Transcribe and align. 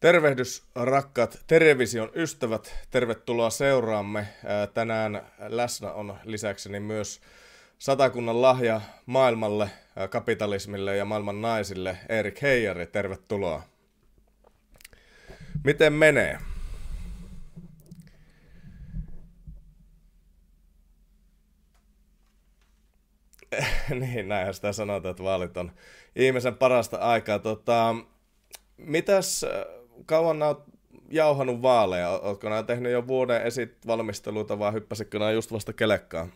Tervehdys 0.00 0.62
rakkaat 0.74 1.38
television 1.46 2.10
ystävät, 2.14 2.74
tervetuloa 2.90 3.50
seuraamme. 3.50 4.28
Tänään 4.74 5.22
läsnä 5.38 5.92
on 5.92 6.16
lisäkseni 6.24 6.80
myös 6.80 7.20
satakunnan 7.78 8.42
lahja 8.42 8.80
maailmalle, 9.06 9.70
kapitalismille 10.10 10.96
ja 10.96 11.04
maailman 11.04 11.42
naisille, 11.42 11.98
Erik 12.08 12.42
Heijari, 12.42 12.86
tervetuloa. 12.86 13.62
Miten 15.64 15.92
menee? 15.92 16.38
niin, 24.00 24.28
näinhän 24.28 24.54
sitä 24.54 24.72
sanotaan, 24.72 25.10
että 25.10 25.22
vaalit 25.22 25.56
on 25.56 25.72
ihmisen 26.16 26.54
parasta 26.54 26.96
aikaa. 26.96 27.38
Tota, 27.38 27.94
mitäs 28.76 29.46
kauan 30.06 30.42
olet 30.42 30.58
jauhanut 31.10 31.62
vaaleja? 31.62 32.10
Oletko 32.10 32.48
nämä 32.48 32.62
tehnyt 32.62 32.92
jo 32.92 33.06
vuoden 33.06 33.42
esit 33.42 33.86
valmisteluita 33.86 34.58
vai 34.58 34.72
hyppäsitkö 34.72 35.18
nämä 35.18 35.30
just 35.30 35.52
vasta 35.52 35.72
kelekkaan? 35.72 36.32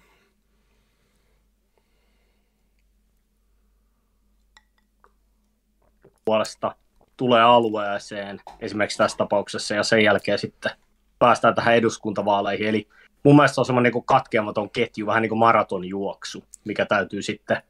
puolesta 6.25 6.75
tulee 7.17 7.43
alueeseen 7.43 8.41
esimerkiksi 8.61 8.99
tässä 8.99 9.17
tapauksessa 9.17 9.75
ja 9.75 9.83
sen 9.83 10.05
jälkeen 10.05 10.39
sitten 10.39 10.73
päästään 11.19 11.55
tähän 11.55 11.75
eduskuntavaaleihin. 11.75 12.69
Eli 12.69 12.89
mun 13.25 13.37
mielestä 13.37 13.55
se 13.55 13.61
on 13.61 13.65
semmoinen 13.65 13.93
niin 13.93 14.05
katkeamaton 14.05 14.71
ketju, 14.71 15.07
vähän 15.07 15.23
niin 15.23 15.29
kuin 15.29 15.39
maratonjuoksu, 15.39 16.45
mikä 16.65 16.87
täytyy 16.87 17.23
sitten 17.23 17.63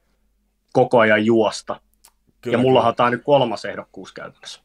koko 0.73 0.99
ajan 0.99 1.25
juosta. 1.25 1.81
Kyllä, 2.41 2.57
ja 2.57 2.61
mullahan 2.61 2.95
tämä 2.95 3.07
on 3.07 3.13
nyt 3.13 3.23
kolmas 3.23 3.65
ehdokkuus 3.65 4.13
käytännössä. 4.13 4.62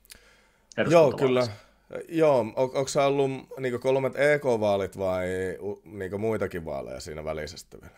Joo, 0.90 1.12
kyllä. 1.12 1.46
Joo, 2.08 2.38
on, 2.38 2.52
onko 2.56 2.88
se 2.88 3.00
ollut 3.00 3.30
niin 3.60 3.80
kolmet 3.80 4.16
EK-vaalit 4.16 4.98
vai 4.98 5.26
niin 5.84 6.20
muitakin 6.20 6.64
vaaleja 6.64 7.00
siinä 7.00 7.24
välisesti 7.24 7.76
vielä? 7.82 7.96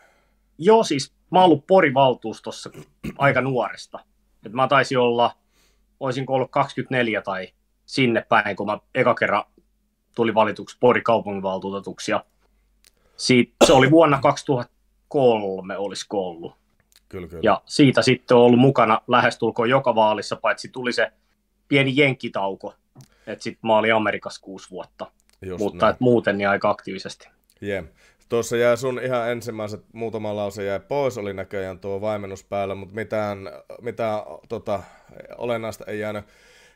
Joo, 0.58 0.84
siis 0.84 1.12
mä 1.30 1.38
oon 1.38 1.44
ollut 1.44 1.66
Pori-valtuustossa 1.66 2.70
aika 3.18 3.40
nuoresta. 3.40 3.98
Et 4.46 4.52
mä 4.52 4.68
taisin 4.68 4.98
olla, 4.98 5.36
olisin 6.00 6.24
ollut 6.28 6.50
24 6.50 7.22
tai 7.22 7.48
sinne 7.86 8.26
päin, 8.28 8.56
kun 8.56 8.66
mä 8.66 8.78
eka 8.94 9.14
kerran 9.14 9.44
tuli 10.14 10.34
valituksi 10.34 10.76
Pori 10.80 11.02
kaupunginvaltuutetuksi. 11.02 12.10
Ja 12.10 12.24
siitä, 13.16 13.52
se 13.66 13.72
oli 13.72 13.90
vuonna 13.90 14.20
2003, 14.20 15.76
olisi 15.76 16.06
ollut. 16.12 16.54
Kyllä, 17.08 17.28
kyllä. 17.28 17.40
Ja 17.44 17.62
siitä 17.66 18.02
sitten 18.02 18.36
on 18.36 18.42
ollut 18.42 18.60
mukana 18.60 19.00
lähestulkoon 19.08 19.70
joka 19.70 19.94
vaalissa, 19.94 20.36
paitsi 20.36 20.68
tuli 20.68 20.92
se 20.92 21.12
pieni 21.70 21.92
jenkkitauko, 21.96 22.74
että 23.26 23.42
sitten 23.42 23.68
mä 23.68 23.78
olin 23.78 23.94
Amerikassa 23.94 24.40
kuusi 24.40 24.70
vuotta, 24.70 25.06
Just 25.42 25.58
mutta 25.58 25.88
et 25.88 26.00
muuten 26.00 26.38
niin 26.38 26.48
aika 26.48 26.70
aktiivisesti. 26.70 27.28
Yeah. 27.62 27.84
Tuossa 28.28 28.56
jää 28.56 28.76
sun 28.76 29.00
ihan 29.02 29.30
ensimmäiset 29.30 29.84
muutama 29.92 30.36
lause 30.36 30.64
jäi 30.64 30.80
pois, 30.80 31.18
oli 31.18 31.34
näköjään 31.34 31.78
tuo 31.78 32.00
vaimennus 32.00 32.44
päällä, 32.44 32.74
mutta 32.74 32.94
mitään, 32.94 33.38
mitään 33.80 34.20
tota, 34.48 34.82
olennaista 35.38 35.84
ei 35.86 35.98
jäänyt, 35.98 36.24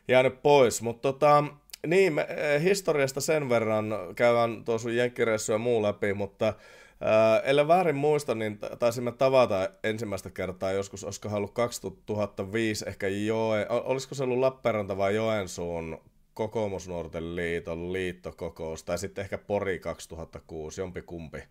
jäänyt 0.07 0.41
pois. 0.41 0.81
Mutta 0.81 1.01
tota, 1.01 1.43
niin, 1.87 2.13
me, 2.13 2.27
eh, 2.29 2.63
historiasta 2.63 3.21
sen 3.21 3.49
verran 3.49 3.93
käydään 4.15 4.65
tuo 4.65 4.77
sun 4.77 4.95
jenkkireissu 4.95 5.51
ja 5.51 5.57
muu 5.57 5.83
läpi, 5.83 6.13
mutta 6.13 6.53
Äh, 7.01 7.41
ellei 7.43 7.67
väärin 7.67 7.95
muista, 7.95 8.35
niin 8.35 8.59
taisimme 8.79 9.11
tavata 9.11 9.69
ensimmäistä 9.83 10.29
kertaa 10.29 10.71
joskus, 10.71 11.03
olisiko 11.03 11.29
ollut 11.29 11.53
2005, 11.53 12.85
ehkä 12.87 13.07
Joe, 13.07 13.67
olisiko 13.69 14.15
se 14.15 14.23
ollut 14.23 14.39
Lappeenranta 14.39 14.97
vai 14.97 15.15
Joensuun 15.15 16.01
kokoomusnuorten 16.33 17.35
liiton 17.35 17.93
liittokokous, 17.93 18.83
tai 18.83 18.97
sitten 18.97 19.21
ehkä 19.21 19.37
Pori 19.37 19.79
2006, 19.79 20.81
jompi 20.81 21.01
kumpi. 21.01 21.43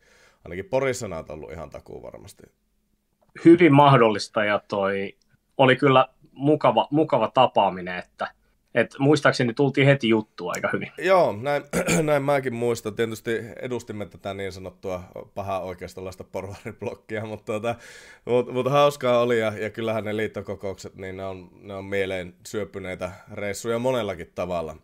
Ainakin 0.45 0.65
Porissa 0.65 1.09
näet 1.09 1.31
ollut 1.31 1.53
ihan 1.53 1.71
takuu 1.71 2.03
varmasti. 2.03 2.43
Hyvin 3.45 3.75
mahdollista, 3.75 4.45
ja 4.45 4.61
toi 4.69 5.17
oli 5.57 5.77
kyllä 5.77 6.09
mukava, 6.33 6.89
mukava 6.91 7.31
tapaaminen, 7.35 7.99
että– 7.99 8.29
et 8.75 8.95
muistaakseni 8.99 9.55
tultiin 9.55 9.87
heti 9.87 10.09
juttua 10.09 10.53
aika 10.55 10.71
hyvin. 10.73 10.93
Joo, 10.99 11.39
näin, 11.43 11.63
näin 12.03 12.23
mäkin 12.23 12.55
muistan. 12.55 12.95
Tietysti 12.95 13.31
edustimme 13.61 14.07
tätä 14.07 14.35
niin 14.35 14.53
sanottua 14.53 15.03
pahaa 15.35 15.61
oikeistolaista 15.61 16.25
porvariblokkia, 16.25 17.27
mutta, 17.27 17.45
tuota, 17.47 17.75
mutta, 18.25 18.53
mutta 18.53 18.71
hauskaa 18.71 19.21
oli 19.21 19.41
ja, 19.41 19.53
ja 19.59 19.71
kyllähän 19.71 20.05
ne 20.05 20.17
liittokokoukset, 20.17 20.95
niin 20.95 21.17
ne 21.17 21.25
on, 21.25 21.51
ne 21.61 21.75
on 21.75 21.85
mieleen 21.85 22.35
syöpyneitä 22.47 23.11
reissuja 23.33 23.79
monellakin 23.79 24.33
tavalla. 24.35 24.77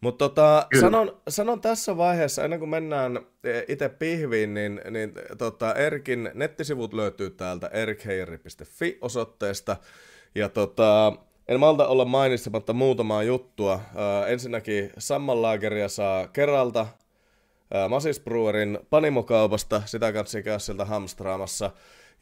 Mutta 0.00 0.28
tota, 0.28 0.66
sanon, 0.80 1.20
sanon 1.28 1.60
tässä 1.60 1.96
vaiheessa, 1.96 2.44
ennen 2.44 2.58
kuin 2.58 2.68
mennään 2.68 3.20
itse 3.68 3.88
pihviin, 3.88 4.54
niin, 4.54 4.80
niin 4.90 5.12
tota, 5.38 5.74
Erkin 5.74 6.30
nettisivut 6.34 6.94
löytyy 6.94 7.30
täältä 7.30 7.66
erkheiri.fi 7.66 8.98
osoitteesta. 9.00 9.76
Ja 10.34 10.48
tota, 10.48 11.12
en 11.48 11.60
malta 11.60 11.86
olla 11.86 12.04
mainitsematta 12.04 12.72
muutamaa 12.72 13.22
juttua. 13.22 13.74
Äh, 13.74 14.30
ensinnäkin 14.32 14.92
Sammanlaageria 14.98 15.88
saa 15.88 16.28
kerralta 16.28 16.80
äh, 16.80 17.88
Masis 17.88 18.20
Brewerin 18.20 18.78
panimokaupasta, 18.90 19.82
sitä 19.84 20.12
kanssa 20.12 20.42
käy 20.42 20.60
sieltä 20.60 20.84
hamstraamassa. 20.84 21.70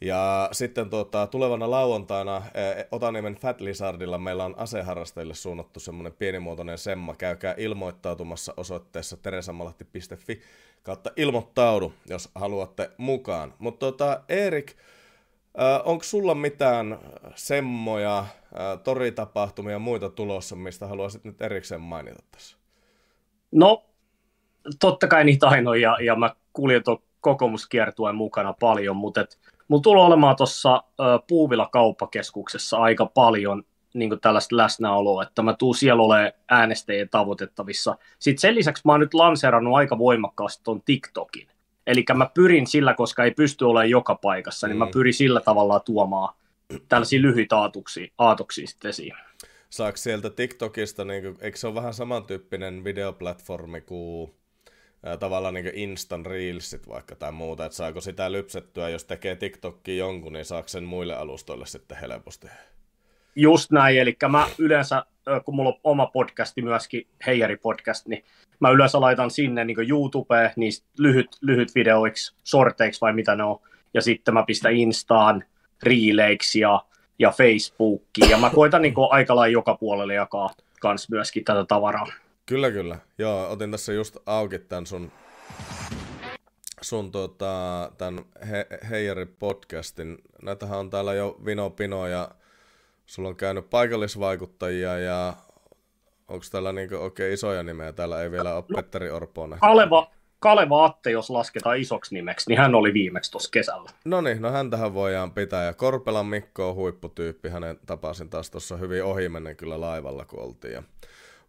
Ja 0.01 0.49
sitten 0.51 0.89
tuota, 0.89 1.27
tulevana 1.27 1.71
lauantaina 1.71 2.37
äh, 2.37 2.43
Otaniemen 2.91 3.35
Fat 3.35 3.61
Lizardilla 3.61 4.17
meillä 4.17 4.45
on 4.45 4.57
aseharrastajille 4.57 5.33
suunnattu 5.33 5.79
semmoinen 5.79 6.13
pienimuotoinen 6.13 6.77
semma. 6.77 7.15
Käykää 7.15 7.55
ilmoittautumassa 7.57 8.53
osoitteessa 8.57 9.17
teresamalahti.fi 9.17 10.41
kautta 10.83 11.11
ilmoittaudu, 11.15 11.93
jos 12.09 12.29
haluatte 12.35 12.91
mukaan. 12.97 13.53
Mutta 13.59 13.85
tota, 13.85 14.21
Erik, 14.29 14.75
Äh, 15.59 15.81
onko 15.85 16.03
sulla 16.03 16.35
mitään 16.35 16.99
semmoja 17.35 18.17
äh, 18.19 18.27
toritapahtumia 18.83 19.73
ja 19.73 19.79
muita 19.79 20.09
tulossa, 20.09 20.55
mistä 20.55 20.87
haluaisit 20.87 21.23
nyt 21.23 21.41
erikseen 21.41 21.81
mainita 21.81 22.23
tässä? 22.31 22.57
No, 23.51 23.83
totta 24.79 25.07
kai 25.07 25.23
niitä 25.23 25.47
ainoa, 25.47 25.75
ja, 25.75 25.97
ja 26.01 26.15
mä 26.15 26.35
kuljen 26.53 26.83
tuon 26.83 26.97
kokoomuskiertueen 27.21 28.15
mukana 28.15 28.53
paljon, 28.59 28.95
mutta 28.95 29.21
et, 29.21 29.39
mulla 29.67 29.81
tulee 29.81 30.05
olemaan 30.05 30.35
tuossa 30.35 30.83
Puuvila 31.27 31.69
kauppakeskuksessa 31.71 32.77
aika 32.77 33.05
paljon 33.05 33.63
niin 33.93 34.19
tällaista 34.21 34.57
läsnäoloa, 34.57 35.23
että 35.23 35.41
mä 35.41 35.53
tuun 35.53 35.75
siellä 35.75 36.03
olemaan 36.03 36.31
äänestäjien 36.49 37.09
tavoitettavissa. 37.09 37.97
Sitten 38.19 38.41
sen 38.41 38.55
lisäksi 38.55 38.81
mä 38.85 38.91
oon 38.91 38.99
nyt 38.99 39.13
lanseerannut 39.13 39.75
aika 39.75 39.97
voimakkaasti 39.97 40.63
tuon 40.63 40.81
TikTokin. 40.81 41.47
Eli 41.91 42.03
mä 42.13 42.29
pyrin 42.33 42.67
sillä, 42.67 42.93
koska 42.93 43.23
ei 43.23 43.31
pysty 43.31 43.65
olemaan 43.65 43.89
joka 43.89 44.15
paikassa, 44.15 44.67
niin 44.67 44.75
mm. 44.77 44.79
mä 44.79 44.87
pyrin 44.93 45.13
sillä 45.13 45.41
tavalla 45.41 45.79
tuomaan 45.79 46.35
tällaisia 46.89 47.21
lyhyitä 47.21 47.57
aatoksia, 47.57 48.07
aatoksia 48.17 48.67
sitten 48.67 48.89
esiin. 48.89 49.13
Saako 49.69 49.97
sieltä 49.97 50.29
TikTokista, 50.29 51.05
niin 51.05 51.23
kuin, 51.23 51.37
eikö 51.41 51.57
se 51.57 51.67
ole 51.67 51.75
vähän 51.75 51.93
samantyyppinen 51.93 52.83
videoplatformi 52.83 53.81
kuin 53.81 54.33
ää, 55.03 55.17
tavallaan 55.17 55.53
niin 55.53 55.71
Instant 55.73 56.27
Reelsit 56.27 56.87
vaikka 56.87 57.15
tai 57.15 57.31
muuta, 57.31 57.65
että 57.65 57.75
saako 57.75 58.01
sitä 58.01 58.31
lypsettyä, 58.31 58.89
jos 58.89 59.05
tekee 59.05 59.35
TikTokia 59.35 59.95
jonkun, 59.95 60.33
niin 60.33 60.45
saako 60.45 60.67
sen 60.67 60.83
muille 60.83 61.15
alustoille 61.15 61.65
sitten 61.65 61.97
helposti? 61.97 62.47
Just 63.35 63.71
näin, 63.71 63.99
eli 63.99 64.17
mä 64.29 64.47
yleensä, 64.57 65.05
kun 65.45 65.55
mulla 65.55 65.69
on 65.69 65.79
oma 65.83 66.05
podcasti 66.05 66.61
myöskin, 66.61 67.07
Heijari 67.25 67.57
podcast, 67.57 68.07
niin 68.07 68.23
mä 68.59 68.69
yleensä 68.69 69.01
laitan 69.01 69.31
sinne 69.31 69.65
niin 69.65 69.89
YouTubeen 69.89 70.51
niin 70.55 70.71
lyhyt, 70.99 71.37
lyhyt 71.41 71.75
videoiksi, 71.75 72.35
sorteiksi 72.43 73.01
vai 73.01 73.13
mitä 73.13 73.35
ne 73.35 73.43
on, 73.43 73.59
ja 73.93 74.01
sitten 74.01 74.33
mä 74.33 74.43
pistän 74.43 74.75
Instaan, 74.75 75.43
Reeleiksi 75.83 76.59
ja, 76.59 76.85
ja 77.19 77.31
Facebookiin, 77.31 78.29
ja 78.29 78.37
mä 78.37 78.49
koitan 78.49 78.81
niin 78.81 78.93
aika 79.09 79.35
lailla 79.35 79.53
joka 79.53 79.75
puolelle 79.75 80.13
jakaa 80.13 80.49
kans 80.81 81.09
myöskin 81.09 81.43
tätä 81.43 81.65
tavaraa. 81.65 82.07
Kyllä, 82.45 82.71
kyllä. 82.71 82.97
Joo, 83.17 83.51
otin 83.51 83.71
tässä 83.71 83.93
just 83.93 84.17
auki 84.25 84.59
tämän 84.59 84.85
sun, 84.85 85.11
sun 86.81 87.11
tota, 87.11 87.91
tämän 87.97 88.23
He, 88.49 88.67
Heijari 88.89 89.25
podcastin. 89.25 90.17
Näitähän 90.41 90.79
on 90.79 90.89
täällä 90.89 91.13
jo 91.13 91.37
Vino 91.45 91.69
Pino 91.69 92.07
ja 92.07 92.29
sulla 93.11 93.29
on 93.29 93.35
käynyt 93.35 93.69
paikallisvaikuttajia 93.69 94.99
ja 94.99 95.33
onko 96.27 96.45
täällä 96.51 96.71
niinku 96.71 96.95
oikein 96.95 97.33
isoja 97.33 97.63
nimeä? 97.63 97.91
Täällä 97.91 98.23
ei 98.23 98.31
vielä 98.31 98.55
ole 98.55 98.63
no, 98.69 98.75
Petteri 98.75 99.09
Orponen. 99.09 99.59
Kaleva, 99.59 100.11
Kaleva 100.39 100.85
Atte, 100.85 101.11
jos 101.11 101.29
lasketaan 101.29 101.77
isoksi 101.77 102.15
nimeksi, 102.15 102.49
niin 102.49 102.59
hän 102.59 102.75
oli 102.75 102.93
viimeksi 102.93 103.31
tuossa 103.31 103.49
kesällä. 103.51 103.89
No 104.05 104.21
niin, 104.21 104.41
no 104.41 104.51
häntähän 104.51 104.93
voidaan 104.93 105.31
pitää. 105.31 105.65
Ja 105.65 105.73
Korpelan 105.73 106.25
Mikko 106.25 106.69
on 106.69 106.75
huipputyyppi. 106.75 107.49
Hänen 107.49 107.79
tapasin 107.85 108.29
taas 108.29 108.51
tuossa 108.51 108.77
hyvin 108.77 109.03
ohimennen 109.03 109.55
kyllä 109.55 109.81
laivalla, 109.81 110.25
kun 110.25 110.43
oltiin. 110.43 110.73
Ja 110.73 110.83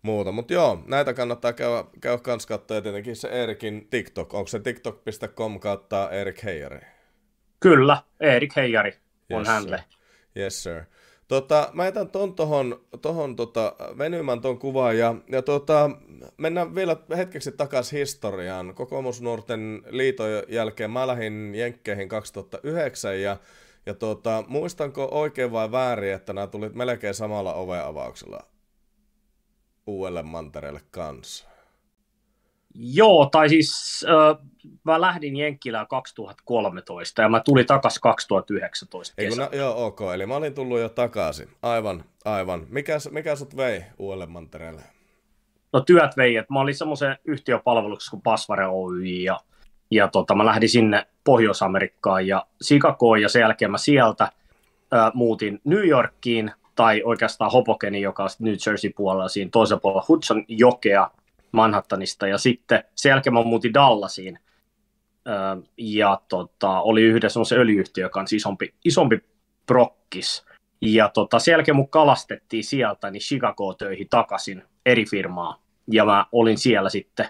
muuta. 0.02 0.32
Mutta 0.32 0.52
joo, 0.52 0.82
näitä 0.86 1.14
kannattaa 1.14 1.52
käydä, 1.52 1.84
käydä 2.00 2.18
kans 2.18 2.46
katsoa. 2.46 2.76
Ja 2.76 2.82
tietenkin 2.82 3.16
se 3.16 3.28
Erikin 3.28 3.86
TikTok. 3.90 4.34
Onko 4.34 4.48
se 4.48 4.58
tiktok.com 4.58 5.60
kautta 5.60 6.10
Erik 6.10 6.44
Heijari? 6.44 6.80
Kyllä, 7.60 8.02
Erik 8.20 8.56
Heijari 8.56 8.92
on 9.32 9.38
yes, 9.38 9.48
hänelle. 9.48 9.84
Yes, 10.36 10.62
sir. 10.62 10.82
Tota, 11.28 11.70
mä 11.72 11.84
jätän 11.84 12.10
ton 12.10 12.34
tohon, 12.34 12.80
tohon 13.02 13.36
tota, 13.36 13.74
venymään 13.98 14.40
ton 14.40 14.58
kuvaan 14.58 14.98
ja, 14.98 15.14
ja 15.28 15.42
tota, 15.42 15.90
mennään 16.36 16.74
vielä 16.74 16.96
hetkeksi 17.16 17.52
takaisin 17.52 17.98
historiaan. 17.98 18.74
Kokoomusnuorten 18.74 19.82
liiton 19.88 20.28
jälkeen 20.48 20.90
mä 20.90 21.06
lähdin 21.06 21.54
Jenkkeihin 21.54 22.08
2009 22.08 23.22
ja, 23.22 23.36
ja 23.86 23.94
tota, 23.94 24.44
muistanko 24.48 25.08
oikein 25.10 25.52
vai 25.52 25.72
väärin, 25.72 26.14
että 26.14 26.32
nämä 26.32 26.46
tulit 26.46 26.74
melkein 26.74 27.14
samalla 27.14 27.54
oveavauksella 27.54 28.46
uudelle 29.86 30.22
mantereelle 30.22 30.80
kanssa? 30.90 31.51
Joo, 32.74 33.26
tai 33.26 33.48
siis 33.48 34.04
äh, 34.08 34.46
mä 34.84 35.00
lähdin 35.00 35.36
Jenkkilään 35.36 35.86
2013 35.86 37.22
ja 37.22 37.28
mä 37.28 37.40
tulin 37.40 37.66
takas 37.66 37.98
2019 37.98 39.14
Ei, 39.18 39.28
no, 39.28 39.48
joo, 39.52 39.86
ok. 39.86 40.00
Eli 40.14 40.26
mä 40.26 40.36
olin 40.36 40.54
tullut 40.54 40.80
jo 40.80 40.88
takaisin. 40.88 41.48
Aivan, 41.62 42.04
aivan. 42.24 42.66
Mikä, 42.68 42.98
mikä 43.10 43.36
sut 43.36 43.56
vei 43.56 43.84
uudelle 43.98 44.26
mantereelle? 44.26 44.82
No 45.72 45.80
työt 45.80 46.16
vei, 46.16 46.36
että 46.36 46.52
mä 46.52 46.60
olin 46.60 46.74
semmoisen 46.74 47.16
yhtiöpalveluksessa 47.24 48.10
kuin 48.10 48.22
Pasvare 48.22 48.66
Oy 48.66 49.04
ja, 49.04 49.40
ja 49.90 50.08
tota, 50.08 50.34
mä 50.34 50.44
lähdin 50.44 50.68
sinne 50.68 51.06
Pohjois-Amerikkaan 51.24 52.26
ja 52.26 52.46
Chicagoon 52.64 53.22
ja 53.22 53.28
sen 53.28 53.40
jälkeen 53.40 53.70
mä 53.70 53.78
sieltä 53.78 54.24
äh, 54.24 55.10
muutin 55.14 55.60
New 55.64 55.88
Yorkiin 55.88 56.52
tai 56.74 57.02
oikeastaan 57.04 57.52
Hopokeni, 57.52 58.00
joka 58.00 58.22
on 58.22 58.28
New 58.38 58.54
Jersey 58.66 58.90
puolella 58.96 59.28
siinä 59.28 59.50
toisella 59.50 59.80
puolella 59.80 60.04
Hudson 60.08 60.44
jokea 60.48 61.10
Manhattanista 61.52 62.26
ja 62.26 62.38
sitten 62.38 62.84
sen 62.94 63.10
jälkeen 63.10 63.34
mä 63.34 63.42
muutin 63.42 63.74
Dallasiin 63.74 64.38
ja 65.76 66.20
tota, 66.28 66.80
oli 66.80 67.02
yhdessä 67.02 67.32
semmoisen 67.32 67.58
öljyyhtiön 67.58 68.10
kanssa 68.10 68.36
isompi, 68.36 68.74
isompi 68.84 69.24
prokkis. 69.66 70.44
Ja 70.80 71.08
tota, 71.08 71.38
sen 71.38 71.52
jälkeen 71.52 71.76
mun 71.76 71.88
kalastettiin 71.88 72.64
sieltä 72.64 73.10
niin 73.10 73.20
Chicago 73.20 73.74
töihin 73.74 74.08
takaisin 74.08 74.62
eri 74.86 75.04
firmaa. 75.10 75.62
Ja 75.90 76.04
mä 76.04 76.26
olin 76.32 76.58
siellä 76.58 76.90
sitten 76.90 77.26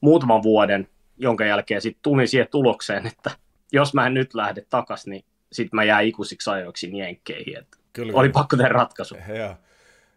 muutaman 0.00 0.42
vuoden, 0.42 0.88
jonka 1.16 1.44
jälkeen 1.44 1.80
sitten 1.80 2.02
tulin 2.02 2.28
siihen 2.28 2.48
tulokseen, 2.50 3.06
että 3.06 3.30
jos 3.72 3.94
mä 3.94 4.06
en 4.06 4.14
nyt 4.14 4.34
lähde 4.34 4.64
takaisin, 4.70 5.10
niin 5.10 5.24
sitten 5.52 5.76
mä 5.76 5.84
jään 5.84 6.04
ikuisiksi 6.04 6.50
ajoiksi 6.50 6.98
jenkkeihin. 6.98 7.66
Kyllä. 7.92 8.12
Oli 8.14 8.28
pakko 8.28 8.56
tehdä 8.56 8.68
ratkaisu. 8.68 9.16
Ja. 9.34 9.56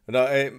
No 0.08 0.28
ei, 0.28 0.52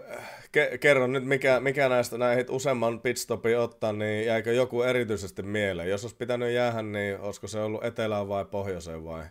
ke, 0.54 0.78
kerro 0.78 1.06
nyt, 1.06 1.24
mikä, 1.24 1.60
mikä 1.60 1.88
näistä 1.88 2.18
näihin 2.18 2.46
useamman 2.48 3.00
pitstopin 3.00 3.58
ottaa, 3.58 3.92
niin 3.92 4.26
jäikö 4.26 4.52
joku 4.52 4.82
erityisesti 4.82 5.42
mieleen? 5.42 5.90
Jos 5.90 6.04
olisi 6.04 6.16
pitänyt 6.16 6.52
jäädä, 6.52 6.82
niin 6.82 7.20
olisiko 7.20 7.46
se 7.46 7.60
ollut 7.60 7.84
etelään 7.84 8.28
vai 8.28 8.44
pohjoiseen 8.44 9.04
vai? 9.04 9.22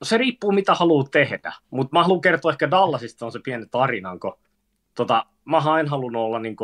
No 0.00 0.04
se 0.04 0.18
riippuu, 0.18 0.52
mitä 0.52 0.74
haluaa 0.74 1.08
tehdä. 1.10 1.52
Mutta 1.70 1.98
mä 1.98 2.02
haluan 2.02 2.20
kertoa 2.20 2.52
ehkä 2.52 2.70
Dallasista 2.70 3.26
on 3.26 3.32
se 3.32 3.40
pieni 3.44 3.66
tarina, 3.70 4.18
kun 4.18 4.38
tota, 4.94 5.26
mä 5.44 5.80
en 5.80 5.88
halunnut 5.88 6.22
olla 6.22 6.38
niin 6.38 6.56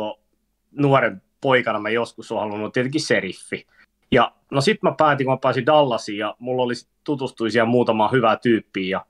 nuoren 0.71 1.21
poikana, 1.41 1.79
mä 1.79 1.89
joskus 1.89 2.31
olen 2.31 2.43
halunnut 2.43 2.73
tietenkin 2.73 3.01
seriffi. 3.01 3.67
Ja 4.11 4.31
no 4.51 4.61
sit 4.61 4.83
mä 4.83 4.93
päätin, 4.97 5.25
kun 5.25 5.33
mä 5.33 5.39
pääsin 5.41 5.65
Dallasiin 5.65 6.17
ja 6.17 6.35
mulla 6.39 6.63
oli 6.63 6.73
tutustuisia 7.03 7.65
muutama 7.65 8.07
hyvää 8.07 8.37
tyyppiä 8.37 8.89
ja, 8.89 9.05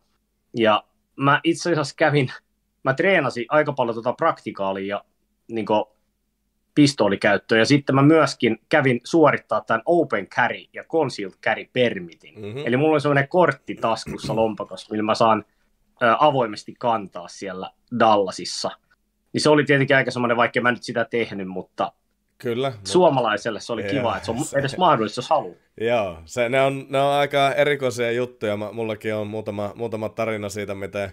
ja 0.53 0.83
mä 1.15 1.39
itse 1.44 1.71
asiassa 1.71 1.95
kävin 1.97 2.31
mä 2.85 2.93
treenasin 2.93 3.45
aika 3.49 3.73
paljon 3.73 3.95
tuota 3.95 4.13
praktikaalia 4.13 4.95
ja 4.95 5.03
niin 5.47 5.65
pistoolikäyttöä, 6.75 7.57
ja 7.57 7.65
sitten 7.65 7.95
mä 7.95 8.01
myöskin 8.01 8.57
kävin 8.69 9.01
suorittaa 9.03 9.61
tämän 9.61 9.81
Open 9.85 10.27
Carry 10.27 10.63
ja 10.73 10.83
Concealed 10.83 11.35
Carry 11.43 11.65
Permitin. 11.73 12.35
Mm-hmm. 12.35 12.63
Eli 12.65 12.77
mulla 12.77 12.95
on 12.95 13.01
sellainen 13.01 13.27
kortti 13.27 13.75
taskussa 13.75 14.35
lompakossa, 14.35 14.87
millä 14.91 15.03
mä 15.03 15.15
saan 15.15 15.45
ä, 16.03 16.17
avoimesti 16.19 16.73
kantaa 16.79 17.27
siellä 17.27 17.71
Dallasissa. 17.99 18.71
Niin 19.33 19.41
se 19.41 19.49
oli 19.49 19.63
tietenkin 19.63 19.95
aika 19.95 20.11
semmoinen, 20.11 20.38
vaikka 20.38 20.61
mä 20.61 20.71
nyt 20.71 20.83
sitä 20.83 21.05
tehnyt, 21.05 21.47
mutta 21.47 21.91
Kyllä. 22.38 22.73
Suomalaiselle 22.83 23.59
se 23.59 23.73
oli 23.73 23.81
joo, 23.81 23.91
kiva, 23.91 24.15
että 24.15 24.25
se 24.25 24.31
on 24.31 24.59
edes 24.59 24.77
mahdollista, 24.77 25.19
jos 25.19 25.29
haluaa. 25.29 25.55
Joo, 25.81 26.17
se, 26.25 26.49
ne, 26.49 26.61
on, 26.61 26.85
ne 26.89 26.99
on 26.99 27.11
aika 27.11 27.53
erikoisia 27.53 28.11
juttuja. 28.11 28.57
Mullakin 28.57 29.15
on 29.15 29.27
muutama, 29.27 29.73
muutama 29.75 30.09
tarina 30.09 30.49
siitä, 30.49 30.75
miten 30.75 31.11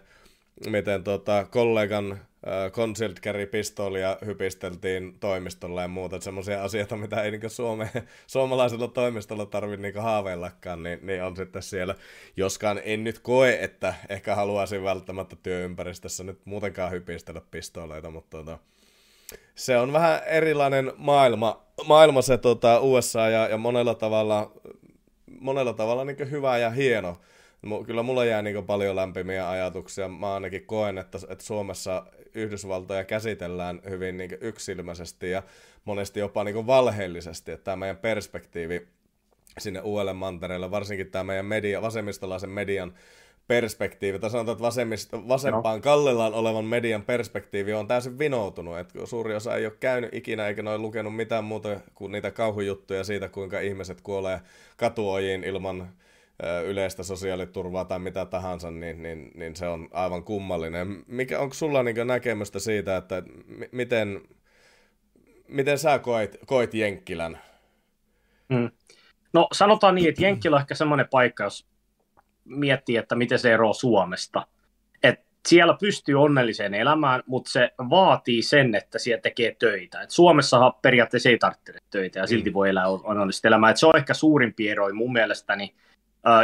miten 0.66 1.04
tota, 1.04 1.46
kollegan 1.50 2.12
äh, 2.12 2.72
concealed 2.72 3.16
carry 3.16 3.46
pistoolia 3.46 4.18
hypisteltiin 4.24 5.16
toimistolla 5.20 5.82
ja 5.82 5.88
muuta, 5.88 6.20
semmoisia 6.20 6.62
asioita, 6.62 6.96
mitä 6.96 7.22
ei 7.22 7.30
niin 7.30 7.50
Suome, 7.50 7.90
suomalaisella 8.26 8.88
toimistolla 8.88 9.46
tarvitse 9.46 9.82
niin 9.82 10.02
haaveillakaan, 10.02 10.82
niin, 10.82 10.98
niin, 11.02 11.22
on 11.22 11.36
sitten 11.36 11.62
siellä. 11.62 11.94
Joskaan 12.36 12.80
en 12.84 13.04
nyt 13.04 13.18
koe, 13.18 13.58
että 13.60 13.94
ehkä 14.08 14.34
haluaisin 14.34 14.84
välttämättä 14.84 15.36
työympäristössä 15.42 16.24
nyt 16.24 16.40
muutenkaan 16.44 16.92
hypistellä 16.92 17.40
pistooleita, 17.50 18.10
mutta 18.10 18.36
tota, 18.36 18.58
se 19.54 19.76
on 19.76 19.92
vähän 19.92 20.20
erilainen 20.26 20.92
maailma, 20.96 21.62
maailma 21.86 22.22
se 22.22 22.38
tota, 22.38 22.80
USA 22.80 23.28
ja, 23.28 23.48
ja 23.48 23.56
monella 23.56 23.94
tavalla, 23.94 24.52
monella 25.40 25.72
tavalla 25.72 26.04
niin 26.04 26.30
hyvä 26.30 26.58
ja 26.58 26.70
hieno 26.70 27.18
kyllä 27.86 28.02
mulla 28.02 28.24
jää 28.24 28.42
niin 28.42 28.66
paljon 28.66 28.96
lämpimiä 28.96 29.50
ajatuksia. 29.50 30.08
Mä 30.08 30.34
ainakin 30.34 30.66
koen, 30.66 30.98
että, 30.98 31.18
että 31.28 31.44
Suomessa 31.44 32.06
Yhdysvaltoja 32.34 33.04
käsitellään 33.04 33.80
hyvin 33.90 34.16
niin 34.16 34.38
yksilmäisesti 34.40 35.30
ja 35.30 35.42
monesti 35.84 36.20
jopa 36.20 36.44
niin 36.44 36.66
valheellisesti, 36.66 37.52
että 37.52 37.64
tämä 37.64 37.76
meidän 37.76 37.96
perspektiivi 37.96 38.88
sinne 39.58 39.80
uudelle 39.80 40.12
mantereelle, 40.12 40.70
varsinkin 40.70 41.10
tämä 41.10 41.24
meidän 41.24 41.46
media, 41.46 41.82
vasemmistolaisen 41.82 42.50
median 42.50 42.94
perspektiivi, 43.46 44.18
tai 44.18 44.30
sanotaan, 44.30 44.52
että 44.52 44.62
vasemmist, 44.62 45.12
vasempaan 45.12 45.76
no. 45.76 45.82
kallellaan 45.82 46.34
olevan 46.34 46.64
median 46.64 47.02
perspektiivi 47.02 47.72
on 47.72 47.88
täysin 47.88 48.18
vinoutunut. 48.18 48.78
Että 48.78 49.06
suuri 49.06 49.34
osa 49.34 49.56
ei 49.56 49.66
ole 49.66 49.74
käynyt 49.80 50.14
ikinä 50.14 50.48
eikä 50.48 50.62
ole 50.62 50.78
lukenut 50.78 51.16
mitään 51.16 51.44
muuta 51.44 51.80
kuin 51.94 52.12
niitä 52.12 52.30
kauhujuttuja 52.30 53.04
siitä, 53.04 53.28
kuinka 53.28 53.60
ihmiset 53.60 54.00
kuolee 54.00 54.40
katuojiin 54.76 55.44
ilman 55.44 55.88
yleistä 56.66 57.02
sosiaaliturvaa 57.02 57.84
tai 57.84 57.98
mitä 57.98 58.26
tahansa, 58.26 58.70
niin, 58.70 59.02
niin, 59.02 59.30
niin 59.34 59.56
se 59.56 59.66
on 59.66 59.88
aivan 59.92 60.24
kummallinen. 60.24 61.04
Mikä, 61.06 61.38
onko 61.38 61.54
sulla 61.54 61.82
niin 61.82 62.06
näkemystä 62.06 62.58
siitä, 62.58 62.96
että 62.96 63.22
m- 63.46 63.62
miten, 63.72 64.20
miten 65.48 65.78
sä 65.78 65.98
koit, 65.98 66.36
koit 66.46 66.74
Jenkkilän? 66.74 67.38
Hmm. 68.54 68.70
No 69.32 69.48
sanotaan 69.52 69.94
niin, 69.94 70.08
että 70.08 70.22
Jenkkilä 70.22 70.56
on 70.56 70.60
ehkä 70.60 70.74
semmoinen 70.74 71.08
paikka, 71.10 71.44
jos 71.44 71.66
miettii, 72.44 72.96
että 72.96 73.14
miten 73.14 73.38
se 73.38 73.52
eroaa 73.52 73.72
Suomesta. 73.72 74.46
Et 75.02 75.20
siellä 75.48 75.76
pystyy 75.80 76.22
onnelliseen 76.22 76.74
elämään, 76.74 77.22
mutta 77.26 77.50
se 77.50 77.70
vaatii 77.90 78.42
sen, 78.42 78.74
että 78.74 78.98
siellä 78.98 79.20
tekee 79.20 79.56
töitä. 79.58 80.02
Et 80.02 80.10
Suomessahan 80.10 80.72
periaatteessa 80.82 81.28
ei 81.28 81.38
tarvitse 81.38 81.72
töitä 81.90 82.18
ja 82.18 82.26
silti 82.26 82.50
mm. 82.50 82.54
voi 82.54 82.68
elää 82.68 82.88
onnellista 82.88 83.48
elämää. 83.48 83.70
Et 83.70 83.76
se 83.76 83.86
on 83.86 83.96
ehkä 83.96 84.14
suurimpi 84.14 84.68
ero 84.68 84.94
mun 84.94 85.12
mielestäni 85.12 85.74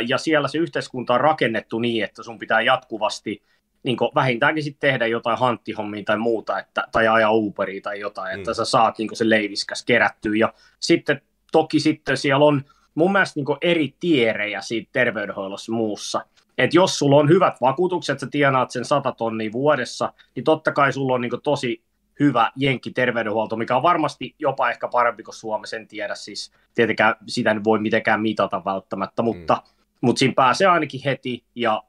ja 0.08 0.18
siellä 0.18 0.48
se 0.48 0.58
yhteiskunta 0.58 1.14
on 1.14 1.20
rakennettu 1.20 1.78
niin, 1.78 2.04
että 2.04 2.22
sun 2.22 2.38
pitää 2.38 2.60
jatkuvasti 2.60 3.42
niin 3.82 3.96
vähintäänkin 4.14 4.64
sitten 4.64 4.90
tehdä 4.90 5.06
jotain 5.06 5.38
hanttihommia 5.38 6.04
tai 6.04 6.16
muuta, 6.16 6.58
että, 6.58 6.84
tai 6.92 7.08
ajaa 7.08 7.32
Uberia 7.32 7.80
tai 7.80 8.00
jotain, 8.00 8.36
mm. 8.36 8.38
että 8.38 8.54
sä 8.54 8.64
saat 8.64 8.98
niin 8.98 9.16
se 9.16 9.28
leiviskäs 9.28 9.84
kerättyä. 9.84 10.36
Ja 10.36 10.52
sitten 10.80 11.22
toki 11.52 11.80
sitten 11.80 12.16
siellä 12.16 12.44
on 12.44 12.64
mun 12.94 13.12
mielestä 13.12 13.40
niin 13.40 13.58
eri 13.62 13.94
tierejä 14.00 14.60
siitä 14.60 14.88
terveydenhoidossa 14.92 15.72
muussa. 15.72 16.24
että 16.58 16.76
jos 16.76 16.98
sulla 16.98 17.16
on 17.16 17.28
hyvät 17.28 17.60
vakuutukset, 17.60 18.20
sä 18.20 18.26
tienaat 18.30 18.70
sen 18.70 18.84
100 18.84 19.12
tonnia 19.12 19.52
vuodessa, 19.52 20.12
niin 20.34 20.44
totta 20.44 20.72
kai 20.72 20.92
sulla 20.92 21.14
on 21.14 21.20
niin 21.20 21.32
tosi 21.42 21.82
hyvä 22.20 22.52
jenkki 22.56 22.90
terveydenhuolto, 22.90 23.56
mikä 23.56 23.76
on 23.76 23.82
varmasti 23.82 24.34
jopa 24.38 24.70
ehkä 24.70 24.88
parempi 24.88 25.22
kuin 25.22 25.34
Suomessa, 25.34 25.76
en 25.76 25.88
tiedä. 25.88 26.14
Siis, 26.14 26.52
tietenkään 26.74 27.14
sitä 27.26 27.50
ei 27.50 27.64
voi 27.64 27.78
mitenkään 27.78 28.20
mitata 28.20 28.62
välttämättä, 28.64 29.22
mutta, 29.22 29.54
mm. 29.54 29.84
mutta 30.00 30.18
siinä 30.18 30.34
pääsee 30.36 30.66
ainakin 30.66 31.00
heti 31.04 31.44
ja, 31.54 31.82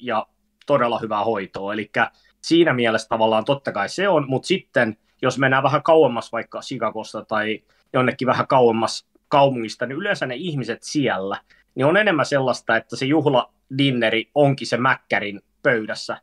ja 0.00 0.26
todella 0.66 0.98
hyvää 0.98 1.24
hoitoa, 1.24 1.72
eli 1.72 1.90
siinä 2.42 2.72
mielessä 2.72 3.08
tavallaan 3.08 3.44
totta 3.44 3.72
kai 3.72 3.88
se 3.88 4.08
on, 4.08 4.24
mutta 4.28 4.46
sitten 4.46 4.96
jos 5.22 5.38
mennään 5.38 5.62
vähän 5.62 5.82
kauemmas 5.82 6.32
vaikka 6.32 6.60
Chicagosta 6.60 7.24
tai 7.24 7.62
jonnekin 7.92 8.26
vähän 8.26 8.46
kauemmas 8.46 9.06
kaupungista, 9.28 9.86
niin 9.86 9.98
yleensä 9.98 10.26
ne 10.26 10.34
ihmiset 10.34 10.82
siellä, 10.82 11.40
niin 11.74 11.86
on 11.86 11.96
enemmän 11.96 12.26
sellaista, 12.26 12.76
että 12.76 12.96
se 12.96 13.06
juhladinneri 13.06 14.30
onkin 14.34 14.66
se 14.66 14.76
mäkkärin 14.76 15.40
pöydässä 15.62 16.20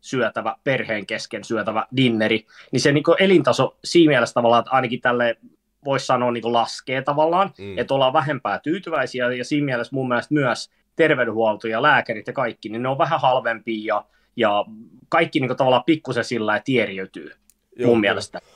syötävä, 0.00 0.56
perheen 0.64 1.06
kesken 1.06 1.44
syötävä 1.44 1.86
dinneri, 1.96 2.46
niin 2.72 2.80
se 2.80 2.92
niin 2.92 3.04
elintaso 3.18 3.76
siinä 3.84 4.10
mielessä 4.10 4.34
tavallaan, 4.34 4.60
että 4.60 4.70
ainakin 4.70 5.00
tälle 5.00 5.36
voisi 5.84 6.06
sanoa 6.06 6.32
niin 6.32 6.52
laskee 6.52 7.02
tavallaan, 7.02 7.52
mm. 7.58 7.78
että 7.78 7.94
ollaan 7.94 8.12
vähempää 8.12 8.58
tyytyväisiä, 8.58 9.32
ja 9.32 9.44
siinä 9.44 9.64
mielessä 9.64 9.94
mun 9.94 10.08
mielestä 10.08 10.34
myös 10.34 10.70
terveydenhuolto 10.96 11.68
ja 11.68 11.82
lääkärit 11.82 12.26
ja 12.26 12.32
kaikki, 12.32 12.68
niin 12.68 12.82
ne 12.82 12.88
on 12.88 12.98
vähän 12.98 13.20
halvempia, 13.20 13.94
ja, 13.94 14.04
ja 14.36 14.64
kaikki 15.08 15.40
niin 15.40 15.56
tavallaan 15.56 15.84
pikkusen 15.84 16.24
sillä 16.24 16.56
ja 16.56 16.62
tieriytyy, 16.64 17.30
Joo, 17.76 17.90
mun 17.90 18.00
mielestä. 18.00 18.40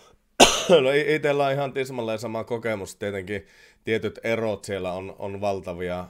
No 0.68 0.90
itsellä 1.06 1.46
on 1.46 1.52
ihan 1.52 1.72
tismalleen 1.72 2.18
sama 2.18 2.44
kokemus. 2.44 2.96
Tietenkin 2.96 3.46
tietyt 3.84 4.18
erot 4.24 4.64
siellä 4.64 4.92
on, 4.92 5.16
on 5.18 5.40
valtavia. 5.40 5.98
Äh, 6.00 6.06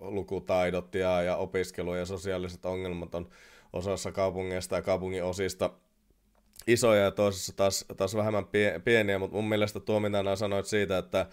lukutaidot 0.00 0.94
ja, 0.94 1.22
ja 1.22 1.36
opiskelu 1.36 1.94
ja 1.94 2.06
sosiaaliset 2.06 2.66
ongelmat 2.66 3.14
on 3.14 3.28
osassa 3.76 4.12
kaupungeista 4.12 4.76
ja 4.76 4.82
kaupungin 4.82 5.24
osista 5.24 5.70
isoja 6.66 7.02
ja 7.02 7.10
toisessa 7.10 7.56
taas, 7.56 7.84
taas 7.96 8.16
vähemmän 8.16 8.46
pieniä, 8.84 9.18
mutta 9.18 9.36
mun 9.36 9.48
mielestä 9.48 9.80
tuo, 9.80 10.00
mitä 10.00 10.36
sanoit 10.36 10.66
siitä, 10.66 10.98
että 10.98 11.26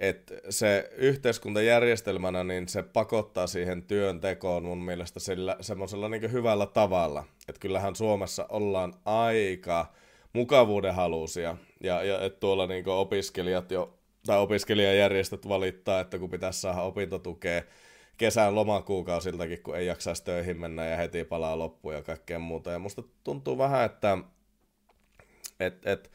että 0.00 0.34
se 0.50 0.90
yhteiskuntajärjestelmänä, 0.96 2.44
niin 2.44 2.68
se 2.68 2.82
pakottaa 2.82 3.46
siihen 3.46 3.82
työntekoon 3.82 4.64
mun 4.64 4.84
mielestä 4.84 5.20
sillä, 5.20 5.56
semmoisella 5.60 6.08
niin 6.08 6.32
hyvällä 6.32 6.66
tavalla. 6.66 7.24
Että 7.48 7.60
kyllähän 7.60 7.96
Suomessa 7.96 8.46
ollaan 8.48 8.94
aika 9.04 9.92
mukavuudenhalusia. 10.32 11.56
Ja, 11.80 12.02
ja 12.02 12.20
että 12.20 12.40
tuolla 12.40 12.66
niin 12.66 12.88
opiskelijat 12.88 13.70
jo, 13.70 13.98
tai 14.26 14.38
opiskelijajärjestöt 14.38 15.48
valittaa, 15.48 16.00
että 16.00 16.18
kun 16.18 16.30
pitäisi 16.30 16.60
saada 16.60 16.82
opintotukea 16.82 17.62
kesän 18.20 18.54
lomakuukausiltakin, 18.54 19.62
kun 19.62 19.76
ei 19.76 19.86
jaksaisi 19.86 20.24
töihin 20.24 20.60
mennä 20.60 20.86
ja 20.86 20.96
heti 20.96 21.24
palaa 21.24 21.58
loppuun 21.58 21.94
ja 21.94 22.02
kaikkea 22.02 22.38
muuta. 22.38 22.70
Ja 22.70 22.78
musta 22.78 23.02
tuntuu 23.24 23.58
vähän, 23.58 23.84
että 23.84 24.18
et, 25.60 25.86
et, 25.86 26.10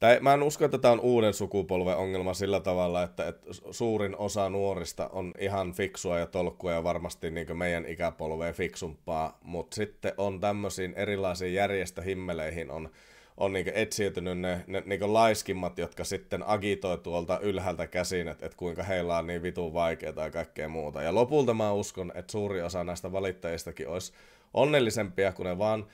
tai 0.00 0.20
mä 0.20 0.34
en 0.34 0.42
usko, 0.42 0.64
että 0.64 0.78
tämä 0.78 0.92
on 0.92 1.00
uuden 1.00 1.34
sukupolven 1.34 1.96
ongelma 1.96 2.34
sillä 2.34 2.60
tavalla, 2.60 3.02
että, 3.02 3.28
että 3.28 3.46
suurin 3.70 4.16
osa 4.16 4.48
nuorista 4.48 5.08
on 5.08 5.34
ihan 5.38 5.72
fiksua 5.72 6.18
ja 6.18 6.26
tolkkua 6.26 6.72
ja 6.72 6.84
varmasti 6.84 7.30
niin 7.30 7.58
meidän 7.58 7.86
ikäpolveen 7.88 8.54
fiksumpaa, 8.54 9.38
mutta 9.42 9.74
sitten 9.74 10.12
on 10.16 10.40
tämmöisiin 10.40 10.94
erilaisiin 10.96 11.54
järjestöhimmeleihin 11.54 12.70
on 12.70 12.90
on 13.36 13.52
niin 13.52 13.72
etsiytynyt 13.74 14.38
ne, 14.38 14.64
ne 14.66 14.82
niin 14.86 15.12
laiskimmat, 15.12 15.78
jotka 15.78 16.04
sitten 16.04 16.42
agitoi 16.46 16.98
tuolta 16.98 17.38
ylhäältä 17.38 17.86
käsin, 17.86 18.28
että, 18.28 18.46
että 18.46 18.58
kuinka 18.58 18.82
heillä 18.82 19.18
on 19.18 19.26
niin 19.26 19.42
vitun 19.42 19.74
vaikeaa 19.74 20.24
ja 20.24 20.30
kaikkea 20.30 20.68
muuta. 20.68 21.02
Ja 21.02 21.14
lopulta 21.14 21.54
mä 21.54 21.72
uskon, 21.72 22.12
että 22.14 22.32
suuri 22.32 22.62
osa 22.62 22.84
näistä 22.84 23.12
valittajistakin 23.12 23.88
olisi 23.88 24.12
onnellisempia, 24.54 25.32
kun 25.32 25.46
ne 25.46 25.58
vaan 25.58 25.86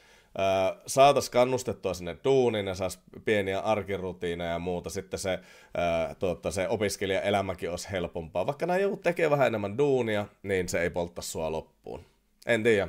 saatas 0.86 1.30
kannustettua 1.30 1.94
sinne 1.94 2.16
duuniin 2.24 2.66
ja 2.66 2.74
saisi 2.74 2.98
pieniä 3.24 3.60
arkirutiineja 3.60 4.50
ja 4.50 4.58
muuta. 4.58 4.90
Sitten 4.90 5.18
se, 5.18 5.32
äh, 5.32 6.16
tuota, 6.18 6.50
se 6.50 6.68
opiskelijaelämäkin 6.68 7.70
olisi 7.70 7.90
helpompaa. 7.90 8.46
Vaikka 8.46 8.66
nämä 8.66 8.78
joudut 8.78 9.02
tekee 9.02 9.30
vähän 9.30 9.46
enemmän 9.46 9.78
duunia, 9.78 10.26
niin 10.42 10.68
se 10.68 10.82
ei 10.82 10.90
poltta 10.90 11.22
sua 11.22 11.52
loppuun. 11.52 12.04
En 12.46 12.62
tiedä. 12.62 12.88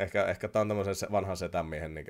Ehkä, 0.00 0.24
ehkä 0.24 0.48
tämä 0.48 0.60
on 0.60 0.68
tämmöisen 0.68 1.12
vanhan 1.12 1.36
setämiehen 1.36 1.94
niin 1.94 2.06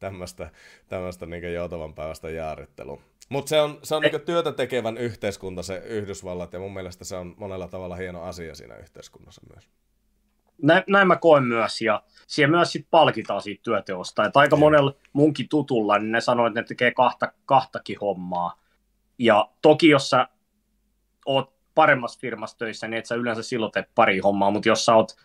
tämmöistä, 0.00 0.50
tämmöistä 0.88 1.26
niin 1.26 1.54
joutavan 1.54 1.94
päivästä 1.94 2.30
jaarittelua. 2.30 3.02
Mutta 3.28 3.48
se 3.48 3.60
on, 3.60 3.78
se 3.82 3.94
on 3.94 4.02
niin 4.02 4.20
työtä 4.20 4.52
tekevän 4.52 4.98
yhteiskunta 4.98 5.62
se 5.62 5.82
Yhdysvallat, 5.84 6.52
ja 6.52 6.58
mun 6.58 6.74
mielestä 6.74 7.04
se 7.04 7.16
on 7.16 7.34
monella 7.38 7.68
tavalla 7.68 7.96
hieno 7.96 8.22
asia 8.22 8.54
siinä 8.54 8.76
yhteiskunnassa 8.76 9.42
myös. 9.54 9.68
Näin, 10.62 10.82
näin 10.88 11.08
mä 11.08 11.16
koen 11.16 11.44
myös, 11.44 11.80
ja 11.80 12.02
siellä 12.26 12.56
myös 12.56 12.72
sit 12.72 12.86
palkitaan 12.90 13.42
siitä 13.42 13.62
työteosta. 13.62 14.24
Et 14.24 14.36
aika 14.36 14.56
monella 14.56 14.94
munkin 15.12 15.48
tutulla, 15.48 15.98
niin 15.98 16.12
ne 16.12 16.20
sanoo, 16.20 16.46
että 16.46 16.60
ne 16.60 16.66
tekee 16.66 16.90
kahta, 16.90 17.32
kahtakin 17.46 17.96
hommaa. 18.00 18.60
Ja 19.18 19.50
toki 19.62 19.88
jos 19.88 20.10
sä 20.10 20.28
oot 21.26 21.52
paremmassa 21.74 22.20
firmassa 22.20 22.58
töissä, 22.58 22.88
niin 22.88 22.98
et 22.98 23.06
sä 23.06 23.14
yleensä 23.14 23.42
silloin 23.42 23.72
tee 23.72 23.84
pari 23.94 24.18
hommaa, 24.18 24.50
mutta 24.50 24.68
jos 24.68 24.84
sä 24.84 24.94
oot, 24.94 25.16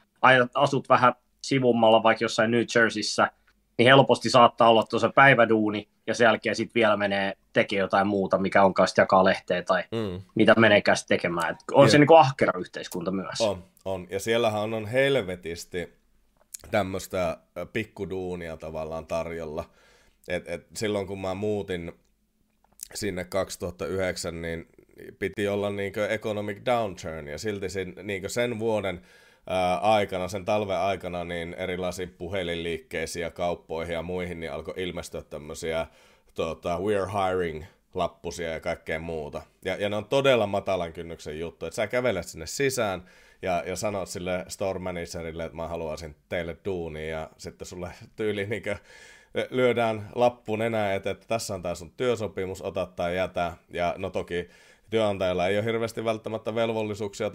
asut 0.53 0.89
vähän 0.89 1.13
sivummalla 1.41 2.03
vaikka 2.03 2.23
jossain 2.23 2.51
New 2.51 2.63
Jerseyssä, 2.75 3.31
niin 3.77 3.87
helposti 3.87 4.29
saattaa 4.29 4.69
olla 4.69 4.83
tuossa 4.83 5.09
päiväduuni, 5.09 5.87
ja 6.07 6.13
sen 6.13 6.25
jälkeen 6.25 6.55
sitten 6.55 6.73
vielä 6.75 6.97
menee 6.97 7.33
tekemään 7.53 7.83
jotain 7.83 8.07
muuta, 8.07 8.37
mikä 8.37 8.63
on 8.63 8.73
kanssa 8.73 9.01
jakaa 9.01 9.23
lehteä 9.23 9.63
tai 9.63 9.83
mm. 9.91 10.21
mitä 10.35 10.53
meneekään 10.57 10.97
tekemään. 11.07 11.51
Et 11.51 11.57
on 11.71 11.81
yeah. 11.81 11.91
se 11.91 11.97
niin 11.97 12.07
kuin 12.07 12.19
ahkera 12.19 12.59
yhteiskunta 12.59 13.11
myös. 13.11 13.41
On, 13.41 13.63
on. 13.85 14.07
Ja 14.09 14.19
siellähän 14.19 14.73
on 14.73 14.85
helvetisti 14.85 15.93
tämmöistä 16.71 17.37
pikkuduunia 17.73 18.57
tavallaan 18.57 19.07
tarjolla. 19.07 19.69
Et, 20.27 20.47
et 20.47 20.67
silloin 20.73 21.07
kun 21.07 21.21
mä 21.21 21.33
muutin 21.33 21.91
sinne 22.93 23.23
2009, 23.23 24.41
niin 24.41 24.67
piti 25.19 25.47
olla 25.47 25.69
niin 25.69 25.93
economic 26.09 26.65
downturn, 26.65 27.27
ja 27.27 27.37
silti 27.37 27.69
sen, 27.69 27.93
niin 28.03 28.29
sen 28.29 28.59
vuoden 28.59 29.01
aikana, 29.81 30.27
sen 30.27 30.45
talven 30.45 30.77
aikana, 30.77 31.23
niin 31.23 31.53
erilaisiin 31.53 32.09
puhelinliikkeisiin 32.09 33.23
ja 33.23 33.31
kauppoihin 33.31 33.93
ja 33.93 34.01
muihin, 34.01 34.39
niin 34.39 34.51
alkoi 34.51 34.73
ilmestyä 34.77 35.21
tämmöisiä 35.21 35.87
tota, 36.33 36.77
we're 36.77 37.09
hiring 37.09 37.63
lappusia 37.93 38.49
ja 38.49 38.59
kaikkea 38.59 38.99
muuta. 38.99 39.41
Ja, 39.65 39.75
ja 39.75 39.89
ne 39.89 39.95
on 39.95 40.05
todella 40.05 40.47
matalan 40.47 40.93
kynnyksen 40.93 41.39
juttu, 41.39 41.65
että 41.65 41.75
sä 41.75 41.87
kävelet 41.87 42.27
sinne 42.27 42.45
sisään 42.45 43.05
ja, 43.41 43.63
ja 43.65 43.75
sanot 43.75 44.09
sille 44.09 44.45
store 44.47 44.79
managerille, 44.79 45.45
että 45.45 45.55
mä 45.55 45.67
haluaisin 45.67 46.15
teille 46.29 46.57
duunia 46.65 47.09
ja 47.09 47.29
sitten 47.37 47.67
sulle 47.67 47.89
tyyli 48.15 48.45
niin 48.45 48.63
lyödään 49.49 50.09
lappu 50.15 50.55
nenään, 50.55 50.95
että, 50.95 51.09
että 51.09 51.27
tässä 51.27 51.53
on 51.53 51.61
tämä 51.61 51.75
sun 51.75 51.91
työsopimus, 51.91 52.61
ota 52.61 52.85
tai 52.85 53.15
jätä. 53.15 53.53
Ja 53.69 53.95
no 53.97 54.09
toki 54.09 54.49
työnantajalla 54.95 55.47
ei 55.47 55.57
ole 55.57 55.65
hirveästi 55.65 56.05
välttämättä 56.05 56.55
velvollisuuksia 56.55 57.29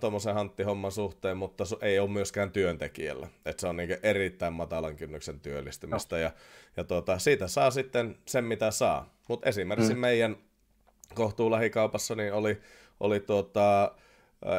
tuommoisen 0.00 0.34
hanttihomman 0.34 0.92
suhteen, 0.92 1.36
mutta 1.36 1.64
ei 1.82 1.98
ole 1.98 2.10
myöskään 2.10 2.50
työntekijällä. 2.50 3.28
Et 3.46 3.60
se 3.60 3.66
on 3.66 3.76
niin 3.76 3.96
erittäin 4.02 4.52
matalan 4.52 4.96
kynnyksen 4.96 5.40
työllistymistä 5.40 6.16
no. 6.16 6.22
ja, 6.22 6.30
ja 6.76 6.84
tuota, 6.84 7.18
siitä 7.18 7.48
saa 7.48 7.70
sitten 7.70 8.18
sen 8.26 8.44
mitä 8.44 8.70
saa. 8.70 9.14
Mutta 9.28 9.48
esimerkiksi 9.48 9.94
mm. 9.94 10.00
meidän 10.00 10.36
kohtuulahikaupassa 11.14 12.14
niin 12.14 12.32
oli, 12.32 12.60
oli 13.00 13.20
tuota, 13.20 13.94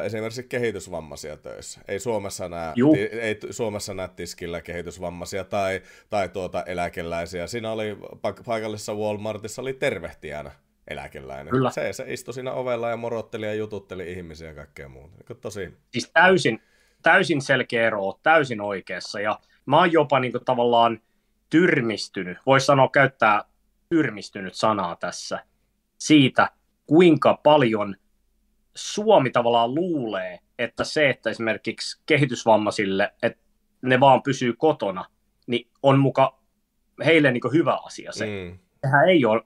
esimerkiksi 0.04 0.42
kehitysvammaisia 0.42 1.36
töissä. 1.36 1.80
Ei 1.88 2.00
Suomessa 2.00 2.48
näe, 2.48 2.74
ei 3.20 3.38
Suomessa 3.50 3.94
näe 3.94 4.08
tiskillä 4.16 4.60
kehitysvammaisia 4.60 5.44
tai, 5.44 5.82
tai 6.10 6.28
tuota 6.28 6.62
eläkeläisiä. 6.62 7.46
Siinä 7.46 7.72
oli 7.72 7.96
paikallisessa 8.44 8.94
Walmartissa 8.94 9.62
oli 9.62 9.72
tervehtijänä 9.72 10.50
eläkeläinen. 10.88 11.50
Kyllä. 11.50 11.70
Se, 11.70 11.92
se 11.92 12.04
istui 12.08 12.34
siinä 12.34 12.52
ovella 12.52 12.90
ja 12.90 12.96
morotteli 12.96 13.46
ja 13.46 13.54
jututteli 13.54 14.12
ihmisiä 14.12 14.48
ja 14.48 14.54
kaikkea 14.54 14.88
muuta. 14.88 15.16
Niin 15.16 15.40
tosi... 15.40 15.78
Siis 15.90 16.10
täysin, 16.14 16.62
täysin 17.02 17.42
selkeä 17.42 17.86
ero, 17.86 18.18
täysin 18.22 18.60
oikeassa. 18.60 19.20
Ja 19.20 19.38
mä 19.66 19.78
oon 19.78 19.92
jopa 19.92 20.20
niin 20.20 20.32
kuin, 20.32 20.44
tavallaan 20.44 21.00
tyrmistynyt, 21.50 22.38
voisi 22.46 22.66
sanoa 22.66 22.88
käyttää 22.88 23.44
tyrmistynyt 23.88 24.54
sanaa 24.54 24.96
tässä, 24.96 25.44
siitä, 25.98 26.50
kuinka 26.86 27.40
paljon 27.42 27.96
Suomi 28.74 29.30
tavallaan 29.30 29.74
luulee, 29.74 30.38
että 30.58 30.84
se, 30.84 31.10
että 31.10 31.30
esimerkiksi 31.30 32.02
kehitysvammaisille, 32.06 33.14
että 33.22 33.42
ne 33.82 34.00
vaan 34.00 34.22
pysyy 34.22 34.52
kotona, 34.52 35.04
niin 35.46 35.68
on 35.82 35.98
muka 35.98 36.38
heille 37.04 37.32
niin 37.32 37.52
hyvä 37.52 37.78
asia 37.84 38.12
se. 38.12 38.26
Mm. 38.26 38.58
Sehän 38.80 39.08
ei 39.08 39.24
ole 39.24 39.42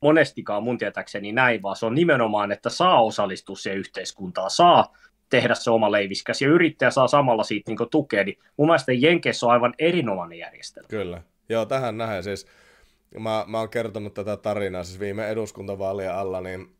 monestikaan 0.00 0.62
mun 0.62 0.78
tietääkseni 0.78 1.32
näin, 1.32 1.62
vaan 1.62 1.76
se 1.76 1.86
on 1.86 1.94
nimenomaan, 1.94 2.52
että 2.52 2.70
saa 2.70 3.02
osallistua 3.02 3.56
siihen 3.56 3.78
yhteiskuntaan, 3.78 4.50
saa 4.50 4.94
tehdä 5.30 5.54
se 5.54 5.70
oma 5.70 5.92
leiviskäs 5.92 6.42
ja 6.42 6.48
yrittäjä 6.48 6.90
saa 6.90 7.08
samalla 7.08 7.44
siitä 7.44 7.70
niin 7.70 7.90
tukea, 7.90 8.24
niin 8.24 8.38
mun 8.56 8.68
mielestä 8.68 8.92
Jenkeissä 8.92 9.46
on 9.46 9.52
aivan 9.52 9.74
erinomainen 9.78 10.38
järjestelmä. 10.38 10.88
Kyllä. 10.88 11.22
Joo, 11.48 11.66
tähän 11.66 11.98
nähdään 11.98 12.24
siis. 12.24 12.46
Mä, 13.18 13.44
mä 13.46 13.58
oon 13.58 13.68
kertonut 13.68 14.14
tätä 14.14 14.36
tarinaa 14.36 14.84
siis 14.84 15.00
viime 15.00 15.28
eduskuntavaalien 15.28 16.14
alla, 16.14 16.40
niin 16.40 16.76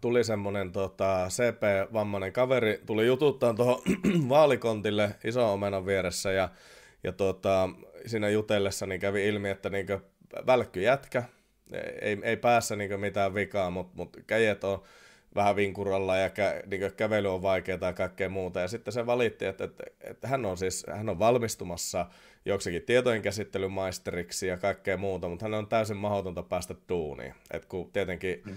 tuli 0.00 0.24
semmoinen 0.24 0.72
tota, 0.72 1.28
CP-vammainen 1.28 2.32
kaveri, 2.32 2.80
tuli 2.86 3.06
jututtaan 3.06 3.56
tuohon 3.56 3.80
vaalikontille 4.28 5.14
iso 5.24 5.52
omenan 5.52 5.86
vieressä 5.86 6.32
ja, 6.32 6.48
ja 7.04 7.12
tota, 7.12 7.68
siinä 8.06 8.28
jutellessa 8.28 8.86
niin 8.86 9.00
kävi 9.00 9.28
ilmi, 9.28 9.48
että 9.48 9.70
niin 9.70 9.86
välkky 10.46 10.80
jätkä, 10.82 11.24
ei, 12.00 12.18
ei 12.22 12.36
päässä 12.36 12.76
niin 12.76 13.00
mitään 13.00 13.34
vikaa, 13.34 13.70
mutta 13.70 13.92
mut 13.96 14.16
käjet 14.26 14.64
on 14.64 14.82
vähän 15.34 15.56
vinkuralla 15.56 16.16
ja 16.16 16.30
kä, 16.30 16.62
niin 16.66 16.92
kävely 16.96 17.34
on 17.34 17.42
vaikeaa 17.42 17.78
ja 17.82 17.92
kaikkea 17.92 18.28
muuta. 18.28 18.60
Ja 18.60 18.68
sitten 18.68 18.92
se 18.92 19.06
valitti, 19.06 19.44
että, 19.44 19.64
että, 19.64 19.84
että 20.00 20.28
hän 20.28 20.44
on 20.44 20.56
siis 20.56 20.86
hän 20.90 21.08
on 21.08 21.18
valmistumassa 21.18 22.06
joksikin 22.44 22.82
tietojen 22.82 23.22
käsittelymaisteriksi 23.22 24.46
ja 24.46 24.56
kaikkea 24.56 24.96
muuta, 24.96 25.28
mutta 25.28 25.44
hän 25.44 25.54
on 25.54 25.66
täysin 25.66 25.96
mahdotonta 25.96 26.42
päästä 26.42 26.74
duuniin. 26.88 27.34
Et 27.50 27.64
kun 27.64 27.92
tietenkin 27.92 28.42
mm. 28.46 28.56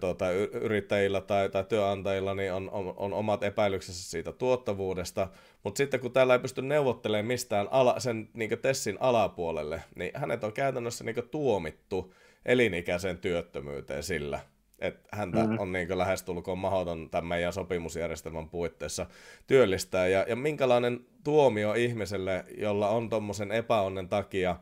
tuota, 0.00 0.30
yrittäjillä 0.52 1.20
tai, 1.20 1.48
tai 1.48 1.64
työnantajilla 1.64 2.34
niin 2.34 2.52
on, 2.52 2.70
on, 2.70 2.94
on 2.96 3.12
omat 3.12 3.42
epäilyksensä 3.42 4.10
siitä 4.10 4.32
tuottavuudesta, 4.32 5.28
mutta 5.64 5.78
sitten 5.78 6.00
kun 6.00 6.12
täällä 6.12 6.32
ei 6.32 6.38
pysty 6.38 6.62
neuvottelemaan 6.62 7.26
mistään 7.26 7.68
ala, 7.70 8.00
sen 8.00 8.28
niin 8.34 8.58
Tessin 8.62 8.96
alapuolelle, 9.00 9.82
niin 9.94 10.10
hänet 10.14 10.44
on 10.44 10.52
käytännössä 10.52 11.04
niin 11.04 11.28
tuomittu 11.30 12.14
elinikäiseen 12.48 13.18
työttömyyteen 13.18 14.02
sillä, 14.02 14.40
että 14.78 15.08
häntä 15.12 15.38
mm-hmm. 15.38 15.58
on 15.58 15.72
niin 15.72 15.98
lähestulkoon 15.98 16.58
mahdoton 16.58 17.10
tämän 17.10 17.26
meidän 17.26 17.52
sopimusjärjestelmän 17.52 18.48
puitteissa 18.48 19.06
työllistää. 19.46 20.08
Ja, 20.08 20.24
ja 20.28 20.36
minkälainen 20.36 21.00
tuomio 21.24 21.74
ihmiselle, 21.74 22.44
jolla 22.58 22.88
on 22.88 23.10
tuommoisen 23.10 23.52
epäonnen 23.52 24.08
takia 24.08 24.56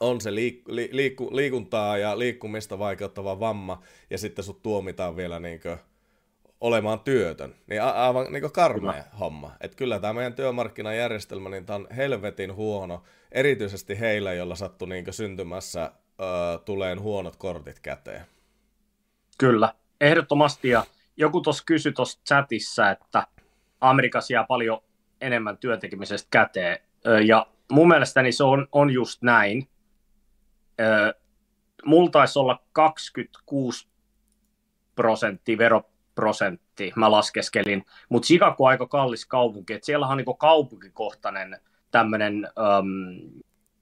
on 0.00 0.20
se 0.20 0.30
liik- 0.30 0.62
li- 0.66 0.90
liikku- 0.92 1.36
liikuntaa 1.36 1.98
ja 1.98 2.18
liikkumista 2.18 2.78
vaikeuttava 2.78 3.40
vamma, 3.40 3.82
ja 4.10 4.18
sitten 4.18 4.44
sut 4.44 4.62
tuomitaan 4.62 5.16
vielä 5.16 5.40
niin 5.40 5.60
olemaan 6.60 7.00
työtön. 7.00 7.54
Niin 7.66 7.82
a- 7.82 8.06
aivan 8.06 8.32
niin 8.32 8.52
karmea 8.52 8.92
kyllä. 8.92 9.04
homma. 9.20 9.52
Et 9.60 9.74
kyllä 9.74 10.00
tämä 10.00 10.12
meidän 10.12 10.34
työmarkkinajärjestelmä, 10.34 11.48
niin 11.48 11.66
tämä 11.66 11.76
on 11.76 11.88
helvetin 11.96 12.54
huono, 12.54 13.02
erityisesti 13.32 14.00
heillä, 14.00 14.32
joilla 14.32 14.54
sattui 14.54 14.88
niin 14.88 15.04
syntymässä 15.10 15.92
ö, 16.20 16.58
tuleen 16.64 17.00
huonot 17.00 17.36
kortit 17.36 17.80
käteen. 17.80 18.26
Kyllä, 19.38 19.74
ehdottomasti. 20.00 20.68
Ja 20.68 20.84
joku 21.16 21.40
tuossa 21.40 21.64
kysyi 21.66 21.92
tuossa 21.92 22.20
chatissa, 22.26 22.90
että 22.90 23.26
Amerikassa 23.80 24.32
jää 24.32 24.44
paljon 24.44 24.80
enemmän 25.20 25.58
työntekemisestä 25.58 26.28
käteen. 26.30 26.78
Ja 27.26 27.46
mun 27.72 27.88
mielestäni 27.88 28.32
se 28.32 28.44
on, 28.44 28.68
on 28.72 28.90
just 28.90 29.22
näin. 29.22 29.68
Mulla 31.84 32.10
taisi 32.10 32.38
olla 32.38 32.62
26 32.72 33.88
prosenttia 34.94 35.58
veroprosentti, 35.58 36.92
mä 36.96 37.10
laskeskelin, 37.10 37.84
mutta 38.08 38.26
Chicago 38.26 38.64
on 38.64 38.70
aika 38.70 38.86
kallis 38.86 39.26
kaupunki, 39.26 39.72
että 39.72 39.86
siellä 39.86 40.06
on 40.06 40.16
niin 40.16 40.38
kaupunkikohtainen 40.38 41.60
tämmöinen 41.90 42.48
um, 42.78 42.86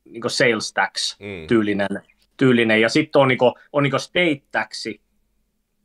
niin 0.04 0.22
sales 0.26 0.72
tax 0.72 1.16
tyylinen, 1.48 1.88
mm. 1.90 2.13
Tyylinen. 2.36 2.80
ja 2.80 2.88
sitten 2.88 3.22
on, 3.22 3.28
niin 3.28 3.38
kuin, 3.38 3.52
on 3.72 3.82
niin 3.82 4.00
state 4.00 4.42
taxi, 4.52 5.00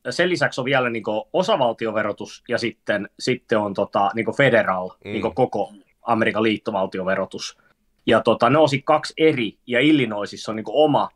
sen 0.09 0.29
lisäksi 0.29 0.61
on 0.61 0.65
vielä 0.65 0.89
niin 0.89 1.03
osavaltioverotus 1.33 2.43
ja 2.47 2.57
sitten, 2.57 3.09
sitten 3.19 3.57
on 3.57 3.73
tota, 3.73 4.11
niin 4.13 4.37
federal, 4.37 4.89
mm. 4.89 5.11
niin 5.11 5.33
koko 5.35 5.73
Amerikan 6.01 6.43
liittovaltioverotus. 6.43 7.57
Ja 8.05 8.21
tota, 8.21 8.49
ne 8.49 8.57
on 8.57 8.67
kaksi 8.83 9.13
eri, 9.17 9.57
ja 9.67 9.79
Illinoisissa 9.79 10.51
on 10.51 10.55
niin 10.55 10.65
oma 10.67 11.09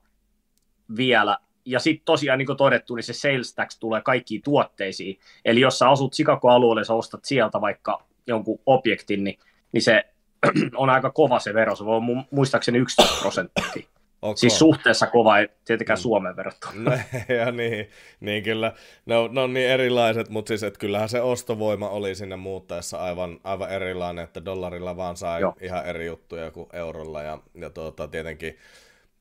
vielä. 0.97 1.37
Ja 1.65 1.79
sitten 1.79 2.05
tosiaan, 2.05 2.39
niin 2.39 2.45
kuin 2.45 2.57
todettu, 2.57 2.95
niin 2.95 3.03
se 3.03 3.13
sales 3.13 3.55
tax 3.55 3.79
tulee 3.79 4.01
kaikkiin 4.01 4.41
tuotteisiin. 4.41 5.19
Eli 5.45 5.59
jos 5.59 5.79
sä 5.79 5.89
asut 5.89 6.13
Chicago-alueelle, 6.13 6.83
sä 6.83 6.93
ostat 6.93 7.25
sieltä 7.25 7.61
vaikka 7.61 8.03
jonkun 8.27 8.59
objektin, 8.65 9.23
niin, 9.23 9.39
niin 9.71 9.81
se 9.81 10.03
on 10.75 10.89
aika 10.89 11.11
kova 11.11 11.39
se 11.39 11.53
vero. 11.53 11.75
Se 11.75 11.85
voi 11.85 12.01
muistaakseni 12.31 12.77
11 12.77 13.21
prosenttia. 13.21 13.87
Okay. 14.23 14.35
Siis 14.35 14.59
suhteessa 14.59 15.07
kova, 15.07 15.39
ei 15.39 15.47
tietenkään 15.65 15.99
mm. 15.99 16.01
Suomen 16.01 16.35
verrattuna. 16.35 16.91
No, 16.91 16.97
ja 17.39 17.51
niin, 17.51 17.89
niin 18.19 18.43
kyllä, 18.43 18.73
ne 19.05 19.17
on, 19.17 19.33
ne 19.33 19.41
on 19.41 19.53
niin 19.53 19.69
erilaiset, 19.69 20.29
mutta 20.29 20.47
siis 20.47 20.63
että 20.63 20.79
kyllähän 20.79 21.09
se 21.09 21.21
ostovoima 21.21 21.89
oli 21.89 22.15
sinne 22.15 22.35
muuttaessa 22.35 22.97
aivan, 22.97 23.39
aivan 23.43 23.69
erilainen, 23.69 24.23
että 24.23 24.45
dollarilla 24.45 24.97
vaan 24.97 25.17
sai 25.17 25.41
Joo. 25.41 25.55
ihan 25.61 25.85
eri 25.85 26.05
juttuja 26.05 26.51
kuin 26.51 26.69
eurolla 26.73 27.21
ja, 27.21 27.39
ja 27.55 27.69
tuota, 27.69 28.07
tietenkin 28.07 28.57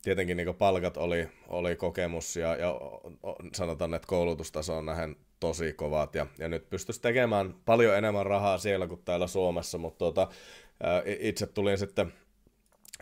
tietenkin 0.03 0.37
niin 0.37 0.55
palkat 0.55 0.97
oli, 0.97 1.29
oli 1.47 1.75
kokemus 1.75 2.35
ja, 2.35 2.55
ja 2.55 2.79
sanotaan, 3.53 3.93
että 3.93 4.07
koulutustaso 4.07 4.77
on 4.77 4.85
nähen 4.85 5.15
tosi 5.39 5.73
kovat 5.73 6.15
ja, 6.15 6.25
ja 6.39 6.47
nyt 6.47 6.69
pystyisi 6.69 7.01
tekemään 7.01 7.55
paljon 7.65 7.97
enemmän 7.97 8.25
rahaa 8.25 8.57
siellä 8.57 8.87
kuin 8.87 9.01
täällä 9.05 9.27
Suomessa, 9.27 9.77
mutta 9.77 9.97
tuota, 9.97 10.27
itse 11.19 11.47
tulin 11.47 11.77
sitten 11.77 12.13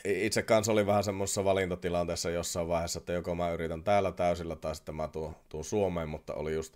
itse 0.05 0.41
kanssa 0.41 0.71
oli 0.71 0.85
vähän 0.85 1.03
semmoisessa 1.03 1.43
valintatilanteessa 1.43 2.29
jossain 2.29 2.67
vaiheessa, 2.67 2.99
että 2.99 3.13
joko 3.13 3.35
mä 3.35 3.51
yritän 3.51 3.83
täällä 3.83 4.11
täysillä 4.11 4.55
tai 4.55 4.75
sitten 4.75 4.95
mä 4.95 5.07
tuun, 5.07 5.35
tuun 5.49 5.63
Suomeen, 5.63 6.09
mutta 6.09 6.33
oli 6.33 6.53
just 6.53 6.73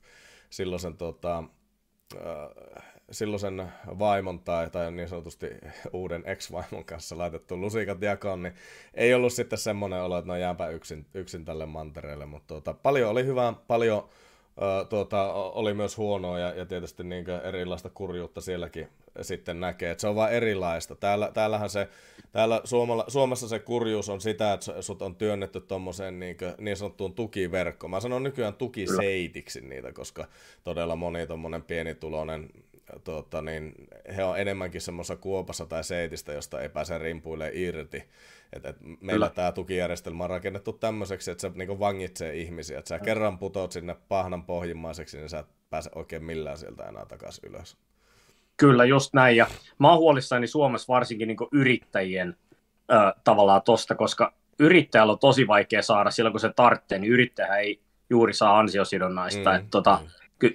silloisen, 0.49 0.97
tota, 0.97 1.43
äh, 2.15 2.83
silloisen 3.11 3.71
vaimon 3.99 4.39
tai, 4.39 4.69
tai 4.69 4.91
niin 4.91 5.07
sanotusti 5.07 5.47
uuden 5.93 6.23
ex-vaimon 6.25 6.85
kanssa 6.85 7.17
laitettu 7.17 7.57
lusikat 7.57 8.01
jakoon, 8.01 8.43
niin 8.43 8.53
ei 8.93 9.13
ollut 9.13 9.33
sitten 9.33 9.59
semmoinen 9.59 10.01
olo, 10.01 10.17
että 10.17 10.27
no 10.27 10.37
jääpä 10.37 10.69
yksin, 10.69 11.05
yksin 11.13 11.45
tälle 11.45 11.65
mantereelle, 11.65 12.25
mutta 12.25 12.53
tota, 12.53 12.73
paljon 12.73 13.11
oli 13.11 13.25
hyvää, 13.25 13.53
paljon 13.67 14.09
tuota, 14.89 15.33
oli 15.33 15.73
myös 15.73 15.97
huonoa 15.97 16.39
ja, 16.39 16.53
ja 16.53 16.65
tietysti 16.65 17.03
niin 17.03 17.25
erilaista 17.29 17.89
kurjuutta 17.89 18.41
sielläkin 18.41 18.89
sitten 19.21 19.59
näkee, 19.59 19.91
että 19.91 20.01
se 20.01 20.07
on 20.07 20.15
vain 20.15 20.33
erilaista. 20.33 20.95
Täällä, 20.95 21.31
täällähän 21.33 21.69
se, 21.69 21.87
täällä 22.31 22.61
Suomella, 22.63 23.05
Suomessa 23.07 23.47
se 23.47 23.59
kurjuus 23.59 24.09
on 24.09 24.21
sitä, 24.21 24.53
että 24.53 24.81
sut 24.81 25.01
on 25.01 25.15
työnnetty 25.15 25.61
tuommoiseen 25.61 26.19
niin, 26.19 26.37
niin 26.57 26.77
sanottuun 26.77 27.13
tukiverkkoon. 27.13 27.91
Mä 27.91 27.99
sanon 27.99 28.23
nykyään 28.23 28.53
tukiseitiksi 28.53 29.61
niitä, 29.61 29.93
koska 29.93 30.27
todella 30.63 30.95
moni 30.95 31.27
tuommoinen 31.27 31.63
pienituloinen 31.63 32.49
tuota, 33.05 33.41
niin 33.41 33.73
he 34.15 34.23
on 34.23 34.39
enemmänkin 34.39 34.81
semmoisessa 34.81 35.15
kuopassa 35.15 35.65
tai 35.65 35.83
seitistä, 35.83 36.33
josta 36.33 36.61
ei 36.61 36.69
pääse 36.69 36.97
rimpuille 36.97 37.51
irti. 37.53 38.03
Et, 38.53 38.65
et 38.65 38.75
meillä 39.01 39.29
tämä 39.29 39.51
tukijärjestelmä 39.51 40.23
on 40.23 40.29
rakennettu 40.29 40.73
tämmöiseksi, 40.73 41.31
että 41.31 41.41
se 41.41 41.51
niinku 41.55 41.79
vangitsee 41.79 42.35
ihmisiä. 42.35 42.79
Että 42.79 42.89
sä 42.89 42.99
kerran 42.99 43.39
putoat 43.39 43.71
sinne 43.71 43.95
pahnan 44.07 44.43
pohjimmaiseksi, 44.43 45.17
niin 45.17 45.29
sä 45.29 45.39
et 45.39 45.47
pääse 45.69 45.89
oikein 45.95 46.23
millään 46.23 46.57
sieltä 46.57 46.83
enää 46.83 47.05
takaisin 47.05 47.49
ylös. 47.49 47.77
Kyllä, 48.57 48.85
just 48.85 49.13
näin. 49.13 49.37
Ja 49.37 49.47
mä 49.79 49.89
oon 49.89 49.99
huolissani 49.99 50.47
Suomessa 50.47 50.93
varsinkin 50.93 51.27
niin 51.27 51.37
yrittäjien 51.51 52.35
ö, 52.91 52.95
tavallaan 53.23 53.61
tosta, 53.61 53.95
koska 53.95 54.33
yrittäjällä 54.59 55.13
on 55.13 55.19
tosi 55.19 55.47
vaikea 55.47 55.81
saada 55.81 56.11
silloin, 56.11 56.33
kun 56.33 56.39
se 56.39 56.53
tarvitsee, 56.55 56.99
niin 56.99 57.13
yrittäjä 57.13 57.55
ei 57.55 57.79
juuri 58.09 58.33
saa 58.33 58.59
ansiosidonnaista. 58.59 59.49
Mm, 59.49 59.55
Et, 59.55 59.65
tota, 59.71 59.99
mm. 60.01 60.07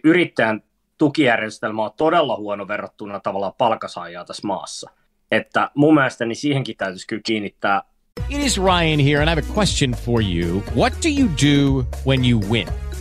Yrittäjän 0.04 0.62
tukijärjestelmä 1.00 1.84
on 1.84 1.90
todella 1.96 2.36
huono 2.36 2.68
verrattuna 2.68 3.20
tavallaan 3.20 3.52
palkasaajaa 3.58 4.24
tässä 4.24 4.46
maassa. 4.46 4.90
Että 5.30 5.70
mun 5.74 5.94
mielestäni 5.94 6.34
siihenkin 6.34 6.76
täytyisi 6.76 7.06
kyllä 7.06 7.22
kiinnittää. 7.24 7.82
It 8.28 8.46
is 8.46 8.58
Ryan 8.58 9.00
here 9.00 9.22
and 9.22 9.28
I 9.28 9.30
have 9.30 9.42
a 9.50 9.54
question 9.56 9.92
for 9.92 10.22
you. 10.22 10.62
What 10.76 10.92
do 10.92 11.08
you 11.20 11.28
do 11.28 11.86
when 12.06 12.30
you 12.30 12.40
win? 12.50 12.89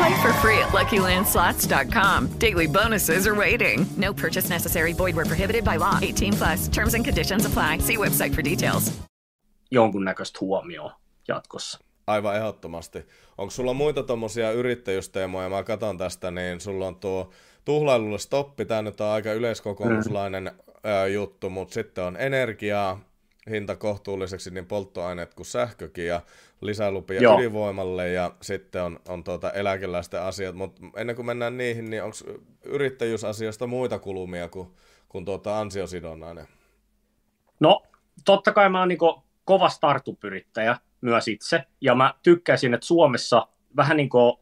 Play 0.00 0.22
for 0.22 0.32
free 0.32 0.58
at 0.58 0.72
LuckyLandSlots.com. 0.72 2.28
Daily 2.38 2.66
bonuses 2.66 3.26
are 3.26 3.34
waiting. 3.34 3.86
No 3.96 4.14
purchase 4.14 4.48
necessary. 4.48 4.94
Void 4.94 5.14
were 5.14 5.26
prohibited 5.26 5.64
by 5.64 5.76
law. 5.76 5.98
18 6.02 6.32
plus. 6.32 6.68
Terms 6.68 6.94
and 6.94 7.04
conditions 7.04 7.46
apply. 7.46 7.78
See 7.78 7.96
website 7.96 8.34
for 8.34 8.42
details. 8.44 8.92
Jonkunnäköistä 9.70 10.38
huomioon 10.40 10.90
jatkossa. 11.28 11.78
Aivan 12.06 12.36
ehdottomasti. 12.36 13.06
Onko 13.38 13.50
sulla 13.50 13.74
muita 13.74 14.02
tuommoisia 14.02 14.52
yrittäjyysteemoja? 14.52 15.48
Mä 15.48 15.62
katson 15.62 15.98
tästä, 15.98 16.30
niin 16.30 16.60
sulla 16.60 16.86
on 16.86 16.96
tuo 16.96 17.30
tuhlailulle 17.64 18.18
stoppi. 18.18 18.64
Tämä 18.64 18.82
nyt 18.82 19.00
on 19.00 19.06
aika 19.06 19.32
yleiskokoomuslainen 19.32 20.44
mm. 20.44 21.12
juttu, 21.12 21.50
mutta 21.50 21.74
sitten 21.74 22.04
on 22.04 22.16
energiaa, 22.16 23.00
hinta 23.50 23.76
kohtuulliseksi 23.76 24.50
niin 24.50 24.66
polttoaineet 24.66 25.34
kuin 25.34 25.46
sähkökin 25.46 26.06
ja 26.06 26.20
lisälupia 26.60 27.22
Joo. 27.22 27.38
ydinvoimalle 27.38 28.08
ja 28.08 28.30
sitten 28.42 28.82
on, 28.82 29.00
on 29.08 29.24
tuota 29.24 29.50
eläkeläisten 29.50 30.22
asiat, 30.22 30.54
mutta 30.54 30.82
ennen 30.96 31.16
kuin 31.16 31.26
mennään 31.26 31.56
niihin, 31.56 31.90
niin 31.90 32.02
onko 32.02 32.16
yrittäjyysasioista 32.64 33.66
muita 33.66 33.98
kulumia 33.98 34.48
kuin, 34.48 34.68
kuin 35.08 35.24
tuota 35.24 35.60
ansiosidonnainen? 35.60 36.46
No, 37.60 37.82
totta 38.24 38.52
kai 38.52 38.68
mä 38.68 38.78
oon 38.78 38.88
niin 38.88 38.98
kova 39.44 39.68
startup-yrittäjä 39.68 40.76
myös 41.00 41.28
itse, 41.28 41.64
ja 41.80 41.94
mä 41.94 42.14
tykkäisin, 42.22 42.74
että 42.74 42.86
Suomessa 42.86 43.46
vähän 43.76 43.96
niin 43.96 44.08
kuin 44.08 44.36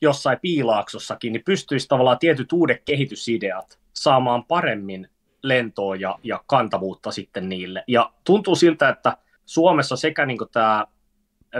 jossain 0.00 0.38
piilaaksossakin, 0.42 1.32
niin 1.32 1.44
pystyisi 1.44 1.88
tavallaan 1.88 2.18
tietyt 2.18 2.52
uudet 2.52 2.82
kehitysideat 2.84 3.78
saamaan 3.92 4.44
paremmin 4.44 5.08
lentoa 5.42 5.96
ja, 5.96 6.18
ja 6.22 6.44
kantavuutta 6.46 7.10
sitten 7.10 7.48
niille. 7.48 7.84
Ja 7.88 8.12
tuntuu 8.24 8.54
siltä, 8.54 8.88
että 8.88 9.16
Suomessa 9.44 9.96
sekä 9.96 10.26
niin 10.26 10.38
tämä 10.52 10.86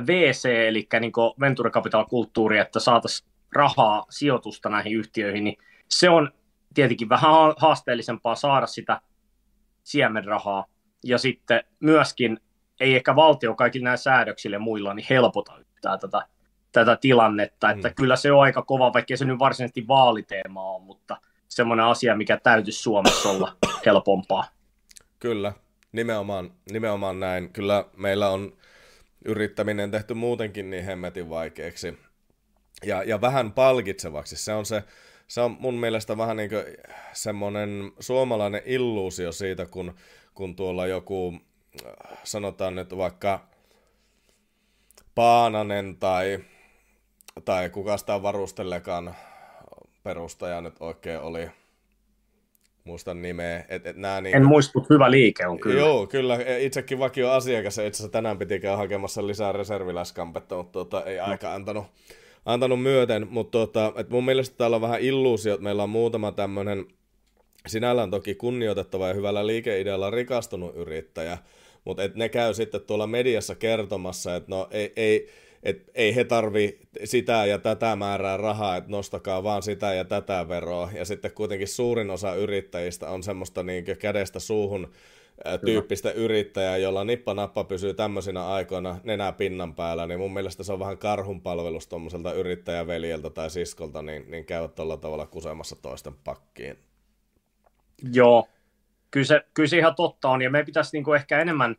VC, 0.07 0.45
eli 0.45 0.89
niin 1.01 1.13
Venture 1.41 1.71
Capital-kulttuuri, 1.71 2.59
että 2.59 2.81
saataisiin 2.81 3.31
rahaa, 3.53 4.07
sijoitusta 4.11 4.69
näihin 4.69 4.93
yhtiöihin, 4.93 5.45
niin 5.45 5.59
se 5.89 6.11
on 6.11 6.33
tietenkin 6.75 7.09
vähän 7.09 7.31
haasteellisempaa 7.57 8.35
saada 8.35 8.67
sitä 8.67 9.01
siemenrahaa. 9.83 10.67
Ja 11.05 11.19
sitten 11.19 11.65
myöskin 11.81 12.41
ei 12.81 12.97
ehkä 12.97 13.17
valtio 13.17 13.55
kaikille 13.55 13.85
näillä 13.85 13.97
säädöksille 13.97 14.59
muilla 14.59 14.95
niin 14.95 15.07
helpota 15.11 15.59
yhtään 15.59 16.01
tätä, 16.01 16.27
tätä 16.73 16.97
tilannetta. 16.97 17.71
Että 17.71 17.89
mm. 17.89 17.95
kyllä 17.95 18.17
se 18.17 18.33
on 18.33 18.43
aika 18.43 18.63
kova, 18.63 18.93
vaikka 18.93 19.17
se 19.17 19.25
nyt 19.25 19.39
varsinaisesti 19.39 19.89
vaaliteema 19.89 20.63
on, 20.63 20.83
mutta 20.83 21.17
semmoinen 21.49 21.87
asia, 21.87 22.17
mikä 22.17 22.37
täytyisi 22.37 22.83
Suomessa 22.83 23.31
olla 23.31 23.57
helpompaa. 23.87 24.45
Kyllä, 25.19 25.53
nimenomaan, 25.93 26.51
nimenomaan 26.73 27.21
näin. 27.21 27.53
Kyllä 27.53 27.85
meillä 27.97 28.29
on 28.29 28.53
yrittäminen 29.25 29.91
tehty 29.91 30.15
muutenkin 30.15 30.71
niin 30.71 30.85
hemmetin 30.85 31.31
vaikeaksi 31.31 31.99
ja, 32.85 33.03
ja 33.03 33.21
vähän 33.21 33.53
palkitsevaksi. 33.53 34.37
Se 34.37 34.53
on, 34.53 34.67
se, 34.67 34.83
se 35.29 35.41
on 35.41 35.57
mun 35.61 35.75
mielestä 35.75 36.17
vähän 36.17 36.37
niin 36.37 36.51
semmoinen 37.13 37.93
suomalainen 38.01 38.63
illuusio 38.65 39.33
siitä, 39.33 39.67
kun, 39.67 39.95
kun 40.35 40.57
tuolla 40.57 40.87
joku, 40.87 41.39
sanotaan 42.25 42.75
nyt 42.75 42.97
vaikka 42.97 43.49
Paananen 45.15 45.97
tai, 45.97 46.39
tai 47.45 47.71
kuka 47.71 47.97
sitä 47.97 48.23
varustellekaan 48.23 49.15
perustaja 50.03 50.61
nyt 50.61 50.75
oikein 50.81 51.21
oli, 51.21 51.51
muistan 52.87 53.23
nimeä. 53.23 53.65
Et, 53.69 53.87
et 53.87 53.97
nää 53.97 54.21
niinku... 54.21 54.37
En 54.37 54.47
muista, 54.47 54.81
hyvä 54.91 55.11
liike 55.11 55.47
on 55.47 55.61
kyllä. 55.61 55.81
Joo, 55.81 56.07
kyllä. 56.07 56.39
Itsekin 56.59 56.99
vakio 56.99 57.31
asiakas. 57.31 57.79
Itse 57.79 57.83
asiassa 57.83 58.09
tänään 58.09 58.39
piti 58.39 58.61
käydä 58.61 58.77
hakemassa 58.77 59.27
lisää 59.27 59.53
reserviläiskampetta, 59.53 60.57
mutta 60.57 60.73
tuota, 60.73 61.05
ei 61.05 61.19
aika 61.19 61.55
antanut, 61.55 61.87
antanut 62.45 62.83
myöten. 62.83 63.27
Mutta 63.31 63.51
tuota, 63.51 63.93
et 63.97 64.11
mun 64.11 64.25
mielestä 64.25 64.57
täällä 64.57 64.75
on 64.75 64.83
vähän 64.83 65.01
illuusio, 65.01 65.55
että 65.55 65.65
meillä 65.65 65.83
on 65.83 65.91
muutama 65.91 66.33
tämmöinen 66.33 66.87
sinällään 67.67 68.11
toki 68.11 68.35
kunnioitettava 68.35 69.09
ja 69.09 69.15
hyvällä 69.15 69.47
liikeidealla 69.47 70.11
rikastunut 70.11 70.77
yrittäjä, 70.77 71.39
mutta 71.85 72.03
et 72.03 72.15
ne 72.15 72.29
käy 72.29 72.55
sitten 72.55 72.81
tuolla 72.81 73.07
mediassa 73.07 73.55
kertomassa, 73.55 74.37
että 74.37 74.51
no 74.51 74.69
ei, 74.71 74.93
ei, 74.97 75.29
et 75.63 75.91
ei 75.95 76.17
he 76.17 76.25
tarvi 76.25 76.79
sitä 77.05 77.47
ja 77.47 77.59
tätä 77.59 77.97
määrää 77.97 78.37
rahaa, 78.37 78.77
että 78.77 78.91
nostakaa 78.91 79.43
vaan 79.43 79.63
sitä 79.63 79.95
ja 79.95 80.05
tätä 80.05 80.49
veroa. 80.49 80.91
Ja 80.95 81.05
sitten 81.05 81.33
kuitenkin 81.33 81.69
suurin 81.69 82.11
osa 82.11 82.35
yrittäjistä 82.35 83.11
on 83.11 83.23
semmoista 83.23 83.63
niin 83.63 83.85
kädestä 83.99 84.41
suuhun 84.41 84.93
tyyppistä 85.65 86.13
Kyllä. 86.13 86.25
yrittäjää, 86.25 86.77
jolla 86.77 87.05
nippa-nappa 87.05 87.65
pysyy 87.65 87.95
tämmöisinä 87.95 88.47
aikoina 88.47 89.01
nenä 89.05 89.33
pinnan 89.33 89.75
päällä, 89.75 90.07
niin 90.07 90.21
mun 90.21 90.35
mielestä 90.35 90.63
se 90.63 90.73
on 90.73 90.79
vähän 90.79 90.99
karhun 90.99 91.41
palvelus 91.41 91.89
tuommoiselta 91.89 92.33
yrittäjäveljeltä 92.33 93.31
tai 93.31 93.51
siskolta, 93.51 94.03
niin, 94.03 94.31
niin 94.31 94.45
käydä 94.45 94.69
tuolla 94.69 94.97
tavalla 94.97 95.27
kusemassa 95.27 95.77
toisten 95.83 96.15
pakkiin. 96.25 96.79
Joo, 98.13 98.49
kyllä 99.11 99.27
se, 99.27 99.41
kyllä 99.55 99.69
se 99.69 99.79
ihan 99.79 99.95
totta 99.95 100.29
on, 100.29 100.43
ja 100.43 100.51
me 100.51 100.65
pitäisi 100.65 100.91
niinku 100.93 101.13
ehkä 101.13 101.41
enemmän 101.41 101.77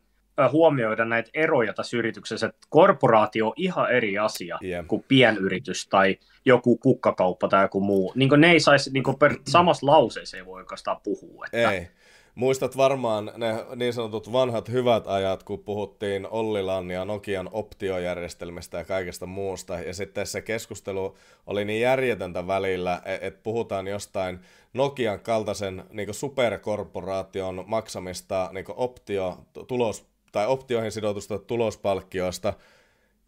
huomioida 0.52 1.06
näitä 1.06 1.30
eroja 1.34 1.73
tässä 1.73 1.97
yrityksessä, 1.97 2.47
että 2.47 2.67
korporaatio 2.69 3.47
on 3.47 3.54
ihan 3.56 3.91
eri 3.91 4.17
asia 4.17 4.58
yeah. 4.63 4.88
kuin 4.88 5.06
pienyritys 5.08 5.88
tai 5.88 6.17
joku 6.45 6.78
kukkakauppa 6.78 7.47
tai 7.47 7.63
joku 7.63 7.82
muu. 7.82 8.12
Niin 8.15 8.30
ne 8.38 8.52
ei 8.52 8.60
saisi, 8.60 8.91
niin 8.93 9.04
per 9.19 9.36
samassa 9.47 9.88
lauseessa 9.88 10.38
ei 10.38 10.45
voi 10.45 10.60
oikeastaan 10.60 10.97
puhua. 11.04 11.45
Että... 11.45 11.71
Ei. 11.71 11.88
Muistat 12.36 12.78
varmaan 12.78 13.32
ne 13.38 13.65
niin 13.76 13.93
sanotut 13.93 14.32
vanhat 14.32 14.69
hyvät 14.69 15.08
ajat, 15.08 15.43
kun 15.43 15.60
puhuttiin 15.60 16.28
Ollilan 16.28 16.91
ja 16.91 17.06
Nokian 17.06 17.50
optiojärjestelmistä 17.52 18.78
ja 18.78 18.86
kaikesta 18.86 19.26
muusta. 19.26 19.80
Ja 19.80 19.93
sitten 19.93 20.28
se 20.28 20.41
keskustelu 20.41 21.17
oli 21.47 21.65
niin 21.65 21.82
järjetöntä 21.82 22.47
välillä, 22.47 23.02
e- 23.06 23.28
että 23.28 23.39
puhutaan 23.43 23.88
jostain 23.88 24.39
Nokian 24.73 25.19
kaltaisen 25.19 25.84
niin 25.91 26.13
superkorporaation 26.13 27.63
maksamista 27.67 28.50
niin 28.54 28.65
optio, 28.69 29.38
tulos, 29.67 30.08
tai 30.38 30.47
optioihin 30.47 30.91
sidotusta 30.91 31.39
tulospalkkiosta, 31.39 32.54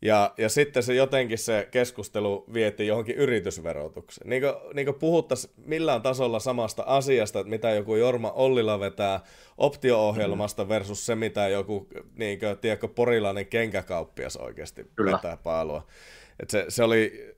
ja, 0.01 0.33
ja 0.37 0.49
sitten 0.49 0.83
se 0.83 0.93
jotenkin 0.93 1.37
se 1.37 1.67
keskustelu 1.71 2.45
vietiin 2.53 2.87
johonkin 2.87 3.15
yritysverotukseen. 3.15 4.29
Niin 4.29 4.41
kuin, 4.41 4.53
niin 4.73 4.85
kuin 4.85 4.99
puhuttaisiin 4.99 5.53
millään 5.65 6.01
tasolla 6.01 6.39
samasta 6.39 6.83
asiasta, 6.85 7.39
että 7.39 7.49
mitä 7.49 7.69
joku 7.69 7.95
Jorma 7.95 8.31
Ollila 8.31 8.79
vetää 8.79 9.19
optio-ohjelmasta 9.57 10.63
mm. 10.63 10.69
versus 10.69 11.05
se, 11.05 11.15
mitä 11.15 11.47
joku 11.47 11.87
niin 12.15 12.39
kuin, 12.39 12.57
tiedätkö, 12.57 12.87
porilainen 12.87 13.45
kenkäkauppias 13.45 14.37
oikeasti 14.37 14.85
Kyllä. 14.95 15.11
vetää 15.11 15.37
paalua. 15.37 15.87
Et 16.39 16.49
se, 16.49 16.65
se 16.67 16.83
oli 16.83 17.35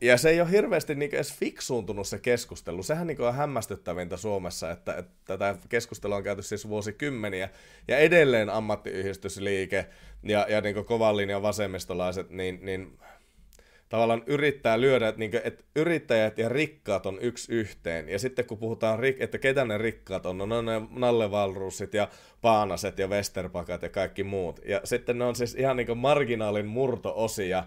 ja 0.00 0.16
se 0.16 0.30
ei 0.30 0.40
ole 0.40 0.50
hirveästi 0.50 0.94
niin 0.94 1.14
edes 1.14 1.34
fiksuuntunut 1.34 2.08
se 2.08 2.18
keskustelu. 2.18 2.82
Sehän 2.82 3.06
niin 3.06 3.20
on 3.20 3.34
hämmästyttävintä 3.34 4.16
Suomessa, 4.16 4.70
että, 4.70 4.94
että 4.94 5.12
tätä 5.24 5.56
keskustelua 5.68 6.16
on 6.16 6.22
käyty 6.22 6.42
siis 6.42 6.68
vuosikymmeniä, 6.68 7.48
ja 7.88 7.98
edelleen 7.98 8.50
ammattiyhdistysliike 8.50 9.86
ja, 10.22 10.46
ja 10.48 10.60
niin 10.60 10.84
kovan 10.84 11.16
linjan 11.16 11.42
vasemmistolaiset, 11.42 12.30
niin, 12.30 12.58
niin 12.62 12.98
tavallaan 13.88 14.22
yrittää 14.26 14.80
lyödä, 14.80 15.08
että, 15.08 15.18
niin 15.18 15.30
kuin, 15.30 15.40
että 15.44 15.64
yrittäjät 15.76 16.38
ja 16.38 16.48
rikkaat 16.48 17.06
on 17.06 17.18
yksi 17.20 17.52
yhteen. 17.52 18.08
Ja 18.08 18.18
sitten 18.18 18.44
kun 18.44 18.58
puhutaan, 18.58 18.98
että 19.18 19.38
ketä 19.38 19.64
ne 19.64 19.78
rikkaat 19.78 20.26
on, 20.26 20.38
no 20.38 20.46
ne 20.46 20.54
on 20.54 20.66
ne 20.66 20.82
Nalle 20.90 21.30
Valrussit 21.30 21.94
ja 21.94 22.08
Paanaset 22.40 22.98
ja 22.98 23.08
Westerpakat 23.08 23.82
ja 23.82 23.88
kaikki 23.88 24.24
muut. 24.24 24.60
Ja 24.64 24.80
sitten 24.84 25.18
ne 25.18 25.24
on 25.24 25.36
siis 25.36 25.54
ihan 25.54 25.76
niin 25.76 25.98
marginaalin 25.98 26.66
murto-osia, 26.66 27.64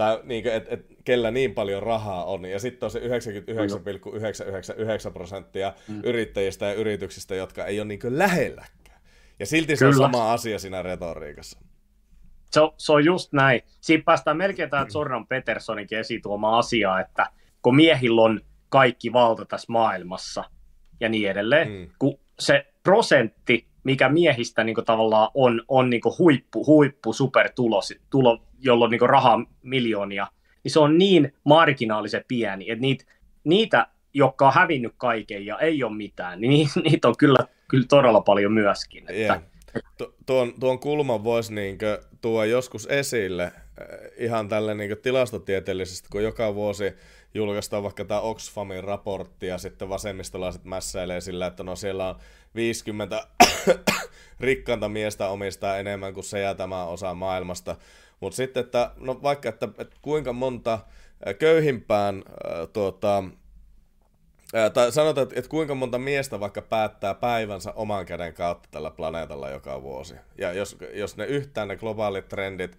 tai 0.00 0.20
niin 0.24 0.42
kuin, 0.42 0.54
et, 0.54 0.66
et, 0.68 0.86
kellä 1.04 1.30
niin 1.30 1.54
paljon 1.54 1.82
rahaa 1.82 2.24
on, 2.24 2.44
ja 2.44 2.58
sitten 2.58 2.86
on 2.86 2.90
se 2.90 2.98
99,999 2.98 5.12
prosenttia 5.12 5.72
mm. 5.88 6.00
yrittäjistä 6.04 6.66
ja 6.66 6.74
yrityksistä, 6.74 7.34
jotka 7.34 7.64
ei 7.64 7.80
ole 7.80 7.88
niin 7.88 8.00
lähelläkään. 8.04 9.00
Ja 9.38 9.46
silti 9.46 9.76
se 9.76 9.84
Kyllä. 9.84 10.06
on 10.06 10.12
sama 10.12 10.32
asia 10.32 10.58
siinä 10.58 10.82
retoriikassa. 10.82 11.58
Se 12.50 12.60
on, 12.60 12.72
se 12.76 12.92
on 12.92 13.04
just 13.04 13.32
näin. 13.32 13.62
Siinä 13.80 14.02
päästään 14.06 14.36
melkein 14.36 14.70
tähän 14.70 14.86
Jordan 14.94 15.26
Petersoninkin 15.26 15.98
esiin 15.98 16.22
tuomaan 16.22 16.58
asiaa, 16.58 17.00
että 17.00 17.26
kun 17.62 17.76
miehillä 17.76 18.22
on 18.22 18.40
kaikki 18.68 19.12
valta 19.12 19.44
tässä 19.44 19.72
maailmassa 19.72 20.44
ja 21.00 21.08
niin 21.08 21.30
edelleen, 21.30 21.68
mm. 21.68 21.90
kun 21.98 22.18
se 22.38 22.66
prosentti, 22.82 23.66
mikä 23.84 24.08
miehistä 24.08 24.64
niin 24.64 24.76
tavallaan 24.86 25.28
on, 25.34 25.62
on 25.68 25.90
niin 25.90 26.00
huippu, 26.18 26.66
huippu 26.66 27.12
supertulo, 27.12 27.80
tulo, 28.10 28.42
jolla 28.58 28.84
on 28.84 28.90
niin 28.90 29.00
rahaa 29.00 29.44
miljoonia, 29.62 30.26
niin 30.64 30.72
se 30.72 30.80
on 30.80 30.98
niin 30.98 31.32
marginaalisen 31.44 32.24
pieni, 32.28 32.70
että 32.70 32.80
niitä, 32.80 33.04
niitä 33.44 33.86
jotka 34.14 34.46
on 34.46 34.52
hävinnyt 34.54 34.94
kaiken 34.96 35.46
ja 35.46 35.58
ei 35.58 35.84
ole 35.84 35.96
mitään, 35.96 36.40
niin 36.40 36.68
niitä 36.84 37.08
on 37.08 37.14
kyllä, 37.18 37.46
kyllä 37.68 37.86
todella 37.88 38.20
paljon 38.20 38.52
myöskin. 38.52 39.02
Että, 39.02 39.12
yeah. 39.14 39.42
Tu- 39.98 40.14
tuon, 40.26 40.52
tuon 40.60 40.78
kulman 40.78 41.24
voisi 41.24 41.54
niin 41.54 41.78
tuoda 42.20 42.46
joskus 42.46 42.86
esille 42.86 43.44
eh, 43.44 44.10
ihan 44.16 44.48
tälle 44.48 44.74
niin 44.74 44.98
tilastotieteellisesti, 45.02 46.08
kun 46.12 46.22
joka 46.22 46.54
vuosi 46.54 46.92
julkaistaan 47.34 47.82
vaikka 47.82 48.04
tämä 48.04 48.20
Oxfamin 48.20 48.84
raportti 48.84 49.46
ja 49.46 49.58
sitten 49.58 49.88
vasemmistolaiset 49.88 50.64
mässäilee 50.64 51.20
sillä, 51.20 51.46
että 51.46 51.62
no 51.62 51.76
siellä 51.76 52.08
on 52.08 52.16
50 52.54 53.26
rikkaanta 54.40 54.88
miestä 54.88 55.28
omistaa 55.28 55.78
enemmän 55.78 56.14
kuin 56.14 56.24
se 56.24 56.40
ja 56.40 56.54
tämä 56.54 56.84
osa 56.84 57.14
maailmasta. 57.14 57.76
Mutta 58.20 58.36
sitten, 58.36 58.60
että 58.64 58.90
no 58.96 59.22
vaikka, 59.22 59.48
että, 59.48 59.68
että 59.78 59.96
kuinka 60.02 60.32
monta 60.32 60.78
köyhimpään 61.38 62.16
äh, 62.16 62.68
tuota, 62.72 63.24
äh, 64.54 64.72
tai 64.72 64.92
sanotaan, 64.92 65.22
että, 65.22 65.38
että 65.38 65.50
kuinka 65.50 65.74
monta 65.74 65.98
miestä 65.98 66.40
vaikka 66.40 66.62
päättää 66.62 67.14
päivänsä 67.14 67.72
oman 67.72 68.06
käden 68.06 68.34
kautta 68.34 68.68
tällä 68.72 68.90
planeetalla 68.90 69.48
joka 69.48 69.82
vuosi. 69.82 70.14
Ja 70.38 70.52
jos, 70.52 70.76
jos 70.92 71.16
ne 71.16 71.24
yhtään 71.24 71.68
ne 71.68 71.76
globaalit 71.76 72.28
trendit 72.28 72.78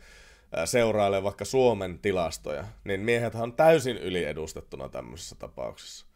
seurailee 0.65 1.23
vaikka 1.23 1.45
Suomen 1.45 1.99
tilastoja, 1.99 2.63
niin 2.84 3.01
miehet 3.01 3.36
on 3.36 3.53
täysin 3.53 3.97
yliedustettuna 3.97 4.89
tämmöisessä 4.89 5.36
tapauksessa. 5.36 6.11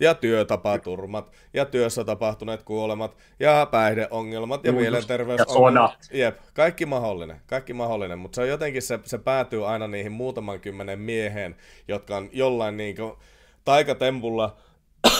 Ja 0.00 0.14
työtapaturmat, 0.14 1.32
ja 1.54 1.64
työssä 1.64 2.04
tapahtuneet 2.04 2.62
kuolemat, 2.62 3.16
ja 3.40 3.68
päihdeongelmat, 3.70 4.64
ja 4.64 4.72
mielenterveysongelmat. 4.72 6.08
Ja. 6.12 6.18
Jep, 6.18 6.38
kaikki 6.54 6.86
mahdollinen, 6.86 7.40
kaikki 7.46 7.72
mahdollinen, 7.72 8.18
mutta 8.18 8.36
se 8.36 8.42
on 8.42 8.48
jotenkin, 8.48 8.82
se, 8.82 8.98
se 9.04 9.18
päätyy 9.18 9.68
aina 9.68 9.88
niihin 9.88 10.12
muutaman 10.12 10.60
kymmenen 10.60 10.98
mieheen, 10.98 11.56
jotka 11.88 12.16
on 12.16 12.28
jollain 12.32 12.76
niinku 12.76 13.18
taikatempulla 13.64 14.56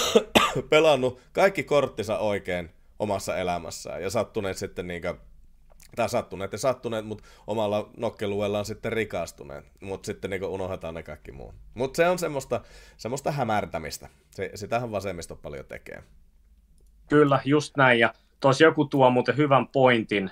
pelannut 0.70 1.20
kaikki 1.32 1.62
korttinsa 1.62 2.18
oikein 2.18 2.70
omassa 2.98 3.36
elämässään, 3.36 4.02
ja 4.02 4.10
sattuneet 4.10 4.56
sitten 4.56 4.86
niinku 4.86 5.08
tai 5.96 6.08
sattuneet 6.08 6.52
ja 6.52 6.58
sattuneet, 6.58 7.06
mutta 7.06 7.24
omalla 7.46 7.90
nokkeluellaan 7.96 8.64
sitten 8.64 8.92
rikastuneet. 8.92 9.64
Mutta 9.80 10.06
sitten 10.06 10.30
niin 10.30 10.44
unohdetaan 10.44 10.94
ne 10.94 11.02
kaikki 11.02 11.32
muu. 11.32 11.54
Mutta 11.74 11.96
se 11.96 12.08
on 12.08 12.18
semmoista, 12.18 12.60
semmoista 12.96 13.32
hämärtämistä. 13.32 14.08
Se, 14.30 14.50
sitähän 14.54 14.92
vasemmisto 14.92 15.36
paljon 15.36 15.66
tekee. 15.66 16.02
Kyllä, 17.08 17.40
just 17.44 17.76
näin. 17.76 17.98
Ja 17.98 18.14
tuossa 18.40 18.64
joku 18.64 18.84
tuo 18.84 19.10
muuten 19.10 19.36
hyvän 19.36 19.68
pointin, 19.68 20.30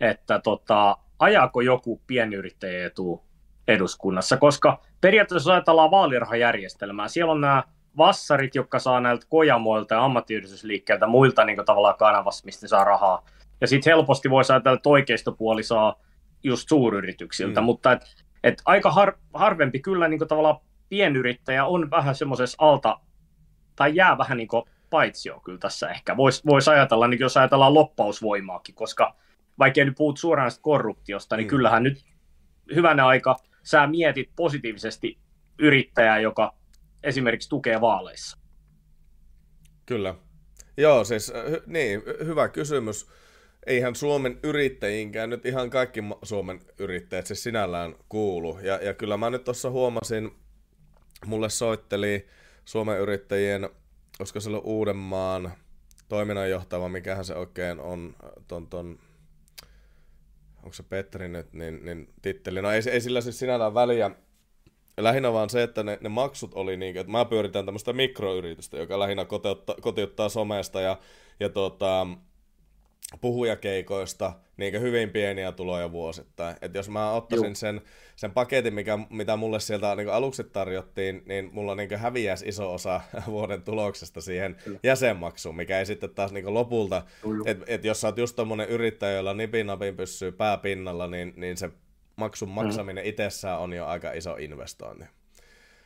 että 0.00 0.38
tota, 0.38 0.96
ajaako 1.18 1.60
joku 1.60 2.00
pienyrittäjä 2.06 2.86
etu 2.86 3.24
eduskunnassa, 3.68 4.36
koska 4.36 4.80
periaatteessa 5.00 5.50
jos 5.50 5.54
ajatellaan 5.54 5.90
vaalirahajärjestelmää, 5.90 7.08
siellä 7.08 7.32
on 7.32 7.40
nämä 7.40 7.64
vassarit, 7.96 8.54
jotka 8.54 8.78
saa 8.78 9.00
näiltä 9.00 9.26
kojamoilta 9.28 9.94
ja 9.94 10.04
ammattiyhdistysliikkeiltä 10.04 11.06
muilta 11.06 11.44
niin 11.44 11.64
tavallaan 11.64 11.98
kanavassa, 11.98 12.44
mistä 12.44 12.68
saa 12.68 12.84
rahaa. 12.84 13.24
Ja 13.60 13.66
sitten 13.66 13.90
helposti 13.90 14.30
voisi 14.30 14.52
ajatella, 14.52 14.76
että 14.76 14.88
oikeistopuoli 14.88 15.62
saa 15.62 16.00
just 16.42 16.68
suuryrityksiltä, 16.68 17.60
mm. 17.60 17.64
mutta 17.64 17.92
et, 17.92 18.02
et 18.44 18.62
aika 18.64 18.90
har, 18.90 19.18
harvempi 19.34 19.80
kyllä 19.80 20.08
niin 20.08 20.28
tavallaan 20.28 20.60
pienyrittäjä 20.88 21.64
on 21.64 21.90
vähän 21.90 22.14
semmoisessa 22.14 22.56
alta, 22.60 23.00
tai 23.76 23.94
jää 23.94 24.18
vähän 24.18 24.38
niin 24.38 24.48
paitsio 24.90 25.40
kyllä 25.40 25.58
tässä 25.58 25.88
ehkä. 25.88 26.16
Voisi 26.16 26.42
vois 26.46 26.68
ajatella, 26.68 27.08
niin 27.08 27.20
jos 27.20 27.36
ajatellaan 27.36 27.74
loppausvoimaakin, 27.74 28.74
koska 28.74 29.16
vaikka 29.58 29.84
nyt 29.84 29.96
puhut 29.96 30.18
suoraan 30.18 30.50
korruptiosta, 30.60 31.36
niin 31.36 31.46
mm. 31.46 31.48
kyllähän 31.48 31.82
nyt 31.82 32.04
hyvänä 32.74 33.06
aika 33.06 33.36
sä 33.62 33.86
mietit 33.86 34.30
positiivisesti 34.36 35.18
yrittäjää, 35.58 36.18
joka 36.18 36.54
esimerkiksi 37.02 37.48
tukee 37.48 37.80
vaaleissa. 37.80 38.38
Kyllä. 39.86 40.14
Joo, 40.76 41.04
siis 41.04 41.32
hy- 41.32 41.62
niin, 41.66 42.02
hyvä 42.24 42.48
kysymys. 42.48 43.10
Eihän 43.70 43.94
Suomen 43.94 44.38
yrittäjiinkään 44.42 45.30
nyt 45.30 45.46
ihan 45.46 45.70
kaikki 45.70 46.00
Suomen 46.22 46.60
yrittäjät 46.78 47.26
siis 47.26 47.42
sinällään 47.42 47.94
kuulu. 48.08 48.58
Ja, 48.62 48.74
ja 48.82 48.94
kyllä 48.94 49.16
mä 49.16 49.30
nyt 49.30 49.44
tuossa 49.44 49.70
huomasin, 49.70 50.30
mulle 51.26 51.50
soitteli 51.50 52.26
Suomen 52.64 52.98
yrittäjien, 52.98 53.70
koska 54.18 54.40
se 54.40 54.50
oli 54.50 54.60
Uudenmaan 54.64 55.52
toiminnanjohtava, 56.08 56.88
mikähän 56.88 57.24
se 57.24 57.34
oikein 57.34 57.80
on, 57.80 58.16
ton, 58.48 58.66
ton, 58.66 58.98
onko 60.56 60.72
se 60.72 60.82
Petri 60.82 61.28
nyt, 61.28 61.52
niin, 61.52 61.84
niin 61.84 62.08
titteli. 62.22 62.62
No 62.62 62.70
ei, 62.70 62.80
ei 62.90 63.00
sillä 63.00 63.20
siis 63.20 63.38
sinällään 63.38 63.74
väliä, 63.74 64.10
lähinnä 64.96 65.32
vaan 65.32 65.50
se, 65.50 65.62
että 65.62 65.82
ne, 65.82 65.98
ne 66.00 66.08
maksut 66.08 66.54
oli 66.54 66.76
niin, 66.76 66.96
että 66.96 67.12
mä 67.12 67.24
pyöritän 67.24 67.64
tämmöistä 67.64 67.92
mikroyritystä, 67.92 68.76
joka 68.76 68.98
lähinnä 68.98 69.24
kotiuttaa, 69.24 69.76
kotiuttaa 69.80 70.28
somesta 70.28 70.80
ja, 70.80 70.98
ja 71.40 71.48
tota, 71.48 72.06
puhujakeikoista 73.20 74.32
niin 74.56 74.80
hyvin 74.80 75.10
pieniä 75.10 75.52
tuloja 75.52 75.92
vuosittain. 75.92 76.56
Et 76.62 76.74
jos 76.74 76.88
mä 76.88 77.12
ottaisin 77.12 77.56
sen, 77.56 77.80
sen 78.16 78.30
paketin, 78.30 78.74
mikä, 78.74 78.98
mitä 79.10 79.36
mulle 79.36 79.60
sieltä 79.60 79.94
niin 79.94 80.08
aluksi 80.08 80.44
tarjottiin, 80.44 81.22
niin 81.26 81.50
mulla 81.52 81.74
niin 81.74 81.98
häviäisi 81.98 82.48
iso 82.48 82.74
osa 82.74 83.00
vuoden 83.26 83.62
tuloksesta 83.62 84.20
siihen 84.20 84.56
Kyllä. 84.64 84.78
jäsenmaksuun, 84.82 85.56
mikä 85.56 85.78
ei 85.78 85.86
sitten 85.86 86.10
taas 86.10 86.32
niin 86.32 86.54
lopulta, 86.54 87.02
että 87.46 87.64
et 87.68 87.84
jos 87.84 88.00
sä 88.00 88.08
oot 88.08 88.18
just 88.18 88.36
tommonen 88.36 88.68
yrittäjä, 88.68 89.16
jolla 89.16 89.34
nipin 89.34 89.66
napin 89.66 89.96
pysyy 89.96 90.32
pää 90.32 90.56
pinnalla, 90.56 91.06
niin, 91.06 91.32
niin 91.36 91.56
se 91.56 91.70
maksun 92.16 92.48
mm. 92.48 92.54
maksaminen 92.54 93.04
mm. 93.04 93.08
itsessään 93.08 93.60
on 93.60 93.72
jo 93.72 93.86
aika 93.86 94.12
iso 94.12 94.36
investointi. 94.36 95.04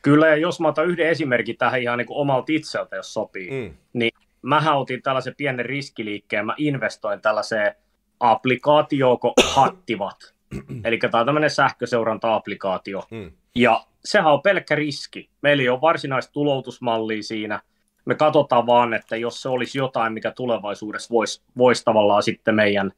Kyllä, 0.01 0.27
ja 0.27 0.37
jos 0.37 0.59
mä 0.59 0.67
otan 0.67 0.87
yhden 0.87 1.09
esimerkin 1.09 1.57
tähän 1.57 1.81
ihan 1.81 1.97
niin 1.97 2.05
kuin 2.05 2.17
omalta 2.17 2.51
itseltä, 2.51 2.95
jos 2.95 3.13
sopii, 3.13 3.51
mm. 3.51 3.77
niin 3.93 4.11
mä 4.45 4.75
otin 4.75 5.01
tällaisen 5.01 5.35
pienen 5.37 5.65
riskiliikkeen, 5.65 6.45
mä 6.45 6.55
investoin 6.57 7.21
tällaiseen 7.21 7.75
applikaatioon 8.19 9.19
kuin 9.19 9.33
Hattivat. 9.53 10.33
Eli 10.85 10.97
tämä 10.97 11.19
on 11.19 11.25
tämmöinen 11.25 11.49
sähköseuranta-applikaatio. 11.49 13.03
Mm. 13.11 13.31
Ja 13.55 13.85
sehän 14.05 14.33
on 14.33 14.41
pelkkä 14.41 14.75
riski. 14.75 15.29
Meillä 15.41 15.61
ei 15.61 15.69
ole 15.69 15.81
varsinaista 15.81 16.33
tuloutusmallia 16.33 17.23
siinä. 17.23 17.61
Me 18.05 18.15
katsotaan 18.15 18.65
vaan, 18.65 18.93
että 18.93 19.17
jos 19.17 19.41
se 19.41 19.49
olisi 19.49 19.77
jotain, 19.77 20.13
mikä 20.13 20.31
tulevaisuudessa 20.31 21.13
voisi 21.13 21.41
vois 21.57 21.83
tavallaan 21.83 22.23
sitten 22.23 22.55
meidän, 22.55 22.91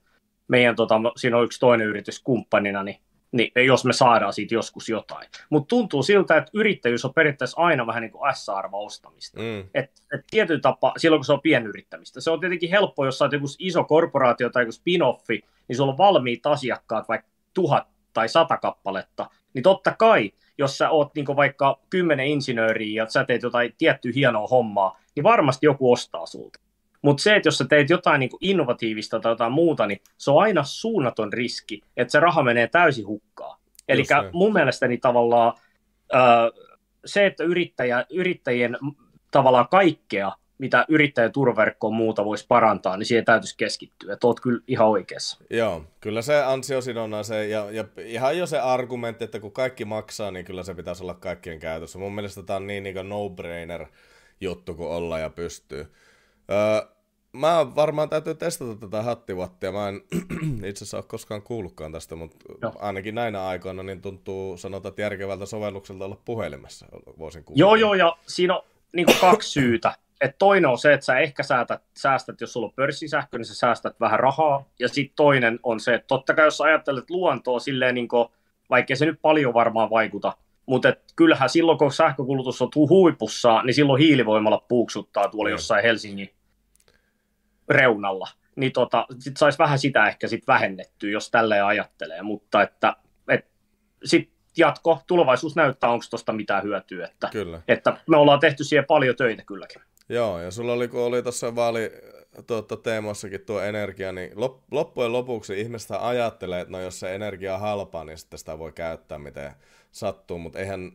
meidän 0.48 0.76
tota, 0.76 0.96
siinä 1.16 1.38
on 1.38 1.44
yksi 1.44 1.60
toinen 1.60 1.88
yritys 1.88 2.20
kumppanina, 2.24 2.84
niin 2.84 2.98
niin 3.38 3.52
jos 3.66 3.86
me 3.86 3.94
saadaan 3.94 4.34
siitä 4.34 4.56
joskus 4.56 4.90
jotain. 4.90 5.28
Mutta 5.50 5.68
tuntuu 5.68 6.04
siltä, 6.04 6.38
että 6.38 6.52
yrittäjyys 6.54 7.06
on 7.06 7.14
periaatteessa 7.14 7.62
aina 7.62 7.88
vähän 7.88 8.02
niin 8.02 8.12
kuin 8.12 8.36
S-arvo 8.36 8.86
ostamista. 8.86 9.40
Mm. 9.40 9.60
Et, 9.74 9.92
et 10.14 10.22
tietyn 10.32 10.62
tapa, 10.62 10.94
silloin 10.98 11.20
kun 11.20 11.26
se 11.26 11.34
on 11.34 11.42
pienyrittämistä. 11.42 12.22
Se 12.22 12.32
on 12.32 12.40
tietenkin 12.40 12.70
helppo, 12.70 13.06
jos 13.06 13.22
olet 13.22 13.34
joku 13.34 13.46
iso 13.60 13.84
korporaatio 13.84 14.50
tai 14.50 14.64
joku 14.64 14.72
spin-offi, 14.72 15.48
niin 15.68 15.76
sulla 15.78 15.92
on 15.92 15.98
valmiit 15.98 16.46
asiakkaat 16.46 17.08
vaikka 17.10 17.30
tuhat 17.54 17.88
tai 18.14 18.30
sata 18.30 18.58
kappaletta. 18.58 19.30
Niin 19.54 19.64
totta 19.64 19.96
kai, 20.00 20.32
jos 20.58 20.78
sä 20.78 20.90
oot 20.90 21.16
niin 21.16 21.26
vaikka 21.26 21.80
kymmenen 21.90 22.28
insinööriä 22.28 23.04
ja 23.04 23.10
sä 23.10 23.24
teet 23.24 23.42
jotain 23.42 23.74
tiettyä 23.78 24.12
hienoa 24.16 24.48
hommaa, 24.48 25.00
niin 25.16 25.24
varmasti 25.24 25.66
joku 25.66 25.92
ostaa 25.92 26.26
sulta. 26.26 26.60
Mutta 27.08 27.24
se, 27.24 27.36
että 27.36 27.48
jos 27.48 27.58
sä 27.58 27.66
teet 27.66 27.90
jotain 27.90 28.20
niin 28.20 28.30
innovatiivista 28.42 29.20
tai 29.20 29.32
jotain 29.32 29.52
muuta, 29.52 29.88
niin 29.88 30.02
se 30.18 30.32
on 30.32 30.42
aina 30.42 30.64
suunnaton 30.64 31.34
riski, 31.34 31.82
että 31.98 32.12
se 32.12 32.20
raha 32.20 32.44
menee 32.44 32.68
täysin 32.68 33.08
hukkaan. 33.08 33.60
Eli 33.88 34.04
mun 34.34 34.54
mielestäni 34.54 34.98
tavallaan 34.98 35.54
se, 37.06 37.26
että 37.26 37.44
yrittäjä, 37.44 38.06
yrittäjien 38.10 38.78
tavallaan 39.32 39.68
kaikkea, 39.68 40.32
mitä 40.58 40.86
yrittäjän 40.90 41.32
turvaverkkoon 41.32 41.94
muuta 41.94 42.26
voisi 42.26 42.46
parantaa, 42.48 42.98
niin 42.98 43.06
siihen 43.06 43.26
täytyisi 43.26 43.58
keskittyä. 43.58 44.14
Että 44.14 44.28
oot 44.28 44.40
kyllä 44.40 44.62
ihan 44.68 44.88
oikeassa. 44.88 45.40
Joo, 45.50 45.84
kyllä 46.00 46.22
se 46.22 46.44
ansiosidonnaisen 46.44 47.50
ja, 47.50 47.72
ja 47.72 47.86
ihan 47.98 48.38
jo 48.38 48.46
se 48.46 48.60
argumentti, 48.60 49.24
että 49.24 49.40
kun 49.40 49.52
kaikki 49.52 49.86
maksaa, 49.86 50.32
niin 50.32 50.46
kyllä 50.46 50.64
se 50.64 50.74
pitäisi 50.74 51.04
olla 51.04 51.14
kaikkien 51.14 51.60
käytössä. 51.60 52.00
Mun 52.00 52.16
mielestä 52.16 52.44
tämä 52.44 52.58
on 52.58 52.68
niin, 52.68 52.84
niin 52.84 53.10
no-brainer 53.10 53.86
juttu 54.42 54.74
kuin 54.74 54.90
olla 54.90 55.20
ja 55.20 55.30
pystyy. 55.30 55.94
Öö, 56.52 56.97
mä 57.38 57.76
varmaan 57.76 58.10
täytyy 58.10 58.36
testata 58.36 58.76
tätä 58.76 59.02
hattivattia. 59.02 59.72
Mä 59.72 59.90
en 59.90 60.02
itse 60.70 60.84
asiassa 60.84 60.98
ole 60.98 61.06
koskaan 61.08 61.42
kuullutkaan 61.42 61.92
tästä, 61.92 62.16
mutta 62.16 62.38
Joo. 62.62 62.72
ainakin 62.80 63.16
näinä 63.16 63.46
aikoina 63.46 63.84
niin 63.84 64.02
tuntuu 64.02 64.58
sanotaan, 64.58 64.90
että 64.90 65.02
järkevältä 65.02 65.46
sovellukselta 65.46 66.06
olla 66.06 66.18
puhelimessa. 66.26 66.86
Voisin 67.20 67.44
kuulla. 67.44 67.60
Joo, 67.60 67.76
joo, 67.76 67.94
ja 67.94 68.18
siinä 68.28 68.56
on 68.56 68.64
niin 68.94 69.08
kaksi 69.22 69.50
syytä. 69.50 69.96
Et 70.22 70.36
toinen 70.38 70.70
on 70.70 70.78
se, 70.78 70.94
että 70.94 71.06
sä 71.06 71.20
ehkä 71.20 71.44
säätät, 71.44 71.82
säästät, 71.98 72.42
jos 72.42 72.54
sulla 72.54 72.68
on 72.68 72.74
pörssisähkö, 72.74 73.38
niin 73.38 73.46
sä 73.46 73.56
säästät 73.56 74.00
vähän 74.00 74.20
rahaa. 74.20 74.66
Ja 74.80 74.90
sitten 74.90 75.16
toinen 75.16 75.60
on 75.64 75.80
se, 75.80 75.94
että 75.94 76.08
totta 76.08 76.34
kai 76.34 76.46
jos 76.46 76.62
ajattelet 76.62 77.10
luontoa 77.10 77.60
silleen, 77.60 77.96
niin 77.96 78.08
kuin, 78.08 78.28
vaikka 78.70 78.96
se 78.96 79.06
nyt 79.06 79.20
paljon 79.22 79.54
varmaan 79.54 79.90
vaikuta, 79.90 80.38
mutta 80.66 80.94
kyllähän 81.16 81.50
silloin, 81.50 81.78
kun 81.78 81.92
sähkökulutus 81.92 82.62
on 82.62 82.70
huipussa, 82.90 83.62
niin 83.64 83.74
silloin 83.74 84.02
hiilivoimalla 84.02 84.66
puuksuttaa 84.68 85.30
tuolla 85.30 85.50
jossain 85.50 85.84
Helsingin 85.84 86.30
reunalla, 87.70 88.28
niin 88.56 88.72
tota, 88.72 89.06
sit 89.20 89.38
saisi 89.38 89.58
vähän 89.58 89.80
sitä 89.80 90.08
ehkä 90.08 90.28
sit 90.28 90.48
vähennettyä, 90.48 91.10
jos 91.10 91.32
tälleen 91.32 91.66
ajattelee, 91.66 92.22
mutta 92.22 92.62
että 92.62 92.96
et, 93.30 93.46
sit 94.04 94.30
jatko, 94.58 95.02
tulevaisuus 95.08 95.56
näyttää, 95.56 95.90
onko 95.90 96.06
tuosta 96.10 96.34
mitään 96.34 96.64
hyötyä, 96.64 97.08
että, 97.08 97.30
Kyllä. 97.32 97.62
että 97.68 97.98
me 98.10 98.18
ollaan 98.18 98.40
tehty 98.40 98.64
siihen 98.64 98.86
paljon 98.86 99.16
töitä 99.16 99.44
kylläkin. 99.46 99.82
Joo, 100.10 100.40
ja 100.40 100.52
sulla 100.52 100.74
oli, 100.74 100.88
kun 100.88 101.02
oli 101.02 101.24
tuossa 101.24 101.56
vaali 101.56 101.92
tuota, 102.48 102.78
teemassakin 102.78 103.42
tuo 103.46 103.62
energia, 103.62 104.12
niin 104.12 104.32
loppujen 104.72 105.14
lopuksi 105.14 105.62
ihmistä 105.62 106.08
ajattelee, 106.08 106.62
että 106.62 106.72
no 106.72 106.80
jos 106.80 107.00
se 107.00 107.16
energia 107.16 107.54
on 107.54 107.60
halpaa, 107.60 108.04
niin 108.04 108.18
sitten 108.18 108.40
sitä 108.40 108.60
voi 108.60 108.72
käyttää 108.72 109.20
miten 109.20 109.52
sattuu, 109.92 110.38
mutta 110.38 110.60
eihän 110.60 110.92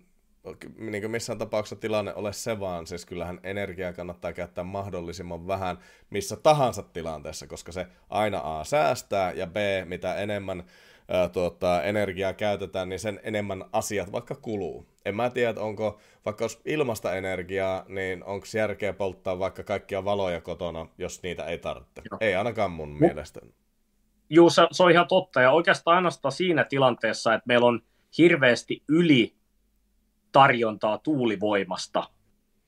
niin 0.78 1.02
kuin 1.02 1.10
missään 1.10 1.38
tapauksessa 1.38 1.76
tilanne 1.76 2.14
ole 2.14 2.32
se 2.32 2.60
vaan, 2.60 2.86
siis 2.86 3.06
kyllähän 3.06 3.40
energiaa 3.42 3.92
kannattaa 3.92 4.32
käyttää 4.32 4.64
mahdollisimman 4.64 5.46
vähän 5.46 5.78
missä 6.10 6.36
tahansa 6.36 6.82
tilanteessa, 6.82 7.46
koska 7.46 7.72
se 7.72 7.86
aina 8.08 8.40
A 8.44 8.64
säästää 8.64 9.32
ja 9.32 9.46
B, 9.46 9.56
mitä 9.84 10.14
enemmän 10.14 10.64
ää, 11.08 11.28
tuota, 11.28 11.82
energiaa 11.82 12.32
käytetään, 12.32 12.88
niin 12.88 12.98
sen 12.98 13.20
enemmän 13.22 13.64
asiat 13.72 14.12
vaikka 14.12 14.34
kuluu. 14.34 14.86
En 15.04 15.16
mä 15.16 15.30
tiedä, 15.30 15.60
onko 15.60 16.00
vaikka 16.24 16.44
jos 16.44 16.60
ilmasta 16.64 17.14
energiaa, 17.14 17.84
niin 17.88 18.24
onko 18.24 18.46
järkeä 18.56 18.92
polttaa 18.92 19.38
vaikka 19.38 19.62
kaikkia 19.62 20.04
valoja 20.04 20.40
kotona, 20.40 20.86
jos 20.98 21.22
niitä 21.22 21.44
ei 21.44 21.58
tarvitse. 21.58 22.02
Joo. 22.10 22.18
Ei 22.20 22.34
ainakaan 22.34 22.70
mun 22.70 22.88
M- 22.88 23.00
mielestä. 23.00 23.40
Joo, 24.30 24.50
se, 24.50 24.62
se 24.72 24.82
on 24.82 24.90
ihan 24.90 25.08
totta. 25.08 25.40
Ja 25.40 25.50
oikeastaan 25.50 25.96
ainoastaan 25.96 26.32
siinä 26.32 26.64
tilanteessa, 26.64 27.34
että 27.34 27.46
meillä 27.46 27.66
on 27.66 27.82
hirveästi 28.18 28.82
yli 28.88 29.41
tarjontaa 30.32 30.98
tuulivoimasta, 30.98 32.04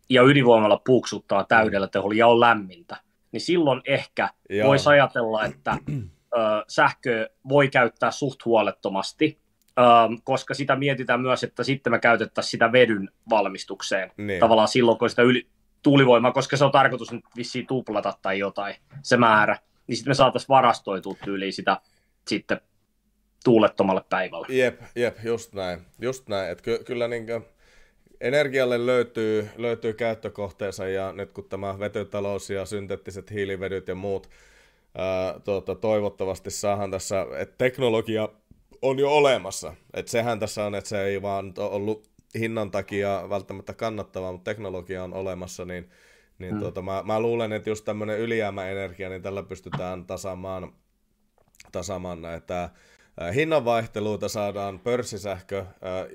ja 0.08 0.22
ydinvoimalla 0.22 0.82
puuksuttaa 0.86 1.44
täydellä 1.44 1.88
teholla 1.88 2.14
ja 2.14 2.26
on 2.26 2.40
lämmintä, 2.40 2.96
niin 3.32 3.40
silloin 3.40 3.80
ehkä 3.84 4.28
Joo. 4.50 4.68
voisi 4.68 4.88
ajatella, 4.88 5.44
että 5.44 5.78
ö, 5.90 6.64
sähköä 6.68 7.26
voi 7.48 7.68
käyttää 7.68 8.10
suht 8.10 8.44
huolettomasti, 8.44 9.38
ö, 9.78 9.82
koska 10.24 10.54
sitä 10.54 10.76
mietitään 10.76 11.20
myös, 11.20 11.44
että 11.44 11.64
sitten 11.64 11.92
me 11.92 11.98
käytettäisiin 11.98 12.50
sitä 12.50 12.72
vedyn 12.72 13.10
valmistukseen 13.30 14.10
niin. 14.16 14.40
tavallaan 14.40 14.68
silloin, 14.68 14.98
kun 14.98 15.10
sitä 15.10 15.22
yli, 15.22 15.46
tuulivoimaa, 15.82 16.32
koska 16.32 16.56
se 16.56 16.64
on 16.64 16.72
tarkoitus 16.72 17.12
nyt 17.12 17.24
vissiin 17.36 17.66
tuplata 17.66 18.14
tai 18.22 18.38
jotain, 18.38 18.74
se 19.02 19.16
määrä, 19.16 19.58
niin 19.86 19.96
sitten 19.96 20.10
me 20.10 20.14
saataisiin 20.14 20.48
varastoitua 20.48 21.14
tyyliin 21.24 21.52
sitä 21.52 21.80
sitten 22.28 22.60
tuulettomalle 23.44 24.04
päivälle. 24.10 24.46
Jep, 24.50 24.80
jep, 24.96 25.16
just 25.24 25.52
näin. 25.52 25.80
Just 26.00 26.28
näin. 26.28 26.50
että 26.50 26.64
ky- 26.64 26.84
kyllä 26.84 27.08
niin 27.08 27.26
kuin 27.26 27.44
energialle 28.24 28.86
löytyy, 28.86 29.48
löytyy 29.56 29.92
käyttökohteensa 29.92 30.88
ja 30.88 31.12
nyt 31.12 31.32
kun 31.32 31.44
tämä 31.48 31.78
vetytalous 31.78 32.50
ja 32.50 32.66
synteettiset 32.66 33.30
hiilivedyt 33.30 33.88
ja 33.88 33.94
muut 33.94 34.30
ää, 34.94 35.40
tuota, 35.44 35.74
toivottavasti 35.74 36.50
saadaan 36.50 36.90
tässä, 36.90 37.26
että 37.38 37.54
teknologia 37.58 38.28
on 38.82 38.98
jo 38.98 39.10
olemassa. 39.10 39.74
Että 39.94 40.10
sehän 40.10 40.40
tässä 40.40 40.64
on, 40.64 40.74
että 40.74 40.88
se 40.88 41.04
ei 41.04 41.22
vaan 41.22 41.54
ollut 41.58 42.08
hinnan 42.38 42.70
takia 42.70 43.26
välttämättä 43.30 43.72
kannattavaa, 43.72 44.32
mutta 44.32 44.50
teknologia 44.50 45.04
on 45.04 45.14
olemassa, 45.14 45.64
niin, 45.64 45.90
niin 46.38 46.50
hmm. 46.50 46.60
tuota, 46.60 46.82
mä, 46.82 47.02
mä 47.02 47.20
luulen, 47.20 47.52
että 47.52 47.70
just 47.70 47.84
tämmöinen 47.84 48.18
ylijäämäenergia, 48.18 49.08
niin 49.08 49.22
tällä 49.22 49.42
pystytään 49.42 50.04
tasaamaan, 50.06 50.72
tasaamaan 51.72 52.22
näitä 52.22 52.70
hinnanvaihteluita 53.34 54.28
saadaan 54.28 54.78
pörssisähkö 54.78 55.64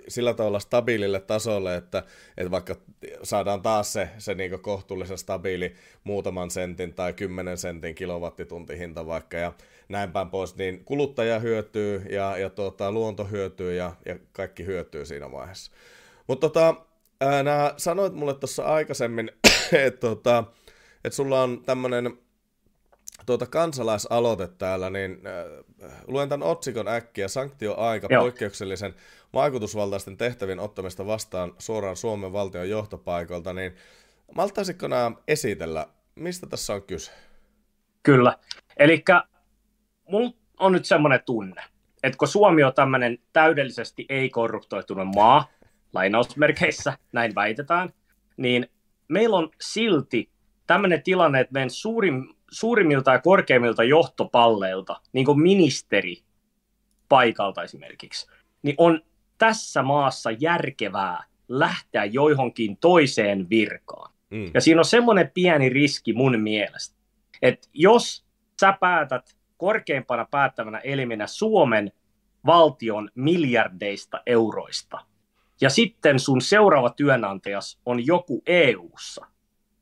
sillä 0.08 0.34
tavalla 0.34 0.60
stabiilille 0.60 1.20
tasolle, 1.20 1.76
että, 1.76 2.04
että 2.38 2.52
vaikka 2.52 2.76
saadaan 3.24 3.62
taas 3.62 3.94
se, 3.94 4.10
se 4.18 4.34
niin 4.34 4.60
kohtuullisen 4.60 5.18
stabiili 5.18 5.76
muutaman 6.04 6.52
sentin 6.52 6.94
tai 6.94 7.14
kymmenen 7.14 7.58
sentin 7.58 7.96
kilowattitunti 7.96 8.80
hinta 8.80 9.06
vaikka 9.06 9.38
ja 9.38 9.54
näin 9.90 10.12
päin 10.12 10.30
pois, 10.30 10.56
niin 10.56 10.86
kuluttaja 10.86 11.40
hyötyy 11.40 12.06
ja, 12.10 12.38
ja 12.38 12.50
tuota, 12.50 12.92
luonto 12.92 13.26
hyötyy 13.26 13.74
ja, 13.74 13.96
ja 14.06 14.16
kaikki 14.32 14.66
hyötyy 14.66 15.06
siinä 15.06 15.32
vaiheessa. 15.32 15.72
Mutta 16.28 16.50
tota, 16.50 16.76
nää 17.44 17.74
sanoit 17.78 18.14
mulle 18.14 18.34
tuossa 18.34 18.64
aikaisemmin, 18.64 19.32
että 19.86 20.00
tota, 20.00 20.44
et 21.04 21.14
sulla 21.14 21.44
on 21.44 21.64
tämmöinen 21.66 22.18
tuota 23.26 23.46
kansalaisaloite 23.46 24.48
täällä, 24.48 24.90
niin 24.90 25.22
äh, 25.28 25.92
luen 26.08 26.30
tämän 26.30 26.48
otsikon 26.48 26.88
äkkiä. 26.88 27.28
Sanktioaika 27.28 28.08
Joo. 28.10 28.22
poikkeuksellisen 28.22 28.96
vaikutusvaltaisten 29.34 30.18
tehtävien 30.18 30.60
ottamista 30.60 31.06
vastaan 31.06 31.54
suoraan 31.58 31.96
Suomen 31.96 32.34
valtion 32.34 32.70
johtopaikoilta, 32.70 33.54
niin 33.54 33.76
maltaisitko 34.36 34.88
nämä 34.88 35.12
esitellä, 35.28 35.88
mistä 36.16 36.48
tässä 36.48 36.74
on 36.74 36.82
kyse? 36.82 37.12
Kyllä. 38.04 38.38
Eli 38.78 39.04
mulla 40.10 40.34
on 40.60 40.72
nyt 40.72 40.86
semmoinen 40.86 41.20
tunne, 41.26 41.64
että 42.04 42.18
kun 42.18 42.28
Suomi 42.28 42.64
on 42.64 42.74
tämmöinen 42.74 43.18
täydellisesti 43.34 44.06
ei-korruptoitunut 44.10 45.08
maa, 45.16 45.48
lainausmerkeissä, 45.94 46.98
näin 47.12 47.36
väitetään, 47.36 47.94
niin 48.38 48.68
meillä 49.08 49.38
on 49.38 49.50
silti 49.62 50.30
tämmöinen 50.68 51.04
tilanne, 51.04 51.40
että 51.40 51.54
meidän 51.54 51.70
suurin, 51.70 52.36
suurimmilta 52.52 53.12
ja 53.12 53.20
korkeimmilta 53.20 53.84
johtopalleilta, 53.84 55.02
niin 55.14 55.26
kuin 55.26 55.42
ministeri 55.42 56.24
paikalta 57.10 57.64
esimerkiksi, 57.64 58.28
niin 58.62 58.76
on 58.78 59.02
tässä 59.38 59.84
maassa 59.84 60.32
järkevää 60.32 61.24
lähteä 61.48 62.06
johonkin 62.06 62.78
toiseen 62.78 63.50
virkaan. 63.50 64.14
Mm. 64.30 64.52
Ja 64.54 64.62
siinä 64.62 64.82
on 64.82 64.86
semmoinen 64.86 65.32
pieni 65.34 65.70
riski 65.70 66.14
mun 66.14 66.40
mielestä, 66.40 66.96
että 67.42 67.68
jos 67.74 68.26
sä 68.62 68.78
päätät 68.80 69.38
korkeimpana 69.58 70.28
päättävänä 70.32 70.78
elimenä 70.78 71.28
Suomen 71.28 71.92
valtion 72.46 73.10
miljardeista 73.16 74.22
euroista, 74.26 75.00
ja 75.62 75.70
sitten 75.70 76.20
sun 76.20 76.42
seuraava 76.42 76.90
työnantajas 76.90 77.80
on 77.86 78.06
joku 78.06 78.42
EU-ssa, 78.46 79.26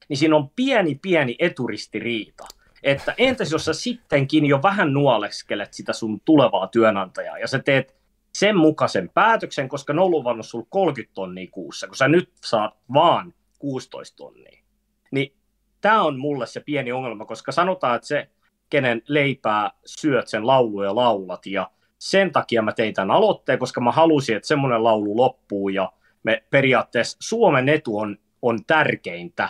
niin 0.09 0.17
siinä 0.17 0.35
on 0.35 0.49
pieni 0.49 0.95
pieni 0.95 1.35
eturistiriita. 1.39 2.47
Että 2.87 3.13
entäs 3.17 3.51
jos 3.51 3.65
sä 3.65 3.73
sittenkin 3.73 4.45
jo 4.45 4.61
vähän 4.63 4.93
nuoleskelet 4.93 5.73
sitä 5.73 5.93
sun 5.93 6.21
tulevaa 6.25 6.67
työnantajaa 6.67 7.37
ja 7.37 7.47
sä 7.47 7.59
teet 7.59 7.95
sen 8.33 8.57
mukaisen 8.57 9.09
päätöksen, 9.09 9.69
koska 9.69 9.93
ne 9.93 10.01
on 10.01 10.11
luvannut 10.11 10.45
sulla 10.45 10.67
30 10.69 11.13
tonnia 11.15 11.47
kuussa, 11.51 11.87
kun 11.87 11.95
sä 11.95 12.07
nyt 12.07 12.31
saat 12.45 12.77
vaan 12.93 13.33
16 13.59 14.17
tonnia. 14.17 14.63
Niin 15.11 15.35
tämä 15.81 16.03
on 16.03 16.19
mulle 16.19 16.47
se 16.47 16.59
pieni 16.59 16.91
ongelma, 16.91 17.25
koska 17.25 17.51
sanotaan, 17.51 17.95
että 17.95 18.07
se, 18.07 18.29
kenen 18.69 19.01
leipää 19.07 19.71
syöt, 19.85 20.27
sen 20.27 20.47
laulu 20.47 20.83
ja 20.83 20.95
laulat, 20.95 21.45
ja 21.45 21.71
sen 21.99 22.31
takia 22.31 22.61
mä 22.61 22.71
tein 22.71 22.93
tämän 22.93 23.11
aloitteen, 23.11 23.59
koska 23.59 23.81
mä 23.81 23.91
halusin, 23.91 24.35
että 24.35 24.47
semmoinen 24.47 24.83
laulu 24.83 25.17
loppuu, 25.17 25.69
ja 25.69 25.91
me 26.23 26.43
periaatteessa 26.49 27.17
Suomen 27.21 27.69
etu 27.69 27.97
on, 27.97 28.17
on 28.41 28.65
tärkeintä, 28.65 29.49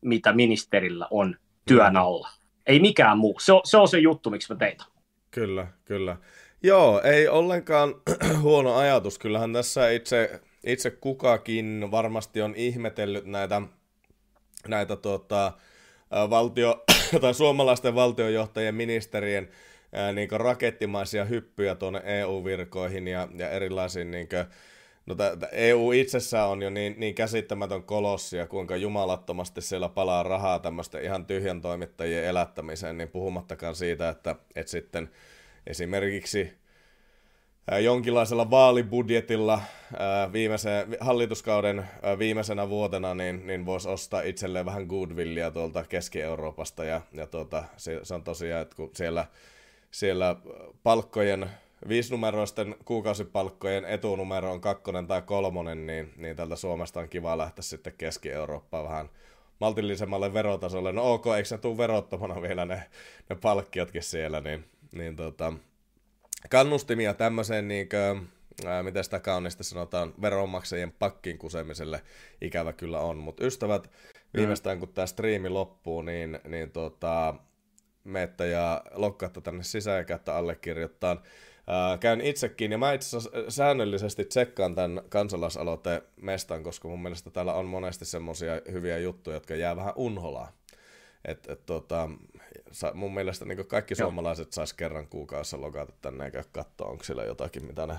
mitä 0.00 0.32
ministerillä 0.32 1.08
on 1.10 1.36
työn 1.66 1.96
alla. 1.96 2.37
Ei 2.68 2.80
mikään 2.80 3.18
muu. 3.18 3.38
Se 3.40 3.52
on 3.52 3.60
se, 3.64 3.76
on 3.76 3.88
se 3.88 3.98
juttu, 3.98 4.30
miksi 4.30 4.52
mä 4.52 4.58
teitä. 4.58 4.84
Kyllä, 5.30 5.66
kyllä. 5.84 6.16
Joo, 6.62 7.02
ei 7.02 7.28
ollenkaan 7.28 7.94
huono 8.42 8.76
ajatus. 8.76 9.18
Kyllähän 9.18 9.52
tässä 9.52 9.90
itse, 9.90 10.40
itse 10.66 10.90
kukakin 10.90 11.88
varmasti 11.90 12.42
on 12.42 12.54
ihmetellyt 12.56 13.24
näitä, 13.24 13.62
näitä 14.68 14.96
tuota, 14.96 15.52
valtio, 16.30 16.84
tai 17.20 17.34
suomalaisten 17.34 17.94
valtiojohtajien 17.94 18.74
ministerien 18.74 19.48
niin 20.14 20.28
rakettimaisia 20.32 21.24
hyppyjä 21.24 21.74
tuonne 21.74 22.02
EU-virkoihin 22.04 23.08
ja, 23.08 23.28
ja 23.34 23.50
erilaisiin 23.50 24.10
niin 24.10 24.28
kuin, 24.28 24.44
No 25.08 25.14
t- 25.14 25.48
EU 25.52 25.92
itsessään 25.92 26.48
on 26.48 26.62
jo 26.62 26.70
niin, 26.70 26.94
niin 26.98 27.14
käsittämätön 27.14 27.82
kolossi 27.82 28.36
ja 28.36 28.46
kuinka 28.46 28.76
jumalattomasti 28.76 29.60
siellä 29.60 29.88
palaa 29.88 30.22
rahaa 30.22 30.58
tämmöisten 30.58 31.04
ihan 31.04 31.26
tyhjän 31.26 31.60
toimittajien 31.60 32.24
elättämiseen, 32.24 32.98
niin 32.98 33.08
puhumattakaan 33.08 33.74
siitä, 33.74 34.08
että, 34.08 34.36
että 34.56 34.70
sitten 34.70 35.10
esimerkiksi 35.66 36.52
jonkinlaisella 37.80 38.50
vaalibudjetilla 38.50 39.60
viimeisen, 40.32 40.96
hallituskauden 41.00 41.84
viimeisenä 42.18 42.68
vuotena 42.68 43.14
niin, 43.14 43.46
niin 43.46 43.66
voisi 43.66 43.88
ostaa 43.88 44.20
itselleen 44.20 44.66
vähän 44.66 44.86
goodwillia 44.86 45.50
tuolta 45.50 45.84
Keski-Euroopasta 45.84 46.84
ja, 46.84 47.00
ja 47.12 47.26
tuota, 47.26 47.64
se, 47.76 48.00
se 48.02 48.14
on 48.14 48.24
tosiaan, 48.24 48.62
että 48.62 48.76
kun 48.76 48.90
siellä, 48.94 49.26
siellä 49.90 50.36
palkkojen 50.82 51.50
viisinumeroisten 51.88 52.76
kuukausipalkkojen 52.84 53.84
etunumero 53.84 54.52
on 54.52 54.60
kakkonen 54.60 55.06
tai 55.06 55.22
kolmonen, 55.22 55.86
niin, 55.86 56.12
niin 56.16 56.36
tältä 56.36 56.56
Suomesta 56.56 57.00
on 57.00 57.08
kiva 57.08 57.38
lähteä 57.38 57.62
sitten 57.62 57.94
Keski-Eurooppaan 57.98 58.84
vähän 58.84 59.10
maltillisemmalle 59.60 60.34
verotasolle. 60.34 60.92
No 60.92 61.12
ok, 61.12 61.26
eikö 61.26 61.48
ne 61.50 61.58
tule 61.58 61.76
verottomana 61.76 62.42
vielä 62.42 62.64
ne, 62.64 62.82
ne 63.30 63.36
palkkiotkin 63.42 64.02
siellä, 64.02 64.40
niin, 64.40 64.64
niin 64.92 65.16
tota, 65.16 65.52
kannustimia 66.50 67.14
tämmöiseen 67.14 67.68
niin 67.68 67.88
kuin, 67.88 68.28
ää, 68.66 68.82
miten 68.82 69.04
sitä 69.04 69.20
kauniisti 69.20 69.64
sanotaan, 69.64 70.14
veronmaksajien 70.22 70.92
pakkin 70.92 71.38
kusemiselle 71.38 72.02
ikävä 72.40 72.72
kyllä 72.72 73.00
on. 73.00 73.16
Mutta 73.16 73.44
ystävät, 73.44 73.90
viimeistään 74.36 74.78
kun 74.78 74.88
tämä 74.88 75.06
striimi 75.06 75.48
loppuu, 75.48 76.02
niin, 76.02 76.38
niin 76.48 76.70
tota, 76.70 77.34
meette 78.04 78.48
ja 78.48 78.82
lokkaatte 78.94 79.40
tänne 79.40 79.62
sisään 79.62 80.06
ja 80.08 80.34
allekirjoittaa 80.34 81.22
Äh, 81.70 81.98
käyn 82.00 82.20
itsekin, 82.20 82.72
ja 82.72 82.78
mä 82.78 82.92
itse 82.92 83.16
asiassa 83.16 83.30
säännöllisesti 83.48 84.24
tsekkaan 84.24 84.74
tämän 84.74 85.00
kansalaisaloitteen 85.08 86.02
mestan, 86.20 86.62
koska 86.62 86.88
mun 86.88 87.02
mielestä 87.02 87.30
täällä 87.30 87.54
on 87.54 87.66
monesti 87.66 88.04
semmoisia 88.04 88.52
hyviä 88.72 88.98
juttuja, 88.98 89.36
jotka 89.36 89.54
jää 89.54 89.76
vähän 89.76 89.92
unholaan. 89.96 90.52
Et, 91.24 91.50
et, 91.50 91.66
tota, 91.66 92.08
mun 92.94 93.14
mielestä 93.14 93.44
niin 93.44 93.66
kaikki 93.66 93.94
Joo. 93.98 94.06
suomalaiset 94.06 94.52
sais 94.52 94.72
kerran 94.72 95.08
kuukaudessa 95.08 95.60
logata 95.60 95.92
tänne 96.00 96.30
ja 96.34 96.44
katsoa, 96.52 96.88
onko 96.88 97.04
sillä 97.04 97.24
jotakin, 97.24 97.66
mitä 97.66 97.86
ne 97.86 97.98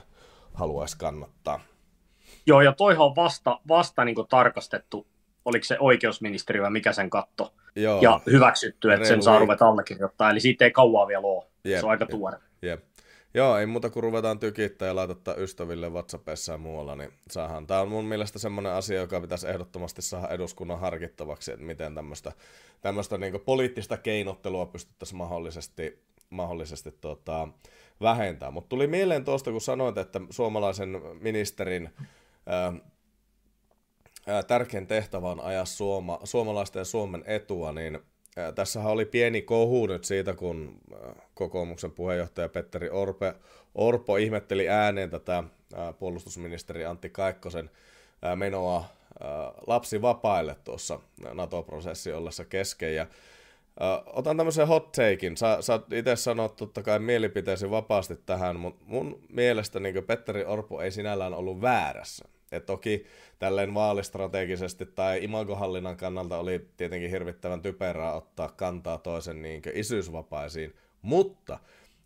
haluaisi 0.54 0.98
kannattaa. 0.98 1.60
Joo, 2.46 2.62
ja 2.62 2.74
toihan 2.74 3.06
on 3.06 3.16
vasta, 3.16 3.60
vasta 3.68 4.06
niin 4.06 4.16
tarkastettu, 4.30 5.08
oliko 5.46 5.64
se 5.64 5.78
oikeusministeri 5.80 6.62
vai 6.62 6.72
mikä 6.72 6.94
sen 6.94 7.10
katto, 7.10 7.54
Joo. 7.76 8.02
ja 8.02 8.22
hyväksytty, 8.32 8.94
että 8.94 9.08
sen 9.08 9.24
saa 9.24 9.40
ruveta 9.40 9.68
allekirjoittaa, 9.68 10.30
eli 10.30 10.40
siitä 10.40 10.66
ei 10.66 10.72
kauaa 10.72 11.08
vielä 11.08 11.28
ole, 11.28 11.46
yep, 11.66 11.80
se 11.80 11.86
on 11.86 11.92
aika 11.92 12.06
tuore. 12.06 12.38
Yep. 12.64 12.89
Joo, 13.34 13.58
ei 13.58 13.66
muuta 13.66 13.90
kuin 13.90 14.04
ruvetaan 14.04 14.40
tykittää 14.40 14.88
ja 14.88 14.96
laitetta 14.96 15.36
ystäville 15.36 15.90
WhatsAppissa 15.90 16.52
ja 16.52 16.58
muualla, 16.58 16.96
niin 16.96 17.14
saahan. 17.32 17.68
Tämä 17.68 17.82
on 17.82 17.90
mun 17.90 18.06
mielestä 18.06 18.40
semmoinen 18.40 18.72
asia, 18.72 19.00
joka 19.00 19.22
pitäisi 19.22 19.48
ehdottomasti 19.48 20.02
saada 20.02 20.28
eduskunnan 20.28 20.80
harkittavaksi, 20.80 21.52
että 21.52 21.66
miten 21.66 21.96
tämmöistä, 21.96 22.32
tämmöistä 22.82 23.18
niin 23.18 23.42
poliittista 23.46 23.98
keinottelua 23.98 24.66
pystyttäisiin 24.66 25.18
mahdollisesti, 25.18 26.04
mahdollisesti 26.30 26.92
tota, 26.92 27.48
vähentää. 28.02 28.52
Mutta 28.52 28.70
tuli 28.70 28.88
mieleen 28.88 29.26
tuosta, 29.26 29.52
kun 29.52 29.62
sanoit, 29.62 29.98
että 29.98 30.22
suomalaisen 30.30 31.02
ministerin 31.22 31.90
ää, 32.46 32.74
tärkein 34.44 34.88
tehtävä 34.88 35.30
on 35.30 35.42
ajaa 35.42 35.66
suoma, 35.66 36.20
suomalaisten 36.24 36.80
ja 36.80 36.86
Suomen 36.86 37.24
etua, 37.26 37.72
niin 37.72 38.00
Tässähän 38.56 38.92
oli 38.92 39.06
pieni 39.06 39.42
kohu 39.42 39.88
nyt 39.88 40.04
siitä, 40.04 40.34
kun 40.34 40.82
kokoomuksen 41.34 41.92
puheenjohtaja 41.92 42.50
Petteri 42.50 42.90
Orpe, 42.90 43.34
Orpo 43.76 44.18
ihmetteli 44.18 44.70
ääneen 44.70 45.10
tätä 45.10 45.44
puolustusministeri 46.00 46.86
Antti 46.86 47.10
Kaikkosen 47.10 47.70
menoa 48.36 48.86
lapsivapaille 49.68 50.56
tuossa 50.64 51.00
NATO-prosessi 51.34 52.14
ollessa 52.14 52.46
kesken. 52.46 52.96
Ja 52.96 53.08
otan 54.06 54.38
tämmöisen 54.38 54.68
hot 54.68 54.92
takein. 54.92 55.38
Sä, 55.38 55.58
sä 55.62 55.80
itse 55.94 56.16
sanot 56.16 56.56
totta 56.56 56.84
kai 56.84 57.00
mielipiteesi 57.00 57.70
vapaasti 57.70 58.16
tähän, 58.26 58.56
mutta 58.60 58.86
mun 58.86 59.20
mielestä 59.30 59.80
niin 59.80 60.04
Petteri 60.04 60.46
Orpo 60.46 60.82
ei 60.82 60.92
sinällään 60.92 61.34
ollut 61.34 61.62
väärässä. 61.62 62.26
Et 62.52 62.66
toki 62.66 63.06
tälleen 63.40 63.74
vaalistrategisesti 63.74 64.86
tai 64.86 65.24
imagohallinnan 65.24 65.98
kannalta 65.98 66.38
oli 66.38 66.68
tietenkin 66.78 67.10
hirvittävän 67.10 67.62
typerää 67.62 68.14
ottaa 68.14 68.50
kantaa 68.50 68.98
toisen 68.98 69.42
niin 69.42 69.62
isyysvapaisiin, 69.74 70.76
mutta 71.02 71.60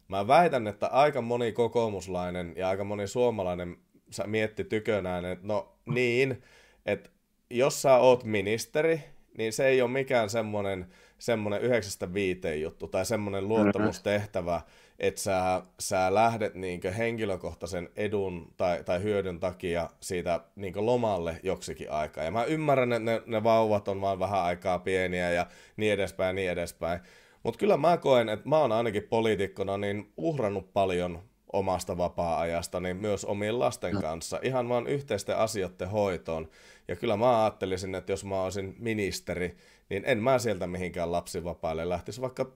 mä 0.07 0.27
väitän, 0.27 0.67
että 0.67 0.87
aika 0.87 1.21
moni 1.21 1.51
kokoomuslainen 1.51 2.53
ja 2.55 2.69
aika 2.69 2.83
moni 2.83 3.07
suomalainen 3.07 3.77
mietti 4.25 4.63
tykönään, 4.63 5.25
että 5.25 5.47
no 5.47 5.75
niin, 5.85 6.43
että 6.85 7.09
jos 7.49 7.81
sä 7.81 7.97
oot 7.97 8.23
ministeri, 8.23 9.03
niin 9.37 9.53
se 9.53 9.67
ei 9.67 9.81
ole 9.81 9.91
mikään 9.91 10.29
semmoinen, 10.29 10.87
semmoinen 11.17 11.61
yhdeksästä 11.61 12.13
viiteen 12.13 12.61
juttu 12.61 12.87
tai 12.87 13.05
semmoinen 13.05 13.47
luottamustehtävä, 13.47 14.61
että 14.99 15.21
sä, 15.21 15.61
sä 15.79 16.13
lähdet 16.13 16.55
niinkö 16.55 16.91
henkilökohtaisen 16.91 17.89
edun 17.95 18.53
tai, 18.57 18.83
tai 18.83 19.03
hyödyn 19.03 19.39
takia 19.39 19.89
siitä 19.99 20.41
niinkö 20.55 20.81
lomalle 20.81 21.39
joksikin 21.43 21.91
aikaa. 21.91 22.23
Ja 22.23 22.31
mä 22.31 22.43
ymmärrän, 22.43 22.93
että 22.93 23.11
ne, 23.11 23.21
ne 23.25 23.43
vauvat 23.43 23.87
on 23.87 24.01
vain 24.01 24.19
vähän 24.19 24.41
aikaa 24.41 24.79
pieniä 24.79 25.31
ja 25.31 25.47
niin 25.77 25.93
edespäin, 25.93 26.35
niin 26.35 26.51
edespäin. 26.51 26.99
Mutta 27.43 27.57
kyllä 27.57 27.77
mä 27.77 27.97
koen, 27.97 28.29
että 28.29 28.49
mä 28.49 28.57
oon 28.57 28.71
ainakin 28.71 29.03
poliitikkona 29.03 29.77
niin 29.77 30.13
uhrannut 30.17 30.73
paljon 30.73 31.19
omasta 31.53 31.97
vapaa-ajastani 31.97 32.93
myös 32.93 33.25
omien 33.25 33.59
lasten 33.59 34.01
kanssa, 34.01 34.39
ihan 34.41 34.69
vaan 34.69 34.87
yhteisten 34.87 35.37
asioiden 35.37 35.89
hoitoon. 35.89 36.49
Ja 36.87 36.95
kyllä 36.95 37.17
mä 37.17 37.43
ajattelisin, 37.43 37.95
että 37.95 38.11
jos 38.11 38.25
mä 38.25 38.43
olisin 38.43 38.75
ministeri, 38.79 39.57
niin 39.89 40.03
en 40.05 40.23
mä 40.23 40.39
sieltä 40.39 40.67
mihinkään 40.67 41.11
lapsivapaille 41.11 41.89
lähtisi, 41.89 42.21
vaikka 42.21 42.51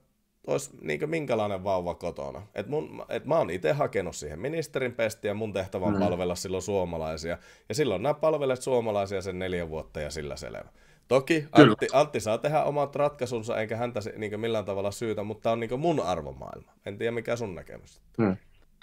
olisi 0.46 0.70
niin 0.80 1.10
minkälainen 1.10 1.64
vauva 1.64 1.94
kotona. 1.94 2.42
Et 2.54 2.66
mun, 2.66 3.04
et 3.08 3.24
mä 3.24 3.38
oon 3.38 3.50
itse 3.50 3.72
hakenut 3.72 4.16
siihen 4.16 4.40
ministerin 4.40 4.94
pestiä, 4.94 5.34
mun 5.34 5.52
tehtävä 5.52 5.86
on 5.86 5.94
mm. 5.94 6.00
palvella 6.00 6.34
silloin 6.34 6.62
suomalaisia. 6.62 7.38
Ja 7.68 7.74
silloin 7.74 8.02
nämä 8.02 8.14
palvelet 8.14 8.62
suomalaisia 8.62 9.22
sen 9.22 9.38
neljä 9.38 9.68
vuotta 9.68 10.00
ja 10.00 10.10
sillä 10.10 10.36
selvä. 10.36 10.68
Toki 11.08 11.44
Antti, 11.52 11.86
Antti 11.92 12.20
saa 12.20 12.38
tehdä 12.38 12.62
omat 12.62 12.96
ratkaisunsa, 12.96 13.56
eikä 13.60 13.76
häntä 13.76 14.00
niin 14.16 14.40
millään 14.40 14.64
tavalla 14.64 14.90
syytä, 14.90 15.22
mutta 15.22 15.42
tämä 15.42 15.52
on 15.52 15.60
niin 15.60 15.80
mun 15.80 16.00
arvomaailma. 16.00 16.72
En 16.86 16.98
tiedä, 16.98 17.12
mikä 17.12 17.36
sun 17.36 17.54
näkemys. 17.54 18.02
Hmm. 18.18 18.36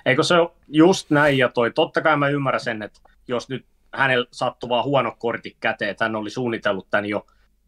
Eikö 0.05 0.23
se 0.23 0.35
ole 0.35 0.51
just 0.67 1.09
näin, 1.09 1.37
ja 1.37 1.49
toi, 1.49 1.71
totta 1.71 2.01
kai 2.01 2.17
mä 2.17 2.29
ymmärrän 2.29 2.61
sen, 2.61 2.81
että 2.81 2.99
jos 3.27 3.49
nyt 3.49 3.65
hänellä 3.93 4.27
sattuu 4.31 4.69
vaan 4.69 4.85
huono 4.85 5.15
kortti 5.19 5.57
käteen, 5.59 5.91
että 5.91 6.05
hän 6.05 6.15
oli 6.15 6.29
suunnitellut 6.29 6.87
tämän 6.89 7.05
jo 7.05 7.25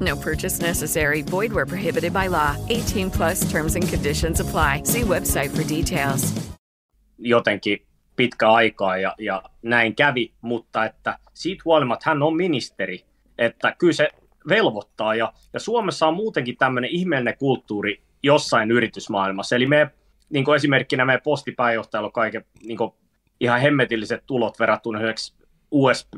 No 0.00 0.16
purchase 0.16 0.60
necessary. 0.60 1.22
Void 1.22 1.52
where 1.52 1.66
prohibited 1.66 2.12
by 2.12 2.28
law. 2.28 2.56
18 2.68 3.10
plus 3.10 3.52
terms 3.52 3.76
and 3.76 3.88
conditions 3.88 4.40
apply. 4.40 4.82
See 4.84 5.02
website 5.02 5.50
for 5.50 5.62
details. 5.68 6.34
Jotenkin 7.18 7.86
pitkä 8.16 8.52
aikaa 8.52 8.96
ja, 8.96 9.14
ja 9.18 9.42
näin 9.62 9.96
kävi, 9.96 10.32
mutta 10.40 10.84
että 10.84 11.18
siitä 11.34 11.62
huolimatta 11.64 12.10
hän 12.10 12.22
on 12.22 12.36
ministeri, 12.36 13.04
että 13.38 13.74
kyllä 13.78 13.92
se 13.92 14.08
velvoittaa 14.48 15.14
ja, 15.14 15.32
ja 15.52 15.60
Suomessa 15.60 16.06
on 16.06 16.14
muutenkin 16.14 16.56
tämmöinen 16.56 16.90
ihmeellinen 16.90 17.38
kulttuuri 17.38 18.02
jossain 18.22 18.70
yritysmaailmassa, 18.70 19.56
eli 19.56 19.66
me 19.66 19.90
niin 20.30 20.44
kuin 20.44 20.56
esimerkkinä 20.56 21.04
meidän 21.04 21.22
postipääjohtajalla 21.24 22.06
on 22.06 22.12
kaiken 22.12 22.44
niin 22.64 22.78
kuin 22.78 22.90
ihan 23.40 23.60
hemmetilliset 23.60 24.22
tulot 24.26 24.58
verrattuna 24.58 24.98
esimerkiksi 24.98 25.34
US, 25.70 26.08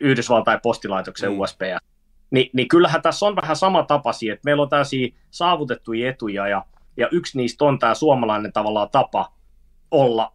Yhdysvaltain 0.00 0.60
postilaitoksen 0.62 1.32
mm. 1.32 1.40
USB 1.40 1.60
Ni, 2.30 2.50
niin 2.52 2.68
kyllähän 2.68 3.02
tässä 3.02 3.26
on 3.26 3.36
vähän 3.36 3.56
sama 3.56 3.82
tapasi, 3.82 4.30
että 4.30 4.42
meillä 4.44 4.62
on 4.62 4.68
tällaisia 4.68 5.08
saavutettuja 5.30 6.10
etuja 6.10 6.48
ja, 6.48 6.64
ja 6.96 7.08
yksi 7.12 7.38
niistä 7.38 7.64
on 7.64 7.78
tämä 7.78 7.94
suomalainen 7.94 8.52
tavallaan 8.52 8.88
tapa 8.92 9.32
olla 9.90 10.32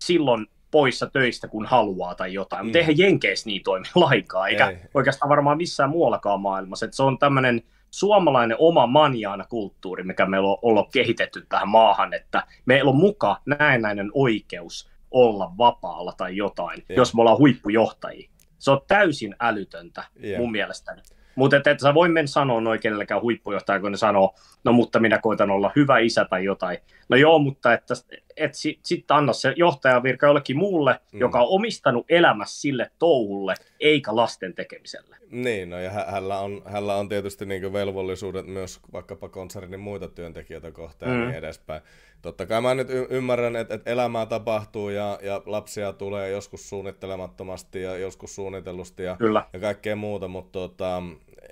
silloin 0.00 0.46
poissa 0.70 1.06
töistä, 1.06 1.48
kun 1.48 1.66
haluaa 1.66 2.14
tai 2.14 2.34
jotain. 2.34 2.62
Mm. 2.62 2.66
Mutta 2.66 2.78
eihän 2.78 2.98
Jenkeissä 2.98 3.46
niin 3.46 3.62
toimi 3.62 3.86
lainkaan, 3.94 4.48
eikä 4.48 4.68
Ei. 4.68 4.78
oikeastaan 4.94 5.28
varmaan 5.28 5.56
missään 5.56 5.90
muuallakaan 5.90 6.40
maailmassa. 6.40 6.86
Että 6.86 6.96
se 6.96 7.02
on 7.02 7.18
tämmöinen 7.18 7.62
suomalainen 7.90 8.56
oma 8.60 8.86
manjaana 8.86 9.44
kulttuuri, 9.44 10.04
mikä 10.04 10.26
meillä 10.26 10.48
on 10.48 10.58
ollut 10.62 10.92
kehitetty 10.92 11.46
tähän 11.48 11.68
maahan, 11.68 12.14
että 12.14 12.46
meillä 12.66 12.88
on 12.88 12.96
muka 12.96 13.40
näennäinen 13.46 14.10
oikeus 14.14 14.90
olla 15.10 15.52
vapaalla 15.58 16.12
tai 16.12 16.36
jotain, 16.36 16.84
yeah. 16.90 16.96
jos 16.96 17.14
me 17.14 17.20
ollaan 17.20 17.38
huippujohtajia. 17.38 18.30
Se 18.58 18.70
on 18.70 18.80
täysin 18.88 19.36
älytöntä 19.40 20.04
yeah. 20.24 20.40
mun 20.40 20.52
mielestäni. 20.52 21.02
Mutta 21.36 21.56
et, 21.56 21.66
et 21.66 21.80
sä 21.80 21.94
voi 21.94 22.08
mennä 22.08 22.26
sanoa 22.26 22.60
noin 22.60 22.80
kenellekään 22.80 23.22
huippujohtaja, 23.22 23.80
kun 23.80 23.90
ne 23.90 23.96
sanoo, 23.96 24.34
no 24.64 24.72
mutta 24.72 25.00
minä 25.00 25.18
koitan 25.18 25.50
olla 25.50 25.72
hyvä 25.76 25.98
isä 25.98 26.24
tai 26.24 26.44
jotain. 26.44 26.78
No 27.08 27.16
joo, 27.16 27.38
mutta 27.38 27.72
että 27.72 27.94
et 28.36 28.54
sitten 28.54 28.86
sit 28.86 29.10
anna 29.10 29.32
se 29.32 29.54
johtajavirka 29.56 30.26
jollekin 30.26 30.56
muulle, 30.56 31.00
mm. 31.12 31.20
joka 31.20 31.40
on 31.40 31.48
omistanut 31.48 32.06
elämässä 32.08 32.60
sille 32.60 32.90
touhulle, 32.98 33.54
eikä 33.80 34.16
lasten 34.16 34.54
tekemiselle. 34.54 35.16
Niin, 35.30 35.70
no 35.70 35.78
ja 35.78 35.90
hänellä 35.90 36.38
on, 36.38 36.62
hänellä 36.64 36.96
on 36.96 37.08
tietysti 37.08 37.46
niin 37.46 37.72
velvollisuudet 37.72 38.46
myös 38.46 38.80
vaikkapa 38.92 39.28
konsernin 39.28 39.80
muita 39.80 40.08
työntekijöitä 40.08 40.72
kohtaan 40.72 41.12
mm. 41.12 41.18
ja 41.18 41.26
niin 41.26 41.38
edespäin. 41.38 41.82
Totta 42.22 42.46
kai 42.46 42.60
mä 42.60 42.74
nyt 42.74 42.90
y- 42.90 43.06
ymmärrän, 43.10 43.56
että, 43.56 43.74
että 43.74 43.90
elämää 43.90 44.26
tapahtuu 44.26 44.88
ja, 44.88 45.18
ja 45.22 45.42
lapsia 45.46 45.92
tulee 45.92 46.30
joskus 46.30 46.68
suunnittelemattomasti 46.68 47.82
ja 47.82 47.96
joskus 47.96 48.34
suunnitellusti 48.34 49.02
ja, 49.02 49.16
Kyllä. 49.16 49.44
ja 49.52 49.60
kaikkea 49.60 49.96
muuta, 49.96 50.28
mutta 50.28 50.58
tota, 50.58 51.02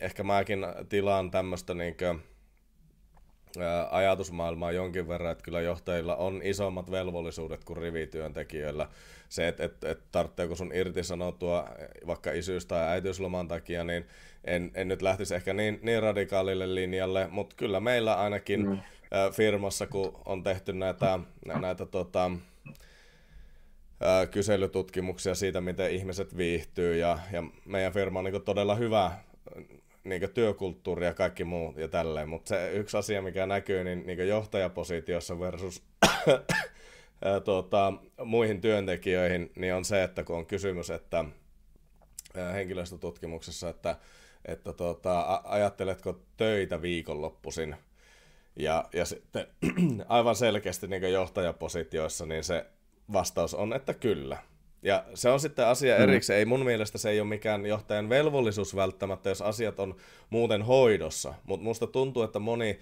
ehkä 0.03 0.23
mäkin 0.23 0.67
tilaan 0.89 1.31
tämmöistä 1.31 1.75
niinkö, 1.75 2.15
ajatusmaailmaa 3.91 4.73
jonkin 4.73 5.09
verran, 5.09 5.33
että 5.33 5.45
kyllä 5.45 5.61
johtajilla 5.61 6.17
on 6.17 6.41
isommat 6.45 6.91
velvollisuudet 6.91 7.65
kuin 7.65 7.77
rivityöntekijöillä. 7.77 8.89
Se, 9.29 9.49
että 9.49 9.65
et, 9.65 9.85
et 9.85 10.01
tarvitseeko 10.13 10.55
sun 10.55 10.75
irtisanoutua 10.75 11.69
vaikka 12.07 12.33
isyys- 12.33 12.67
tai 12.67 12.89
äitiysloman 12.89 13.49
takia, 13.49 13.85
niin 13.85 14.07
en, 14.45 14.71
en 14.75 14.89
nyt 14.89 15.03
lähtisi 15.03 15.35
ehkä 15.35 15.53
niin, 15.53 15.79
niin 15.83 16.03
radikaalille 16.03 16.75
linjalle, 16.75 17.29
mutta 17.31 17.57
kyllä 17.57 17.81
meillä 17.81 18.15
ainakin 18.15 18.69
mm. 18.69 18.79
firmassa, 19.33 19.87
kun 19.87 20.21
on 20.25 20.43
tehty 20.43 20.73
näitä, 20.73 21.19
näitä 21.61 21.87
tota, 21.87 22.31
kyselytutkimuksia 24.31 25.35
siitä, 25.35 25.61
miten 25.61 25.91
ihmiset 25.91 26.37
viihtyy, 26.37 26.97
ja, 26.97 27.19
ja 27.33 27.43
meidän 27.65 27.93
firma 27.93 28.19
on 28.19 28.25
niin 28.25 28.43
todella 28.43 28.75
hyvä 28.75 29.13
niin 30.05 30.31
työkulttuuri 30.35 31.07
ja 31.07 31.15
kaikki 31.15 31.45
muu 31.45 31.75
ja 31.77 31.89
tälleen, 31.89 32.29
mutta 32.29 32.49
se 32.49 32.73
yksi 32.73 32.97
asia, 32.97 33.23
mikä 33.23 33.47
näkyy 33.47 33.85
niin, 33.85 34.07
niin 34.07 34.29
johtajapositiossa 34.29 35.41
versus 35.41 35.83
tuota, 37.45 37.93
muihin 38.25 38.61
työntekijöihin, 38.61 39.53
niin 39.57 39.75
on 39.75 39.85
se, 39.85 40.03
että 40.03 40.25
kun 40.25 40.37
on 40.37 40.47
kysymys, 40.47 40.91
että 40.91 41.25
henkilöstötutkimuksessa, 42.55 43.69
että, 43.69 43.97
että 44.45 44.73
tuota, 44.73 45.43
ajatteletko 45.45 46.21
töitä 46.37 46.83
viikonloppuisin, 46.83 47.77
Ja, 48.57 48.89
ja 48.93 49.05
sitten 49.05 49.47
aivan 50.09 50.37
selkeästi 50.37 50.87
niin 50.87 51.13
johtajapositioissa, 51.13 52.27
niin 52.27 52.45
se 52.45 52.67
vastaus 53.13 53.55
on, 53.55 53.73
että 53.73 53.95
kyllä. 53.95 54.39
Ja 54.83 55.05
se 55.15 55.29
on 55.29 55.41
sitten 55.41 55.67
asia 55.67 55.97
mm. 55.97 56.03
erikseen. 56.03 56.39
Ei 56.39 56.45
mun 56.45 56.65
mielestä 56.65 56.99
se 56.99 57.11
ei 57.11 57.21
ole 57.21 57.29
mikään 57.29 57.67
johtajan 57.67 58.09
velvollisuus 58.09 58.77
välttämättä, 58.77 59.29
jos 59.29 59.43
asiat 59.43 59.81
on 59.81 59.97
muuten 60.31 60.63
hoidossa. 60.63 61.35
Mutta 61.45 61.65
musta 61.65 61.87
tuntuu, 61.87 62.23
että 62.23 62.39
moni 62.39 62.79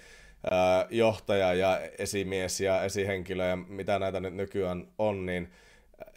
ää, 0.51 0.87
johtaja 0.91 1.55
ja 1.55 1.81
esimies 1.99 2.61
ja 2.61 2.83
esihenkilö 2.83 3.47
ja 3.47 3.57
mitä 3.57 3.99
näitä 3.99 4.21
nyt 4.21 4.35
nykyään 4.35 4.89
on, 4.99 5.27
niin 5.27 5.53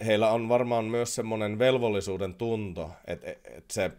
heillä 0.06 0.30
on 0.30 0.50
varmaan 0.50 0.86
myös 0.86 1.16
semmoinen 1.16 1.60
velvollisuuden 1.60 2.34
tunto, 2.34 2.92
että 3.08 3.28
et 3.30 3.72
se, 3.72 3.92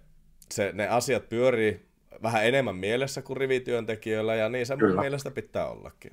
se, 0.52 0.70
ne 0.74 0.88
asiat 0.88 1.28
pyörii 1.28 1.86
vähän 2.22 2.46
enemmän 2.46 2.76
mielessä 2.76 3.22
kuin 3.22 3.36
rivityöntekijöillä, 3.36 4.34
ja 4.34 4.48
niin 4.48 4.66
se 4.66 4.76
Kyllä. 4.76 4.94
mun 4.94 5.00
mielestä 5.00 5.30
pitää 5.30 5.66
ollakin. 5.66 6.12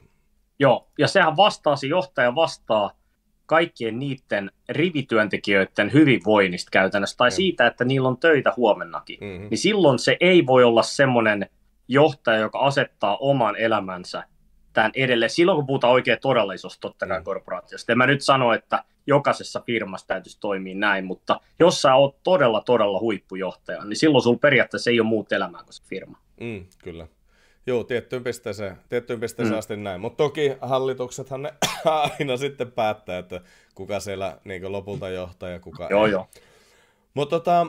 Joo, 0.59 0.87
ja 0.97 1.07
sehän 1.07 1.37
vastaa, 1.37 1.75
se 1.75 1.87
johtaja 1.87 2.35
vastaa 2.35 3.00
kaikkien 3.51 3.99
niiden 3.99 4.51
rivityöntekijöiden 4.69 5.93
hyvinvoinnista 5.93 6.69
käytännössä, 6.71 7.17
tai 7.17 7.29
mm. 7.29 7.33
siitä, 7.33 7.67
että 7.67 7.85
niillä 7.85 8.07
on 8.07 8.17
töitä 8.17 8.53
huomennakin, 8.57 9.17
mm-hmm. 9.21 9.47
niin 9.49 9.57
silloin 9.57 9.99
se 9.99 10.17
ei 10.19 10.45
voi 10.45 10.63
olla 10.63 10.83
semmoinen 10.83 11.49
johtaja, 11.87 12.37
joka 12.37 12.59
asettaa 12.59 13.17
oman 13.17 13.55
elämänsä 13.55 14.23
tämän 14.73 14.91
edelleen. 14.95 15.29
Silloin 15.29 15.55
kun 15.55 15.67
puhutaan 15.67 15.93
oikein 15.93 16.17
todellisuudesta 16.21 16.81
totta 16.81 17.07
kai 17.07 17.19
mm. 17.19 17.23
korporaatiosta. 17.23 17.91
En 17.91 17.97
mä 17.97 18.07
nyt 18.07 18.21
sano, 18.21 18.53
että 18.53 18.83
jokaisessa 19.07 19.63
firmassa 19.65 20.07
täytyisi 20.07 20.39
toimia 20.39 20.75
näin, 20.75 21.05
mutta 21.05 21.39
jos 21.59 21.81
sä 21.81 21.95
oot 21.95 22.23
todella, 22.23 22.61
todella 22.61 22.99
huippujohtaja, 22.99 23.85
niin 23.85 23.97
silloin 23.97 24.21
sulla 24.21 24.39
periaatteessa 24.39 24.89
ei 24.89 24.99
ole 24.99 25.07
muut 25.07 25.31
elämää 25.31 25.63
kuin 25.63 25.73
se 25.73 25.83
firma. 25.83 26.17
Mm, 26.41 26.65
kyllä. 26.83 27.07
Joo, 27.67 27.83
tiettyyn 27.83 28.23
pisteeseen, 28.23 28.77
tiettyyn 28.89 29.19
pisteeseen 29.19 29.55
mm. 29.55 29.59
asti 29.59 29.77
näin. 29.77 30.01
Mutta 30.01 30.23
toki 30.23 30.55
hallituksethan 30.61 31.41
ne 31.41 31.53
aina 32.19 32.37
sitten 32.37 32.71
päättää, 32.71 33.17
että 33.17 33.41
kuka 33.75 33.99
siellä 33.99 34.37
niin 34.43 34.71
lopulta 34.71 35.09
johtaa 35.09 35.49
ja 35.49 35.59
kuka 35.59 35.87
joo, 35.89 36.05
ei. 36.05 36.11
Joo, 36.11 36.27
Mutta 37.13 37.35
tota, 37.39 37.61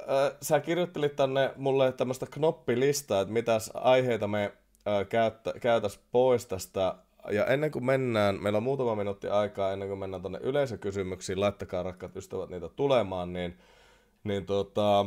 äh, 0.00 0.36
sä 0.42 0.60
kirjoittelit 0.60 1.16
tänne 1.16 1.50
mulle 1.56 1.92
tämmöistä 1.92 2.26
knoppilistaa, 2.30 3.20
että 3.20 3.32
mitäs 3.32 3.70
aiheita 3.74 4.28
me 4.28 4.52
äh, 4.88 5.08
käyttä, 5.08 5.52
käytäs 5.60 6.00
pois 6.12 6.46
tästä. 6.46 6.94
Ja 7.30 7.46
ennen 7.46 7.70
kuin 7.70 7.84
mennään, 7.84 8.42
meillä 8.42 8.56
on 8.56 8.62
muutama 8.62 8.94
minuutti 8.94 9.28
aikaa 9.28 9.72
ennen 9.72 9.88
kuin 9.88 9.98
mennään 9.98 10.22
tuonne 10.22 10.38
yleisökysymyksiin, 10.42 11.40
laittakaa 11.40 11.82
rakkaat 11.82 12.16
ystävät 12.16 12.50
niitä 12.50 12.68
tulemaan, 12.68 13.32
niin, 13.32 13.58
niin 14.24 14.46
tota, 14.46 15.06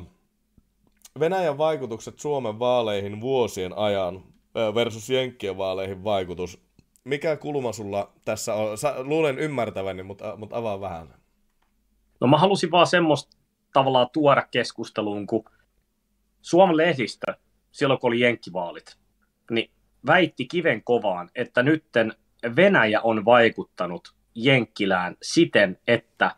Venäjän 1.19 1.57
vaikutukset 1.57 2.19
Suomen 2.19 2.59
vaaleihin 2.59 3.21
vuosien 3.21 3.77
ajan 3.77 4.23
versus 4.75 5.09
Jenkkien 5.09 5.57
vaaleihin 5.57 6.03
vaikutus. 6.03 6.65
Mikä 7.03 7.37
kulma 7.37 7.73
sulla 7.73 8.13
tässä 8.25 8.55
on? 8.55 8.77
Sä, 8.77 8.95
luulen 8.97 9.39
ymmärtäväni, 9.39 10.03
mutta, 10.03 10.35
mutta 10.37 10.57
avaa 10.57 10.81
vähän. 10.81 11.13
No 12.21 12.27
mä 12.27 12.37
halusin 12.37 12.71
vaan 12.71 12.87
semmoista 12.87 13.37
tavallaan 13.73 14.09
tuoda 14.13 14.47
keskusteluun, 14.51 15.27
kun 15.27 15.43
Suomen 16.41 16.77
lehdistö, 16.77 17.33
silloin 17.71 17.99
kun 17.99 18.07
oli 18.07 18.19
jenkkivaalit, 18.19 18.97
niin 19.51 19.71
väitti 20.05 20.45
kiven 20.45 20.83
kovaan, 20.83 21.29
että 21.35 21.63
nytten 21.63 22.13
Venäjä 22.55 23.01
on 23.01 23.25
vaikuttanut 23.25 24.15
Jenkkilään 24.35 25.17
siten, 25.21 25.79
että 25.87 26.35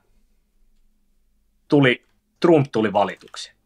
tuli, 1.67 2.05
Trump 2.39 2.67
tuli 2.71 2.93
valituksi. 2.93 3.56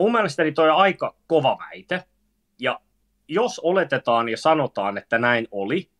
Mun 0.00 0.12
mielestäni 0.12 0.52
toi 0.52 0.70
on 0.70 0.76
aika 0.76 1.14
kova 1.26 1.58
väite. 1.58 2.04
Ja 2.58 2.80
jos 3.28 3.58
oletetaan 3.58 4.28
ja 4.28 4.36
sanotaan, 4.36 4.98
että 4.98 5.18
näin 5.18 5.48
oli, 5.50 5.90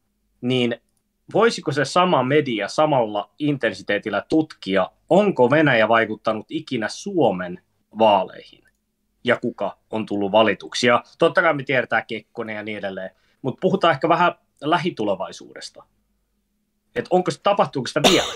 niin 0.40 0.80
voisiko 1.34 1.72
se 1.72 1.84
sama 1.84 2.22
media 2.22 2.68
samalla 2.68 3.30
intensiteetillä 3.38 4.24
tutkia, 4.28 4.90
onko 5.10 5.50
Venäjä 5.50 5.88
vaikuttanut 5.88 6.46
ikinä 6.48 6.88
Suomen 6.88 7.62
vaaleihin 7.98 8.64
ja 9.24 9.36
kuka 9.36 9.78
on 9.90 10.06
tullut 10.06 10.32
valituksi. 10.32 10.86
Ja 10.86 11.02
totta 11.18 11.42
kai 11.42 11.54
me 11.54 11.62
tiedetään 11.62 12.06
Kekkonen 12.08 12.56
ja 12.56 12.62
niin 12.62 12.78
edelleen, 12.78 13.10
mutta 13.42 13.58
puhutaan 13.60 13.92
ehkä 13.92 14.08
vähän 14.08 14.34
lähitulevaisuudesta. 14.60 15.84
Että 16.94 17.08
onko 17.10 17.30
se, 17.30 17.40
tapahtuuko 17.42 17.86
sitä 17.86 18.00
vielä? 18.10 18.32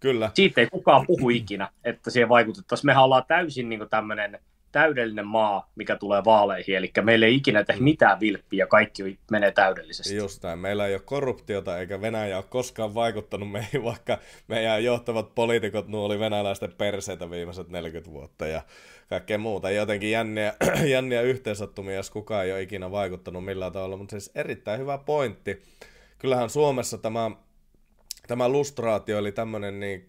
Kyllä. 0.00 0.30
Siitä 0.34 0.60
ei 0.60 0.66
kukaan 0.66 1.06
puhu 1.06 1.30
ikinä, 1.30 1.68
että 1.84 2.10
siihen 2.10 2.28
vaikutettaisiin. 2.28 2.86
Mehän 2.86 3.04
ollaan 3.04 3.24
täysin 3.28 3.68
niin 3.68 3.88
tämmöinen 3.90 4.38
täydellinen 4.72 5.26
maa, 5.26 5.70
mikä 5.76 5.96
tulee 5.96 6.24
vaaleihin, 6.24 6.76
eli 6.76 6.92
meillä 7.02 7.26
ei 7.26 7.34
ikinä 7.34 7.64
tehdä 7.64 7.80
mitään 7.80 8.20
vilppiä, 8.20 8.66
kaikki 8.66 9.18
menee 9.30 9.50
täydellisesti. 9.50 10.16
Just 10.16 10.42
näin. 10.42 10.58
Meillä 10.58 10.86
ei 10.86 10.94
ole 10.94 11.02
korruptiota, 11.04 11.78
eikä 11.78 12.00
Venäjä 12.00 12.36
ole 12.36 12.44
koskaan 12.48 12.94
vaikuttanut 12.94 13.50
meihin, 13.50 13.84
vaikka 13.90 14.18
meidän 14.48 14.84
johtavat 14.84 15.34
poliitikot 15.34 15.88
nuo 15.88 16.06
oli 16.06 16.18
venäläisten 16.18 16.72
perseitä 16.78 17.30
viimeiset 17.30 17.68
40 17.68 18.10
vuotta 18.10 18.46
ja 18.46 18.62
kaikkea 19.08 19.38
muuta. 19.38 19.70
Jotenkin 19.70 20.10
jänniä, 20.10 20.54
jänniä 20.92 21.22
yhteensattumia, 21.22 21.94
jos 21.94 22.10
kukaan 22.10 22.44
ei 22.44 22.52
ole 22.52 22.62
ikinä 22.62 22.90
vaikuttanut 22.90 23.44
millään 23.44 23.72
tavalla, 23.72 23.96
mutta 23.96 24.10
siis 24.10 24.30
erittäin 24.34 24.80
hyvä 24.80 24.98
pointti. 24.98 25.62
Kyllähän 26.18 26.50
Suomessa 26.50 26.98
tämä 26.98 27.30
tämä 28.30 28.48
lustraatio, 28.48 29.18
eli 29.18 29.32
tämmöinen 29.32 29.80
niin 29.80 30.06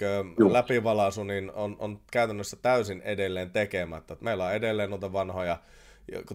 läpivalaisu, 0.51 1.23
niin 1.23 1.51
on, 1.51 1.75
on 1.79 1.99
käytännössä 2.11 2.57
täysin 2.61 3.01
edelleen 3.01 3.51
tekemättä. 3.51 4.17
Meillä 4.19 4.45
on 4.45 4.53
edelleen 4.53 4.89
noita 4.89 5.13
vanhoja 5.13 5.57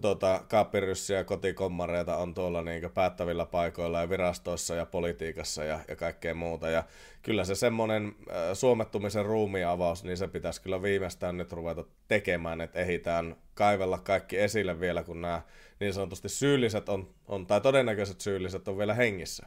tuota, 0.00 0.44
kaappiryssiä 0.48 1.16
ja 1.16 1.24
kotikommareita 1.24 2.16
on 2.16 2.34
tuolla 2.34 2.62
niin 2.62 2.90
päättävillä 2.94 3.46
paikoilla 3.46 4.00
ja 4.00 4.10
virastoissa 4.10 4.74
ja 4.74 4.86
politiikassa 4.86 5.64
ja, 5.64 5.80
ja 5.88 5.96
kaikkea 5.96 6.34
muuta. 6.34 6.68
Ja 6.68 6.84
kyllä 7.22 7.44
se 7.44 7.54
semmoinen 7.54 8.06
äh, 8.06 8.36
suomettumisen 8.52 9.26
ruumiavaus, 9.26 10.04
niin 10.04 10.16
se 10.16 10.28
pitäisi 10.28 10.62
kyllä 10.62 10.82
viimeistään 10.82 11.36
nyt 11.36 11.52
ruveta 11.52 11.84
tekemään, 12.08 12.60
että 12.60 12.78
ehitään 12.78 13.36
kaivella 13.54 13.98
kaikki 13.98 14.38
esille 14.38 14.80
vielä, 14.80 15.02
kun 15.02 15.20
nämä 15.20 15.42
niin 15.80 15.94
sanotusti 15.94 16.28
syylliset 16.28 16.88
on, 16.88 17.14
on 17.28 17.46
tai 17.46 17.60
todennäköiset 17.60 18.20
syylliset 18.20 18.68
on 18.68 18.78
vielä 18.78 18.94
hengissä. 18.94 19.46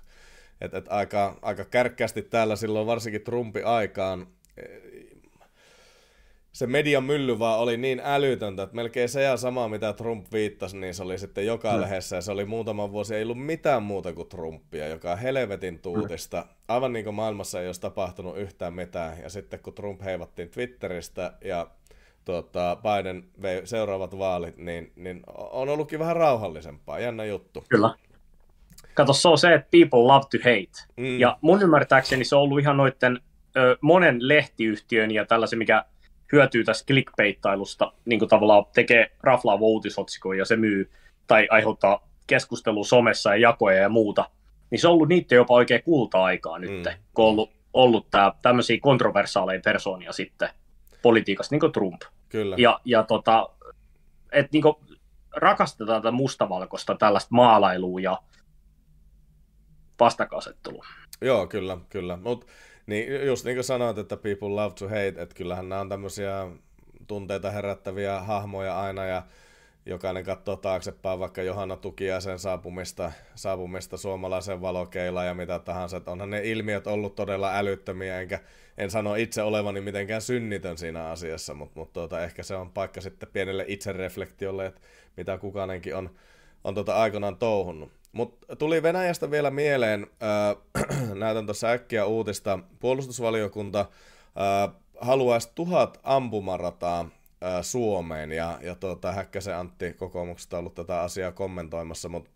Et, 0.62 0.74
et 0.74 0.86
aika, 0.90 1.40
aika 1.42 1.66
kärkkäästi 1.66 2.22
täällä 2.22 2.56
silloin 2.56 2.88
varsinkin 2.88 3.22
Trumpin 3.22 3.66
aikaan 3.66 4.28
se 6.52 6.68
median 6.68 7.04
mylly 7.04 7.40
vaan 7.40 7.60
oli 7.60 7.78
niin 7.78 8.02
älytöntä, 8.04 8.64
että 8.64 8.76
melkein 8.76 9.10
se 9.10 9.24
ja 9.24 9.38
sama, 9.38 9.68
mitä 9.68 9.94
Trump 9.94 10.26
viittasi, 10.34 10.78
niin 10.78 10.94
se 10.94 11.04
oli 11.04 11.18
sitten 11.18 11.46
joka 11.46 11.74
mm. 11.74 11.82
lehdessä, 11.82 12.16
ja 12.16 12.22
se 12.22 12.32
oli 12.32 12.46
muutaman 12.46 12.92
vuosi, 12.92 13.16
ei 13.16 13.24
ollut 13.24 13.46
mitään 13.46 13.84
muuta 13.84 14.14
kuin 14.14 14.30
Trumpia, 14.30 14.88
joka 14.88 15.16
helvetin 15.16 15.80
tuutista. 15.80 16.42
Mm. 16.42 16.48
Aivan 16.68 16.94
niin 16.94 17.06
kuin 17.06 17.16
maailmassa 17.16 17.62
ei 17.62 17.68
olisi 17.68 17.82
tapahtunut 17.82 18.38
yhtään 18.38 18.74
mitään, 18.74 19.18
ja 19.24 19.30
sitten 19.30 19.60
kun 19.60 19.74
Trump 19.74 20.02
heivattiin 20.02 20.50
Twitteristä, 20.50 21.34
ja 21.44 21.68
tuota, 22.26 22.78
Biden 22.84 23.24
vei 23.42 23.68
seuraavat 23.68 24.18
vaalit, 24.18 24.58
niin, 24.58 24.92
niin 24.96 25.22
on 25.52 25.70
ollutkin 25.70 26.00
vähän 26.00 26.16
rauhallisempaa, 26.16 27.00
jännä 27.00 27.26
juttu. 27.26 27.64
Kyllä. 27.70 27.94
Kato, 28.94 29.14
se 29.14 29.28
on 29.28 29.38
se, 29.38 29.54
että 29.54 29.68
people 29.72 30.00
love 30.00 30.26
to 30.32 30.38
hate. 30.38 30.92
Mm. 30.98 31.20
Ja 31.20 31.38
mun 31.42 31.62
ymmärtääkseni 31.62 32.24
se 32.24 32.36
on 32.36 32.42
ollut 32.42 32.60
ihan 32.60 32.78
noiden 32.78 33.20
ö, 33.58 33.78
monen 33.82 34.28
lehtiyhtiön 34.28 35.12
ja 35.12 35.26
tällaisen, 35.26 35.60
mikä 35.60 35.86
hyötyy 36.32 36.64
tästä 36.64 36.88
clickbaittailusta, 36.88 37.94
niin 38.06 38.20
kuin 38.20 38.30
tavallaan 38.30 38.66
tekee 38.74 39.12
raflaava 39.24 39.66
uutisotsikoja 39.66 40.40
ja 40.40 40.46
se 40.46 40.56
myy 40.56 40.92
tai 41.28 41.48
aiheuttaa 41.52 42.10
keskustelua 42.28 42.84
somessa 42.84 43.30
ja 43.30 43.50
jakoja 43.50 43.82
ja 43.82 43.90
muuta, 43.90 44.30
niin 44.70 44.80
se 44.80 44.88
on 44.88 44.94
ollut 44.94 45.10
niiden 45.10 45.36
jopa 45.36 45.54
oikein 45.54 45.84
kulta-aikaa 45.84 46.60
nyt, 46.60 46.72
mm. 46.72 46.84
kun 47.14 47.26
on 47.26 47.30
ollut, 47.30 47.52
ollut 47.74 48.08
tää, 48.12 48.32
tämmöisiä 48.42 48.78
kontroversaaleja 48.82 49.62
persoonia 49.64 50.12
sitten 50.12 50.50
politiikassa, 51.02 51.54
niin 51.54 51.60
kuin 51.60 51.72
Trump. 51.72 52.02
Kyllä. 52.30 52.56
Ja, 52.60 52.80
ja 52.86 53.04
tota, 53.04 53.50
että 54.32 54.50
niin 54.54 54.64
rakastetaan 55.36 56.02
tätä 56.02 56.12
mustavalkoista 56.12 56.96
tällaista 56.96 57.30
maalailua 57.32 58.00
ja 58.00 58.20
vastakkainasettelua. 60.00 60.86
Joo, 61.22 61.48
kyllä, 61.48 61.78
kyllä. 61.90 62.18
Mutta 62.18 62.48
niin, 62.86 63.26
just 63.26 63.46
niin 63.46 63.56
kuin 63.56 63.64
sanoit, 63.64 63.98
että 63.98 64.18
people 64.18 64.50
love 64.50 64.74
to 64.80 64.88
hate, 64.88 65.08
että 65.08 65.36
kyllähän 65.36 65.70
nämä 65.70 65.82
on 65.82 65.90
tämmöisiä 65.90 66.48
tunteita 67.08 67.52
herättäviä 67.52 68.20
hahmoja 68.20 68.82
aina 68.82 69.06
ja 69.06 69.24
jokainen 69.86 70.24
katsoo 70.24 70.56
taaksepäin 70.56 71.20
vaikka 71.20 71.42
Johanna 71.42 71.78
sen 72.20 72.40
saapumista, 72.40 73.12
saapumista 73.36 73.98
suomalaisen 73.98 74.62
valokeilla 74.62 75.24
ja 75.24 75.34
mitä 75.34 75.60
tahansa. 75.60 75.98
Että 75.98 76.12
onhan 76.12 76.30
ne 76.30 76.42
ilmiöt 76.44 76.88
ollut 76.88 77.16
todella 77.16 77.58
älyttömiä, 77.58 78.22
enkä 78.22 78.40
en 78.78 78.92
sano 78.92 79.16
itse 79.16 79.42
olevani 79.42 79.82
mitenkään 79.82 80.22
synnitön 80.22 80.78
siinä 80.78 81.06
asiassa, 81.06 81.54
mutta, 81.54 81.80
mutta 81.80 81.94
tuota, 81.94 82.24
ehkä 82.24 82.44
se 82.44 82.56
on 82.56 82.72
paikka 82.72 83.02
sitten 83.02 83.30
pienelle 83.34 83.66
itsereflektiolle, 83.68 84.66
että 84.66 84.82
mitä 85.18 85.38
kukainenkin 85.38 85.96
on, 85.96 86.10
on 86.64 86.74
tuota 86.74 86.96
aikanaan 86.96 87.38
touhunnut. 87.38 87.99
Mutta 88.12 88.56
tuli 88.56 88.84
Venäjästä 88.84 89.32
vielä 89.32 89.52
mieleen, 89.52 90.08
äh, 90.24 91.10
näytän 91.20 91.46
tuossa 91.46 91.68
äkkiä 91.68 92.06
uutista, 92.06 92.60
puolustusvaliokunta 92.80 93.80
äh, 93.80 94.76
haluaisi 95.02 95.52
tuhat 95.56 96.00
ampumarataa 96.04 97.00
äh, 97.00 97.62
Suomeen, 97.62 98.32
ja, 98.32 98.60
ja 98.62 98.76
tuota, 98.76 99.12
Häkkäsen 99.12 99.56
Antti 99.56 99.94
kokoomuksesta 99.94 100.58
ollut 100.58 100.76
tätä 100.76 101.02
asiaa 101.02 101.32
kommentoimassa, 101.32 102.10
mutta 102.10 102.30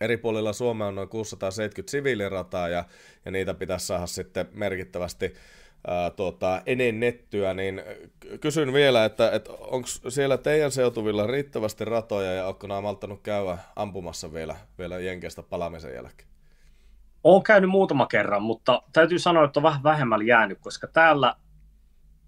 eri 0.00 0.16
puolilla 0.16 0.52
Suomea 0.52 0.86
on 0.86 0.94
noin 0.94 1.08
670 1.08 1.90
siviilirataa 1.90 2.68
ja, 2.68 2.84
ja 3.24 3.30
niitä 3.30 3.54
pitäisi 3.54 3.86
saada 3.86 4.06
sitten 4.06 4.48
merkittävästi 4.52 5.34
ää, 5.86 6.10
tuota, 6.10 6.62
enennettyä, 6.66 7.54
niin 7.54 7.82
kysyn 8.40 8.72
vielä, 8.72 9.04
että, 9.04 9.30
että 9.30 9.52
onko 9.52 9.88
siellä 10.08 10.36
teidän 10.36 10.70
seutuvilla 10.70 11.26
riittävästi 11.26 11.84
ratoja 11.84 12.32
ja 12.32 12.46
onko 12.46 12.66
nämä 12.66 12.80
malttanut 12.80 13.22
käydä 13.22 13.58
ampumassa 13.76 14.32
vielä, 14.32 14.56
vielä 14.78 14.98
Jenkeistä 14.98 15.42
palaamisen 15.42 15.94
jälkeen? 15.94 16.28
Olen 17.24 17.42
käynyt 17.42 17.70
muutama 17.70 18.06
kerran, 18.06 18.42
mutta 18.42 18.82
täytyy 18.92 19.18
sanoa, 19.18 19.44
että 19.44 19.60
on 19.60 19.64
vähän 19.64 19.82
vähemmällä 19.82 20.24
jäänyt, 20.24 20.58
koska 20.60 20.86
täällä 20.86 21.34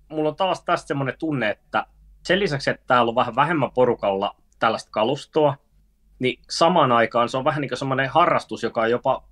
mulla 0.08 0.28
on 0.28 0.36
taas 0.36 0.64
tästä 0.64 0.88
semmoinen 0.88 1.18
tunne, 1.18 1.50
että 1.50 1.86
sen 2.22 2.40
lisäksi, 2.40 2.70
että 2.70 2.84
täällä 2.86 3.10
on 3.10 3.14
vähän 3.14 3.36
vähemmän 3.36 3.70
porukalla 3.70 4.36
tällaista 4.58 4.90
kalustoa, 4.90 5.56
niin 6.18 6.42
samaan 6.50 6.92
aikaan 6.92 7.28
se 7.28 7.36
on 7.36 7.44
vähän 7.44 7.60
niin 7.60 7.68
kuin 7.68 7.78
semmoinen 7.78 8.08
harrastus, 8.08 8.62
joka 8.62 8.80
on 8.80 8.90
jopa 8.90 9.24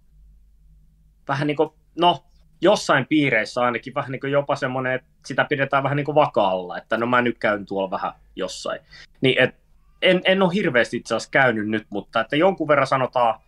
vähän 1.28 1.46
niin 1.46 1.56
kuin, 1.56 1.70
no, 1.98 2.24
jossain 2.60 3.06
piireissä 3.06 3.60
ainakin 3.60 3.94
vähän 3.94 4.12
niin 4.12 4.20
kuin 4.20 4.32
jopa 4.32 4.56
semmoinen, 4.56 4.92
että 4.92 5.08
sitä 5.26 5.44
pidetään 5.44 5.82
vähän 5.82 5.96
niin 5.96 6.04
kuin 6.04 6.14
vakaalla, 6.14 6.78
että 6.78 6.96
no 6.96 7.06
mä 7.06 7.22
nyt 7.22 7.38
käyn 7.38 7.66
tuolla 7.66 7.90
vähän 7.90 8.12
jossain. 8.36 8.80
Niin 9.20 9.42
et, 9.42 9.54
en, 10.02 10.20
en 10.24 10.42
ole 10.42 10.54
hirveästi 10.54 10.96
itse 10.96 11.14
asiassa 11.14 11.30
käynyt 11.30 11.68
nyt, 11.68 11.86
mutta 11.90 12.20
että 12.20 12.36
jonkun 12.36 12.68
verran 12.68 12.86
sanotaan 12.86 13.40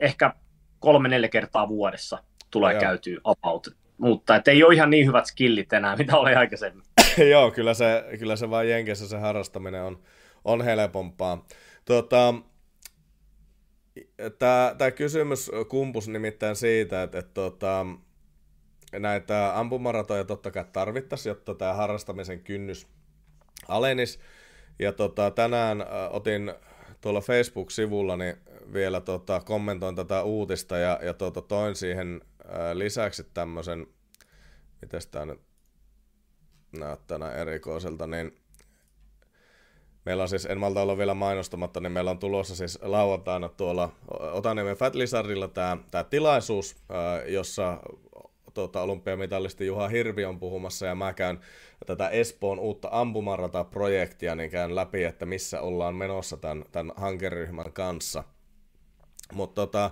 ehkä 0.00 0.32
kolme-neljä 0.80 1.28
kertaa 1.28 1.68
vuodessa 1.68 2.18
tulee 2.50 2.74
no, 2.74 2.80
käytyä 2.80 3.20
about. 3.24 3.68
Mutta 3.98 4.36
että 4.36 4.50
ei 4.50 4.64
ole 4.64 4.74
ihan 4.74 4.90
niin 4.90 5.06
hyvät 5.06 5.26
skillit 5.26 5.72
enää, 5.72 5.96
mitä 5.96 6.16
oli 6.16 6.34
aikaisemmin. 6.34 6.84
joo, 7.30 7.50
kyllä 7.50 7.74
se, 7.74 8.04
kyllä 8.18 8.36
se 8.36 8.50
vaan 8.50 8.68
Jenkessä 8.68 9.08
se 9.08 9.18
harrastaminen 9.18 9.82
on, 9.82 10.02
on 10.44 10.62
helpompaa. 10.62 11.46
Tota, 11.84 12.34
Tämä 14.78 14.90
kysymys 14.90 15.50
kumpus 15.68 16.08
nimittäin 16.08 16.56
siitä, 16.56 17.02
että, 17.02 17.18
että, 17.18 17.46
että 17.46 17.84
näitä 18.92 19.58
ampumaratoja 19.58 20.24
totta 20.24 20.50
kai 20.50 20.64
tarvittaisiin, 20.72 21.30
jotta 21.30 21.54
tämä 21.54 21.74
harrastamisen 21.74 22.40
kynnys 22.40 22.86
alenis. 23.68 24.20
Ja 24.78 24.92
tota, 24.92 25.30
tänään 25.30 25.84
otin 26.10 26.54
tuolla 27.00 27.20
Facebook-sivulla 27.20 28.16
niin 28.16 28.36
vielä 28.72 29.00
tota, 29.00 29.40
kommentoin 29.40 29.96
tätä 29.96 30.22
uutista 30.22 30.78
ja, 30.78 31.00
ja 31.02 31.14
tota, 31.14 31.42
toin 31.42 31.76
siihen 31.76 32.20
ää, 32.48 32.78
lisäksi 32.78 33.24
tämmöisen, 33.34 33.86
miten 34.82 35.00
tämä 35.10 35.26
nyt 35.26 35.40
näyttää 36.78 37.18
näin 37.18 37.38
erikoiselta, 37.38 38.06
niin 38.06 38.32
Meillä 40.04 40.22
on 40.22 40.28
siis, 40.28 40.46
en 40.46 40.58
malta 40.58 40.82
olla 40.82 40.98
vielä 40.98 41.14
mainostamatta, 41.14 41.80
niin 41.80 41.92
meillä 41.92 42.10
on 42.10 42.18
tulossa 42.18 42.56
siis 42.56 42.78
lauantaina 42.82 43.48
tuolla 43.48 43.92
Otaniemen 44.10 44.76
Fat 44.76 44.94
Lizardilla 44.94 45.48
tämä, 45.48 45.76
tämä 45.90 46.04
tilaisuus, 46.04 46.76
jossa 47.26 47.78
tuota, 48.58 48.82
olympiamitalisti 48.82 49.66
Juha 49.66 49.88
Hirvi 49.88 50.24
on 50.24 50.38
puhumassa 50.38 50.86
ja 50.86 50.94
mä 50.94 51.12
käyn 51.12 51.38
tätä 51.86 52.08
Espoon 52.08 52.58
uutta 52.58 52.88
ampumarata-projektia, 52.92 54.34
niin 54.34 54.50
käyn 54.50 54.74
läpi, 54.74 55.04
että 55.04 55.26
missä 55.26 55.60
ollaan 55.60 55.94
menossa 55.94 56.36
tämän, 56.36 56.64
tämän 56.72 56.92
hankeryhmän 56.96 57.72
kanssa. 57.72 58.24
Mutta 59.32 59.54
tota, 59.54 59.90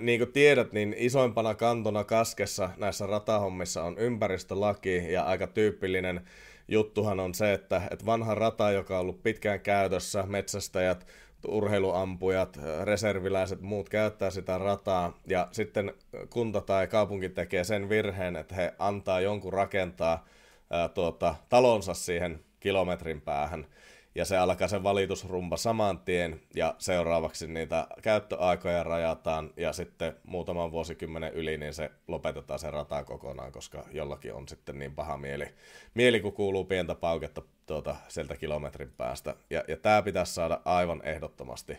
niin 0.00 0.20
kuin 0.20 0.32
tiedät, 0.32 0.72
niin 0.72 0.94
isoimpana 0.98 1.54
kantona 1.54 2.04
kaskessa 2.04 2.70
näissä 2.76 3.06
ratahommissa 3.06 3.82
on 3.82 3.98
ympäristölaki 3.98 5.12
ja 5.12 5.22
aika 5.22 5.46
tyypillinen 5.46 6.20
juttuhan 6.68 7.20
on 7.20 7.34
se, 7.34 7.52
että, 7.52 7.82
että 7.90 8.06
vanha 8.06 8.34
rata, 8.34 8.70
joka 8.70 8.94
on 8.94 9.00
ollut 9.00 9.22
pitkään 9.22 9.60
käytössä, 9.60 10.22
metsästäjät, 10.22 11.06
urheiluampujat, 11.48 12.58
reserviläiset, 12.84 13.60
muut 13.60 13.88
käyttää 13.88 14.30
sitä 14.30 14.58
rataa, 14.58 15.12
ja 15.26 15.48
sitten 15.52 15.94
kunta 16.30 16.60
tai 16.60 16.86
kaupunki 16.86 17.28
tekee 17.28 17.64
sen 17.64 17.88
virheen, 17.88 18.36
että 18.36 18.54
he 18.54 18.74
antaa 18.78 19.20
jonkun 19.20 19.52
rakentaa 19.52 20.24
ää, 20.70 20.88
tuota, 20.88 21.34
talonsa 21.48 21.94
siihen 21.94 22.40
kilometrin 22.60 23.20
päähän, 23.20 23.66
ja 24.14 24.24
se 24.24 24.36
alkaa 24.36 24.68
se 24.68 24.82
valitusrumba 24.82 25.56
saman 25.56 25.98
tien, 25.98 26.40
ja 26.56 26.74
seuraavaksi 26.78 27.46
niitä 27.46 27.86
käyttöaikoja 28.02 28.82
rajataan, 28.82 29.50
ja 29.56 29.72
sitten 29.72 30.16
muutaman 30.26 30.72
vuosikymmenen 30.72 31.32
yli, 31.32 31.58
niin 31.58 31.74
se 31.74 31.90
lopetetaan 32.08 32.58
se 32.58 32.70
rata 32.70 33.04
kokonaan, 33.04 33.52
koska 33.52 33.84
jollakin 33.92 34.34
on 34.34 34.48
sitten 34.48 34.78
niin 34.78 34.94
paha 34.94 35.16
mieli, 35.16 35.46
mieli 35.94 36.20
kun 36.20 36.32
kuuluu 36.32 36.64
pientä 36.64 36.94
pauketta 36.94 37.42
tuota, 37.66 37.96
sieltä 38.08 38.36
kilometrin 38.36 38.92
päästä. 38.96 39.34
Ja, 39.50 39.64
ja 39.68 39.76
tämä 39.76 40.02
pitäisi 40.02 40.34
saada 40.34 40.60
aivan 40.64 41.00
ehdottomasti 41.04 41.78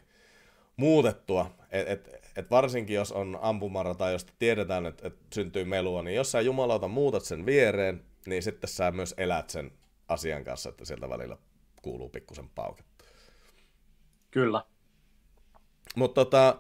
muutettua, 0.77 1.51
että 1.71 1.93
et, 1.93 2.31
et 2.35 2.51
varsinkin 2.51 2.95
jos 2.95 3.11
on 3.11 3.39
ampumarata, 3.41 4.09
josta 4.09 4.33
tiedetään, 4.39 4.85
että 4.85 5.07
et 5.07 5.15
syntyy 5.33 5.65
melua, 5.65 6.03
niin 6.03 6.15
jos 6.15 6.31
sä 6.31 6.41
jumalauta 6.41 6.87
muutat 6.87 7.23
sen 7.23 7.45
viereen, 7.45 8.03
niin 8.25 8.43
sitten 8.43 8.69
sä 8.69 8.91
myös 8.91 9.13
elät 9.17 9.49
sen 9.49 9.71
asian 10.07 10.43
kanssa, 10.43 10.69
että 10.69 10.85
sieltä 10.85 11.09
välillä 11.09 11.37
kuuluu 11.83 12.09
pikkusen 12.09 12.49
pauketta. 12.49 13.05
Kyllä. 14.31 14.63
Mutta 15.95 16.25
tota, 16.25 16.59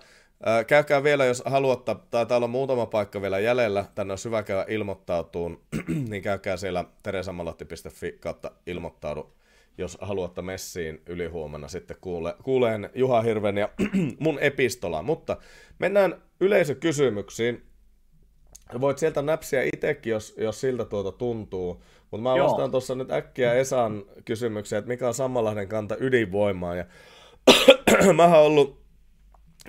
käykää 0.67 1.03
vielä, 1.03 1.25
jos 1.25 1.43
haluatte, 1.45 1.95
taitaa 2.11 2.37
olla 2.37 2.47
muutama 2.47 2.85
paikka 2.85 3.21
vielä 3.21 3.39
jäljellä, 3.39 3.85
tänne 3.95 4.11
on 4.11 4.17
syvä 4.17 4.43
käydä 4.43 4.65
ilmoittautuun, 4.69 5.61
niin 6.09 6.23
käykää 6.23 6.57
siellä 6.57 6.85
teresamalatti.fi 7.03 8.11
kautta 8.19 8.51
ilmoittaudu, 8.67 9.35
jos 9.77 9.97
haluatte 10.01 10.41
messiin 10.41 11.01
ylihuomenna 11.05 11.67
sitten 11.67 11.97
kuule, 12.01 12.35
kuuleen 12.43 12.89
Juha 12.95 13.21
Hirven 13.21 13.57
ja 13.57 13.69
mun 14.19 14.39
epistola. 14.39 15.01
Mutta 15.01 15.37
mennään 15.79 16.21
yleisökysymyksiin. 16.39 17.63
Voit 18.81 18.97
sieltä 18.97 19.21
näpsiä 19.21 19.63
itsekin, 19.73 20.11
jos, 20.11 20.35
jos 20.37 20.61
siltä 20.61 20.85
tuota 20.85 21.11
tuntuu. 21.11 21.83
Mutta 22.13 22.29
mä 22.29 22.43
vastaan 22.43 22.71
tuossa 22.71 22.95
nyt 22.95 23.11
äkkiä 23.11 23.53
Esan 23.53 24.05
kysymykseen, 24.25 24.79
että 24.79 24.89
mikä 24.89 25.07
on 25.07 25.13
samanlainen 25.13 25.67
kanta 25.67 25.95
ydinvoimaan. 25.99 26.77
Ja 26.77 26.85
mä 28.15 28.23
oon 28.23 28.45
ollut 28.45 28.83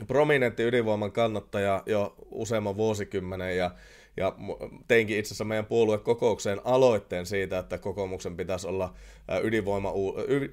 prominentti 0.06 0.62
ydinvoiman 0.62 1.12
kannattaja 1.12 1.82
jo 1.86 2.14
useamman 2.30 2.76
vuosikymmenen 2.76 3.56
ja, 3.56 3.70
ja 4.16 4.34
teinkin 4.88 5.18
itse 5.18 5.28
asiassa 5.28 5.44
meidän 5.44 5.66
puoluekokoukseen 5.66 6.60
aloitteen 6.64 7.26
siitä, 7.26 7.58
että 7.58 7.78
kokoomuksen 7.78 8.36
pitäisi 8.36 8.68
olla 8.68 8.94
ydinvoima, 9.42 9.92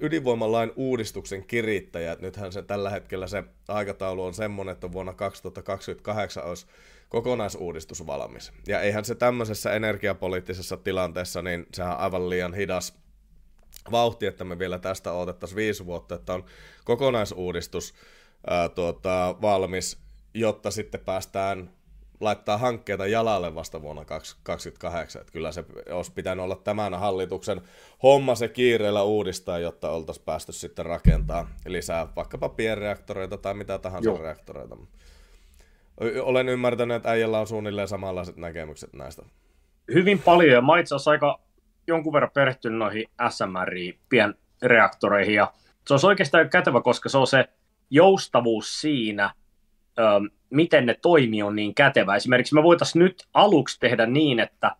ydinvoimalain 0.00 0.72
uudistuksen 0.76 1.44
kirittäjä. 1.44 2.16
Nythän 2.20 2.52
se 2.52 2.62
tällä 2.62 2.90
hetkellä 2.90 3.26
se 3.26 3.44
aikataulu 3.68 4.24
on 4.24 4.34
semmoinen, 4.34 4.72
että 4.72 4.92
vuonna 4.92 5.14
2028 5.14 6.44
olisi 6.44 6.66
kokonaisuudistus 7.12 8.06
valmis. 8.06 8.52
Ja 8.66 8.80
eihän 8.80 9.04
se 9.04 9.14
tämmöisessä 9.14 9.72
energiapoliittisessa 9.72 10.76
tilanteessa, 10.76 11.42
niin 11.42 11.66
sehän 11.72 11.92
on 11.92 12.00
aivan 12.00 12.30
liian 12.30 12.54
hidas 12.54 12.98
vauhti, 13.90 14.26
että 14.26 14.44
me 14.44 14.58
vielä 14.58 14.78
tästä 14.78 15.12
odotettaisiin 15.12 15.56
viisi 15.56 15.86
vuotta, 15.86 16.14
että 16.14 16.34
on 16.34 16.44
kokonaisuudistus 16.84 17.94
ää, 18.46 18.68
tuota, 18.68 19.34
valmis, 19.42 19.98
jotta 20.34 20.70
sitten 20.70 21.00
päästään 21.00 21.70
laittaa 22.20 22.58
hankkeita 22.58 23.06
jalalle 23.06 23.54
vasta 23.54 23.82
vuonna 23.82 24.04
2028. 24.04 25.20
Että 25.20 25.32
kyllä 25.32 25.52
se 25.52 25.64
olisi 25.90 26.12
pitänyt 26.12 26.44
olla 26.44 26.56
tämän 26.56 26.94
hallituksen 26.94 27.60
homma 28.02 28.34
se 28.34 28.48
kiireellä 28.48 29.02
uudistaa, 29.02 29.58
jotta 29.58 29.90
oltaisiin 29.90 30.24
päästy 30.24 30.52
sitten 30.52 30.86
rakentaa 30.86 31.48
lisää 31.66 32.08
vaikkapa 32.16 32.48
pienreaktoreita 32.48 33.36
tai 33.36 33.54
mitä 33.54 33.78
tahansa 33.78 34.10
Joo. 34.10 34.18
reaktoreita. 34.18 34.76
Olen 36.22 36.48
ymmärtänyt, 36.48 36.96
että 36.96 37.10
äijällä 37.10 37.38
on 37.38 37.46
suunnilleen 37.46 37.88
samanlaiset 37.88 38.36
näkemykset 38.36 38.92
näistä. 38.92 39.22
Hyvin 39.94 40.18
paljon, 40.18 40.54
ja 40.54 40.60
mä 40.60 40.78
itse 40.78 40.94
asiassa 40.94 41.10
aika 41.10 41.40
jonkun 41.86 42.12
verran 42.12 42.30
perehtynyt 42.34 42.78
noihin 42.78 43.04
SMR-pienreaktoreihin, 43.28 45.34
ja 45.34 45.52
se 45.86 45.94
on 45.94 46.00
oikeastaan 46.04 46.50
kätevä, 46.50 46.80
koska 46.80 47.08
se 47.08 47.18
on 47.18 47.26
se 47.26 47.48
joustavuus 47.90 48.80
siinä, 48.80 49.34
miten 50.50 50.86
ne 50.86 50.94
toimii 51.02 51.42
on 51.42 51.56
niin 51.56 51.74
kätevä. 51.74 52.16
Esimerkiksi 52.16 52.54
me 52.54 52.62
voitaisiin 52.62 53.04
nyt 53.04 53.26
aluksi 53.34 53.80
tehdä 53.80 54.06
niin, 54.06 54.40
että 54.40 54.76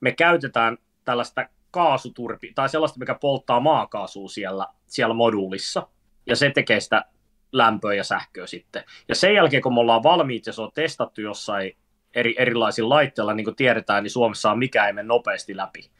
me 0.00 0.12
käytetään 0.12 0.78
tällaista 1.04 1.48
kaasuturpi, 1.70 2.52
tai 2.54 2.68
sellaista, 2.68 2.98
mikä 2.98 3.14
polttaa 3.14 3.60
maakaasua 3.60 4.28
siellä, 4.28 4.66
siellä 4.86 5.14
moduulissa, 5.14 5.88
ja 6.26 6.36
se 6.36 6.50
tekee 6.50 6.80
sitä 6.80 7.04
lämpöä 7.52 7.94
ja 7.94 8.04
sähköä 8.04 8.46
sitten. 8.46 8.84
Ja 9.08 9.14
sen 9.14 9.34
jälkeen, 9.34 9.62
kun 9.62 9.74
me 9.74 9.80
ollaan 9.80 10.02
valmiit 10.02 10.46
ja 10.46 10.52
se 10.52 10.62
on 10.62 10.70
testattu 10.74 11.20
jossain 11.20 11.76
eri, 12.14 12.34
erilaisilla 12.38 12.94
laitteilla, 12.94 13.34
niin 13.34 13.44
kuin 13.44 13.56
tiedetään, 13.56 14.02
niin 14.02 14.10
Suomessa 14.10 14.50
on 14.50 14.58
mikä 14.58 14.86
ei 14.86 14.92
mene 14.92 15.06
nopeasti 15.06 15.56
läpi. 15.56 15.90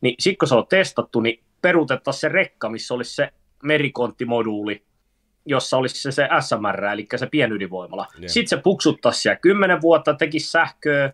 Niin 0.00 0.14
sitten 0.18 0.38
kun 0.38 0.48
se 0.48 0.54
on 0.54 0.66
testattu, 0.66 1.20
niin 1.20 1.44
peruutettaisiin 1.62 2.20
se 2.20 2.28
rekka, 2.28 2.68
missä 2.68 2.94
olisi 2.94 3.14
se 3.14 3.30
merikontimoduuli, 3.62 4.82
jossa 5.46 5.76
olisi 5.76 6.02
se, 6.02 6.10
se 6.12 6.28
SMR, 6.40 6.84
eli 6.84 7.06
se 7.16 7.26
pienydinvoimala. 7.26 8.06
Yeah. 8.18 8.28
Sitten 8.28 8.58
se 8.58 8.62
puksuttaisi 8.62 9.20
siellä 9.20 9.36
kymmenen 9.36 9.80
vuotta, 9.80 10.14
tekisi 10.14 10.50
sähköä 10.50 11.12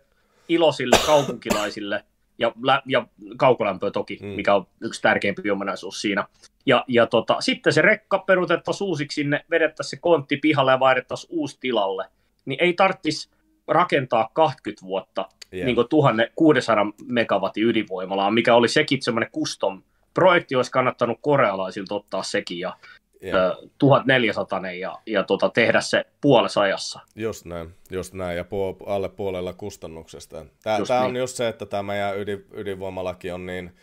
iloisille 0.49 0.97
kaupunkilaisille, 1.05 2.03
ja, 2.43 2.51
lä- 2.63 2.81
ja 2.85 3.07
kaukolämpöä 3.37 3.91
toki, 3.91 4.19
mm. 4.21 4.27
mikä 4.27 4.55
on 4.55 4.67
yksi 4.81 5.01
tärkeimpi 5.01 5.51
ominaisuus 5.51 6.01
siinä. 6.01 6.27
Ja, 6.65 6.85
ja 6.87 7.07
tota, 7.07 7.41
sitten 7.41 7.73
se 7.73 7.81
rekka 7.81 8.19
perutettaisiin 8.19 8.87
uusiksi 8.87 9.15
sinne, 9.15 9.45
vedettäisiin 9.49 9.89
se 9.89 10.01
kontti 10.01 10.37
pihalle 10.37 10.71
ja 10.71 10.79
vaihdettaisiin 10.79 11.29
uusi 11.31 11.57
tilalle. 11.59 12.05
Niin 12.45 12.63
ei 12.63 12.73
tarvitsisi 12.73 13.29
rakentaa 13.67 14.29
20 14.33 14.85
vuotta 14.85 15.29
yeah. 15.53 15.65
niin 15.65 15.75
1600 15.89 16.85
megawatin 17.05 17.63
ydinvoimalaa, 17.63 18.31
mikä 18.31 18.55
oli 18.55 18.67
sekin 18.67 19.01
semmoinen 19.01 19.31
custom 19.31 19.81
projekti, 20.13 20.55
olisi 20.55 20.71
kannattanut 20.71 21.17
korealaisilta 21.21 21.95
ottaa 21.95 22.23
sekin 22.23 22.59
ja. 22.59 22.73
1400 23.77 24.71
ja, 24.71 24.99
ja 25.05 25.23
tota, 25.23 25.49
tehdä 25.49 25.81
se 25.81 26.05
puolessa 26.21 26.61
ajassa. 26.61 26.99
Just 27.15 27.45
näin, 27.45 27.75
just 27.91 28.13
näin, 28.13 28.37
ja 28.37 28.43
puol- 28.43 28.83
alle 28.85 29.09
puolella 29.09 29.53
kustannuksesta. 29.53 30.45
Tämä, 30.63 30.77
niin. 30.77 30.91
on 30.91 31.15
just 31.15 31.35
se, 31.35 31.47
että 31.47 31.65
tämä 31.65 31.83
meidän 31.83 32.19
ydin, 32.19 32.45
ydinvoimalaki 32.53 33.31
on 33.31 33.45
niin, 33.45 33.75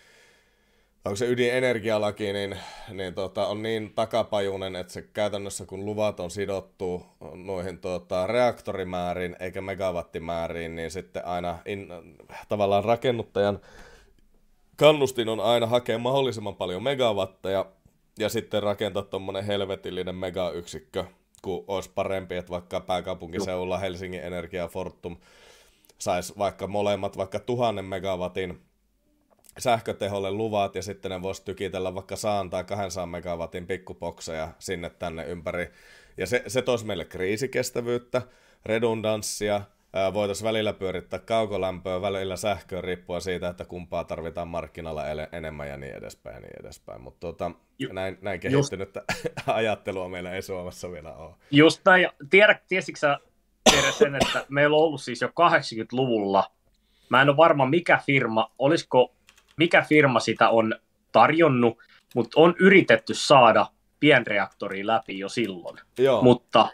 onko 1.05 1.17
se 1.17 1.27
ydinenergialaki, 1.27 2.33
niin, 2.33 2.59
niin 2.93 3.15
tota, 3.15 3.47
on 3.47 3.63
niin 3.63 3.95
takapajunen, 3.95 4.77
että 4.77 4.93
se 4.93 5.03
käytännössä 5.03 5.67
kun 5.67 5.85
luvat 5.85 6.21
on 6.21 6.31
sidottu 6.31 7.07
noihin 7.35 7.79
tota, 7.79 8.27
reaktorimääriin 8.27 9.37
eikä 9.41 9.61
megawattimääriin, 9.61 10.77
niin 10.77 10.91
sitten 10.91 11.27
aina 11.27 11.59
in, 11.67 11.89
tavallaan 12.49 12.85
rakennuttajan 12.85 13.61
kannustin 14.81 15.29
on 15.29 15.41
aina 15.41 15.67
hakea 15.67 15.99
mahdollisimman 15.99 16.57
paljon 16.57 16.83
megawatteja 16.83 17.67
ja 18.19 18.29
sitten 18.29 18.63
rakentaa 18.63 19.03
tuommoinen 19.03 19.45
helvetillinen 19.45 20.15
megayksikkö, 20.15 21.05
kun 21.43 21.65
olisi 21.69 21.91
parempi, 21.95 22.37
että 22.37 22.51
vaikka 22.51 22.81
pääkaupunkiseudulla 22.81 23.79
Helsingin 23.79 24.23
Energia 24.23 24.69
Fortum 24.69 25.17
saisi 25.99 26.35
vaikka 26.39 26.67
molemmat 26.67 27.17
vaikka 27.17 27.39
tuhannen 27.39 27.85
megawatin 27.85 28.61
sähköteholle 29.59 30.31
luvat 30.31 30.75
ja 30.75 30.83
sitten 30.83 31.11
ne 31.11 31.23
voisi 31.23 31.45
tykitellä 31.45 31.95
vaikka 31.95 32.17
saan 32.17 32.51
tai 32.51 32.65
200 32.65 33.07
megawatin 33.07 33.67
pikkupokseja 33.67 34.49
sinne 34.59 34.91
tänne 34.91 35.25
ympäri. 35.25 35.71
Ja 36.17 36.27
se, 36.27 36.43
se 36.47 36.63
toisi 36.63 36.87
meille 36.87 37.05
kriisikestävyyttä, 37.05 38.23
redundanssia, 38.67 39.63
voitaisiin 40.15 40.49
välillä 40.49 40.73
pyörittää 40.73 41.19
kaukolämpöä, 41.19 42.03
välillä 42.03 42.37
sähköä 42.37 42.81
riippuen 42.81 43.21
siitä, 43.21 43.49
että 43.49 43.65
kumpaa 43.65 44.05
tarvitaan 44.05 44.49
markkinalla 44.49 45.05
enemmän 45.33 45.69
ja 45.69 45.77
niin 45.77 45.95
edespäin 45.95 46.35
ja 46.35 46.41
niin 46.41 46.61
edespäin. 46.61 47.01
Mutta 47.01 47.21
tuota, 47.21 47.51
näin, 47.93 48.19
näin 48.23 48.41
kehittynyttä 48.41 49.05
just, 49.13 49.31
ajattelua 49.47 50.09
meillä 50.09 50.33
ei 50.33 50.43
Suomessa 50.43 50.93
vielä 50.93 51.15
ole. 51.15 51.35
Just 51.51 51.81
näin. 51.85 52.09
Tiedä, 52.31 52.61
tiesitkö 52.69 52.99
sä 52.99 53.19
tiedä 53.71 53.93
sen, 53.93 54.15
että 54.15 54.45
meillä 54.49 54.77
on 54.77 54.83
ollut 54.83 55.03
siis 55.03 55.21
jo 55.21 55.29
80-luvulla, 55.29 56.51
mä 57.09 57.23
en 57.23 57.29
ole 57.29 57.37
varma 57.37 57.67
mikä 57.67 58.01
firma, 58.07 58.53
olisiko 58.59 59.15
mikä 59.57 59.83
firma 59.83 60.21
sitä 60.21 60.49
on 60.49 60.75
tarjonnut, 61.13 61.79
mutta 62.15 62.41
on 62.41 62.55
yritetty 62.59 63.15
saada 63.15 63.67
pienreaktori 64.01 64.87
läpi 64.87 65.19
jo 65.19 65.29
silloin. 65.29 65.79
Joo. 65.99 66.23
Mutta 66.23 66.69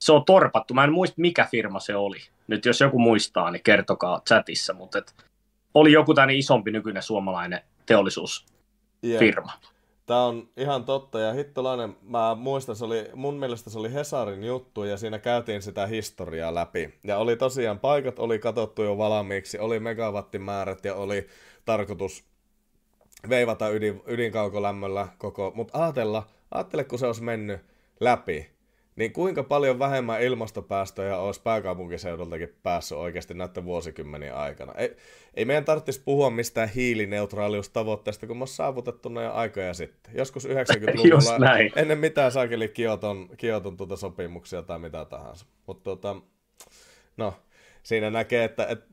se 0.00 0.12
on 0.12 0.24
torpattu. 0.24 0.74
Mä 0.74 0.84
en 0.84 0.92
muista, 0.92 1.14
mikä 1.20 1.48
firma 1.50 1.80
se 1.80 1.96
oli. 1.96 2.18
Nyt 2.50 2.64
jos 2.64 2.80
joku 2.80 2.98
muistaa, 2.98 3.50
niin 3.50 3.62
kertokaa 3.62 4.20
chatissa. 4.28 4.74
Mutta 4.74 4.98
et 4.98 5.14
oli 5.74 5.92
joku 5.92 6.14
tämmöinen 6.14 6.36
isompi 6.36 6.70
nykyinen 6.70 7.02
suomalainen 7.02 7.60
teollisuusfirma. 7.86 9.52
Yeah. 9.52 9.72
Tämä 10.06 10.24
on 10.24 10.48
ihan 10.56 10.84
totta, 10.84 11.20
ja 11.20 11.32
hittolainen, 11.32 11.96
mä 12.02 12.34
muistan, 12.34 12.76
se 12.76 12.84
oli, 12.84 13.10
mun 13.14 13.34
mielestä 13.34 13.70
se 13.70 13.78
oli 13.78 13.92
Hesarin 13.92 14.44
juttu, 14.44 14.84
ja 14.84 14.96
siinä 14.96 15.18
käytiin 15.18 15.62
sitä 15.62 15.86
historiaa 15.86 16.54
läpi. 16.54 16.94
Ja 17.04 17.18
oli 17.18 17.36
tosiaan, 17.36 17.78
paikat 17.78 18.18
oli 18.18 18.38
katsottu 18.38 18.82
jo 18.82 18.98
valmiiksi, 18.98 19.58
oli 19.58 19.80
megawattimäärät, 19.80 20.84
ja 20.84 20.94
oli 20.94 21.28
tarkoitus 21.64 22.24
veivata 23.28 23.68
ydin, 23.68 24.02
ydinkaukolämmöllä 24.06 25.08
koko, 25.18 25.52
mutta 25.54 25.84
ajatella, 25.84 26.26
ajattele 26.50 26.84
kun 26.84 26.98
se 26.98 27.06
olisi 27.06 27.22
mennyt 27.22 27.60
läpi, 28.00 28.50
niin 29.00 29.12
kuinka 29.12 29.42
paljon 29.42 29.78
vähemmän 29.78 30.22
ilmastopäästöjä 30.22 31.18
olisi 31.18 31.42
pääkaupunkiseudultakin 31.42 32.54
päässyt 32.62 32.98
oikeasti 32.98 33.34
näiden 33.34 33.64
vuosikymmenien 33.64 34.34
aikana. 34.34 34.72
Ei, 34.74 34.96
ei 35.34 35.44
meidän 35.44 35.64
tarvitsisi 35.64 36.02
puhua 36.04 36.30
mistään 36.30 36.68
hiilineutraaliustavoitteesta, 36.68 38.26
kun 38.26 38.36
me 38.36 38.42
on 38.42 38.48
saavutettu 38.48 39.08
ne 39.08 39.24
jo 39.24 39.32
aikoja 39.32 39.74
sitten. 39.74 40.12
Joskus 40.16 40.48
90-luvulla 40.48 41.58
ennen 41.76 41.98
mitään 41.98 42.32
saakeli 42.32 42.68
Kioton, 42.68 43.28
Kioton 43.36 43.76
tuota 43.76 43.96
sopimuksia 43.96 44.62
tai 44.62 44.78
mitä 44.78 45.04
tahansa. 45.04 45.46
Mutta 45.66 45.84
tota, 45.84 46.16
no, 47.16 47.34
siinä 47.82 48.10
näkee, 48.10 48.44
että, 48.44 48.66
että 48.66 48.86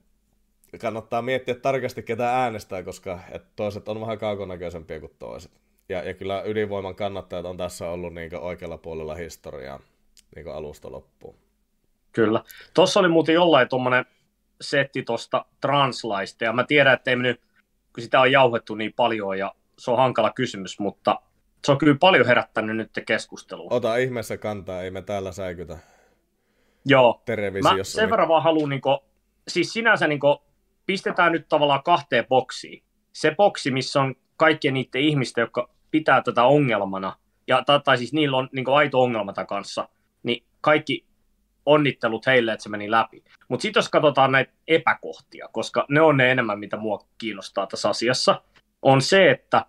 kannattaa 0.82 1.22
miettiä 1.22 1.56
tarkasti, 1.56 2.04
ketä 2.04 2.36
äänestää, 2.36 2.84
koska 2.84 3.20
et 3.32 3.44
toiset 3.56 3.90
on 3.90 4.02
vähän 4.02 4.18
kaukonäköisempiä 4.18 5.00
kuin 5.00 5.16
toiset. 5.20 5.52
Ja, 5.90 6.04
ja 6.04 6.14
kyllä 6.14 6.44
ydinvoiman 6.46 6.96
kannattajat 6.96 7.46
on 7.46 7.58
tässä 7.58 7.90
ollut 7.90 8.14
niin 8.14 8.36
oikealla 8.36 8.78
puolella 8.78 9.16
historiaa 9.16 9.80
niin 10.36 10.48
alusta 10.48 10.92
loppuun. 10.92 11.36
Kyllä. 12.12 12.44
Tuossa 12.74 13.00
oli 13.00 13.08
muuten 13.08 13.36
jollain 13.36 13.70
tuommoinen 13.70 14.06
setti 14.62 15.04
tuosta 15.04 15.46
translaista, 15.62 16.44
ja 16.44 16.54
mä 16.54 16.64
tiedän, 16.64 16.94
että 16.94 17.12
ei 17.12 17.16
nyt, 17.16 17.42
kun 17.94 18.04
sitä 18.04 18.22
on 18.22 18.32
jauhettu 18.32 18.76
niin 18.76 18.94
paljon, 18.94 19.38
ja 19.38 19.56
se 19.78 19.92
on 19.92 19.98
hankala 19.98 20.32
kysymys, 20.32 20.80
mutta 20.80 21.22
se 21.66 21.72
on 21.72 21.78
kyllä 21.78 21.98
paljon 22.00 22.26
herättänyt 22.26 22.78
nyt 22.78 22.92
keskustelua. 23.06 23.68
Ota 23.70 23.98
ihmeessä 23.98 24.38
kantaa, 24.38 24.82
ei 24.82 24.92
me 24.92 25.02
täällä 25.02 25.32
säikytä. 25.32 25.78
Joo, 26.86 27.24
mä 27.64 27.84
sen 27.84 28.10
verran 28.10 28.28
vaan 28.28 28.44
haluan, 28.44 28.70
niin 28.70 28.82
kuin, 28.82 29.00
siis 29.48 29.74
sinänsä 29.74 30.08
niin 30.08 30.20
kuin, 30.20 30.38
pistetään 30.86 31.32
nyt 31.32 31.46
tavallaan 31.50 31.84
kahteen 31.84 32.26
boksiin. 32.28 32.84
Se 33.14 33.36
boksi, 33.36 33.72
missä 33.72 34.02
on 34.02 34.16
kaikkien 34.38 34.74
niiden 34.74 35.02
ihmisten, 35.02 35.42
jotka 35.42 35.70
pitää 35.92 36.22
tätä 36.22 36.44
ongelmana, 36.44 37.18
ja, 37.48 37.64
tai, 37.66 37.80
tai 37.84 37.98
siis 37.98 38.14
niillä 38.14 38.38
on 38.38 38.50
niin 38.52 38.70
aito 38.70 39.02
ongelma 39.02 39.34
tämän 39.34 39.48
kanssa, 39.48 39.90
kaikki 40.62 41.06
onnittelut 41.66 42.26
heille, 42.26 42.54
että 42.54 42.64
se 42.64 42.70
meni 42.70 42.92
läpi. 42.92 43.24
Mutta 43.48 43.62
sitten 43.62 43.80
jos 43.80 43.90
katsotaan 43.90 44.32
näitä 44.32 44.54
epäkohtia, 44.68 45.50
koska 45.52 45.86
ne 45.90 46.02
on 46.02 46.18
ne 46.18 46.32
enemmän, 46.32 46.60
mitä 46.60 46.78
mua 46.78 47.08
kiinnostaa 47.18 47.68
tässä 47.68 47.90
asiassa, 47.90 48.42
on 48.82 49.02
se, 49.02 49.32
että 49.32 49.66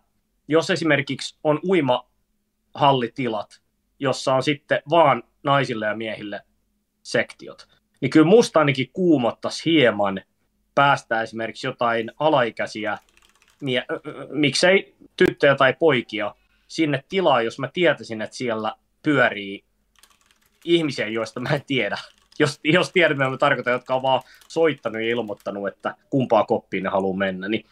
jos 0.48 0.70
esimerkiksi 0.70 1.38
on 1.44 1.60
uimahallitilat, 1.68 3.60
jossa 3.98 4.34
on 4.34 4.42
sitten 4.42 4.82
vaan 4.90 5.22
naisille 5.42 5.86
ja 5.86 5.96
miehille 5.96 6.40
sektiot, 7.02 7.68
niin 8.00 8.10
kyllä 8.10 8.26
musta 8.26 8.58
ainakin 8.58 8.90
kuumottaisi 8.92 9.70
hieman 9.70 10.20
päästä 10.74 11.22
esimerkiksi 11.22 11.66
jotain 11.66 12.12
alaikäisiä, 12.18 12.98
mie- 13.60 13.86
miksei 14.30 14.96
tyttöjä 15.16 15.54
tai 15.54 15.74
poikia 15.78 16.34
sinne 16.68 17.04
tilaa, 17.08 17.42
jos 17.42 17.58
mä 17.58 17.68
tietäisin, 17.72 18.22
että 18.22 18.36
siellä 18.36 18.74
pyörii 19.02 19.64
ihmisiä, 20.64 21.08
joista 21.08 21.40
mä 21.40 21.48
en 21.48 21.62
tiedä. 21.66 21.98
Jos, 22.38 22.60
jos 22.64 22.92
tiedämme, 22.92 23.30
mä 23.30 23.36
tarkoitan, 23.36 23.72
jotka 23.72 23.94
on 23.94 24.02
vaan 24.02 24.22
soittanut 24.48 25.02
ja 25.02 25.08
ilmoittanut, 25.08 25.68
että 25.68 25.94
kumpaa 26.10 26.44
koppiin 26.44 26.82
ne 26.82 26.88
haluaa 26.88 27.16
mennä, 27.16 27.48
niin 27.48 27.64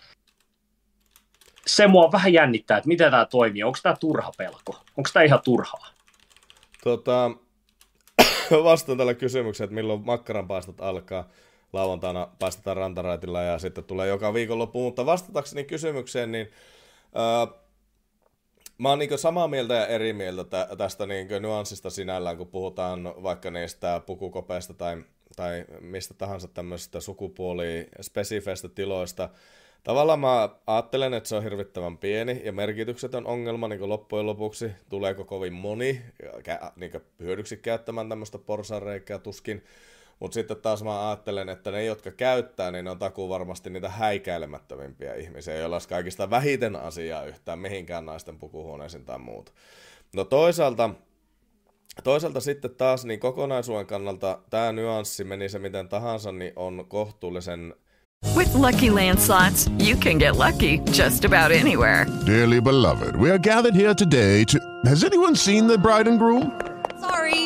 se 1.66 1.86
mua 1.86 2.12
vähän 2.12 2.32
jännittää, 2.32 2.76
että 2.76 2.88
miten 2.88 3.10
tämä 3.10 3.24
toimii. 3.24 3.62
Onko 3.62 3.78
tämä 3.82 3.96
turha 4.00 4.32
pelko? 4.38 4.72
Onko 4.96 5.10
tämä 5.12 5.22
ihan 5.22 5.40
turhaa? 5.44 5.86
Tota, 6.84 7.30
vastaan 8.64 8.98
tällä 8.98 9.14
kysymykseen, 9.14 9.64
että 9.64 9.74
milloin 9.74 10.04
makkaranpaistot 10.04 10.80
alkaa 10.80 11.28
lauantaina 11.72 12.28
päästetään 12.38 12.76
rantaraitilla 12.76 13.42
ja 13.42 13.58
sitten 13.58 13.84
tulee 13.84 14.08
joka 14.08 14.34
viikonloppu. 14.34 14.82
Mutta 14.82 15.06
vastatakseni 15.06 15.64
kysymykseen, 15.64 16.32
niin 16.32 16.50
öö, 17.16 17.56
mä 18.78 18.88
oon 18.88 18.98
niin 18.98 19.18
samaa 19.18 19.48
mieltä 19.48 19.74
ja 19.74 19.86
eri 19.86 20.12
mieltä 20.12 20.44
tä- 20.44 20.68
tästä 20.78 21.06
niin 21.06 21.28
nyanssista 21.40 21.90
sinällään, 21.90 22.36
kun 22.36 22.46
puhutaan 22.46 23.14
vaikka 23.22 23.50
niistä 23.50 24.00
pukukopeista 24.06 24.74
tai, 24.74 25.04
tai 25.36 25.64
mistä 25.80 26.14
tahansa 26.14 26.48
tämmöisistä 26.48 27.00
sukupuoli-spesifeistä 27.00 28.68
tiloista. 28.68 29.28
Tavallaan 29.84 30.20
mä 30.20 30.48
ajattelen, 30.66 31.14
että 31.14 31.28
se 31.28 31.36
on 31.36 31.42
hirvittävän 31.42 31.98
pieni 31.98 32.42
ja 32.44 32.52
merkityksetön 32.52 33.26
ongelma 33.26 33.68
niin 33.68 33.88
loppujen 33.88 34.26
lopuksi. 34.26 34.70
Tuleeko 34.88 35.24
kovin 35.24 35.52
moni 35.52 36.02
niin 36.76 36.92
hyödyksi 37.20 37.56
käyttämään 37.56 38.08
tämmöistä 38.08 38.38
porsareikää 38.38 39.18
tuskin. 39.18 39.64
Mutta 40.20 40.34
sitten 40.34 40.56
taas 40.56 40.84
mä 40.84 41.08
ajattelen, 41.08 41.48
että 41.48 41.70
ne, 41.70 41.84
jotka 41.84 42.10
käyttää, 42.10 42.70
niin 42.70 42.84
ne 42.84 42.90
on 42.90 42.98
takuu 42.98 43.28
varmasti 43.28 43.70
niitä 43.70 43.88
häikäilemättömimpiä 43.88 45.14
ihmisiä, 45.14 45.56
joilla 45.56 45.76
olisi 45.76 45.88
kaikista 45.88 46.30
vähiten 46.30 46.76
asiaa 46.76 47.24
yhtään 47.24 47.58
mihinkään 47.58 48.06
naisten 48.06 48.38
pukuhuoneisiin 48.38 49.04
tai 49.04 49.18
muuta. 49.18 49.52
No 50.14 50.24
toisaalta, 50.24 50.90
toisaalta 52.04 52.40
sitten 52.40 52.74
taas 52.74 53.04
niin 53.04 53.20
kokonaisuuden 53.20 53.86
kannalta 53.86 54.38
tämä 54.50 54.72
nyanssi, 54.72 55.24
meni 55.24 55.48
se 55.48 55.58
miten 55.58 55.88
tahansa, 55.88 56.32
niin 56.32 56.52
on 56.56 56.84
kohtuullisen 56.88 57.74
With 58.34 58.54
lucky 58.54 58.90
landslots, 58.90 59.68
you 59.78 59.96
can 59.96 60.18
get 60.18 60.36
lucky 60.36 60.80
just 60.98 61.24
about 61.24 61.52
anywhere. 61.52 62.06
Dearly 62.26 62.60
beloved, 62.60 63.16
we 63.16 63.30
are 63.30 63.38
gathered 63.38 63.74
here 63.74 63.94
today 63.94 64.44
to. 64.44 64.58
Has 64.88 65.04
anyone 65.04 65.36
seen 65.36 65.66
the 65.66 65.78
bride 65.78 66.08
and 66.08 66.18
groom? 66.18 66.50
Sorry, 67.00 67.45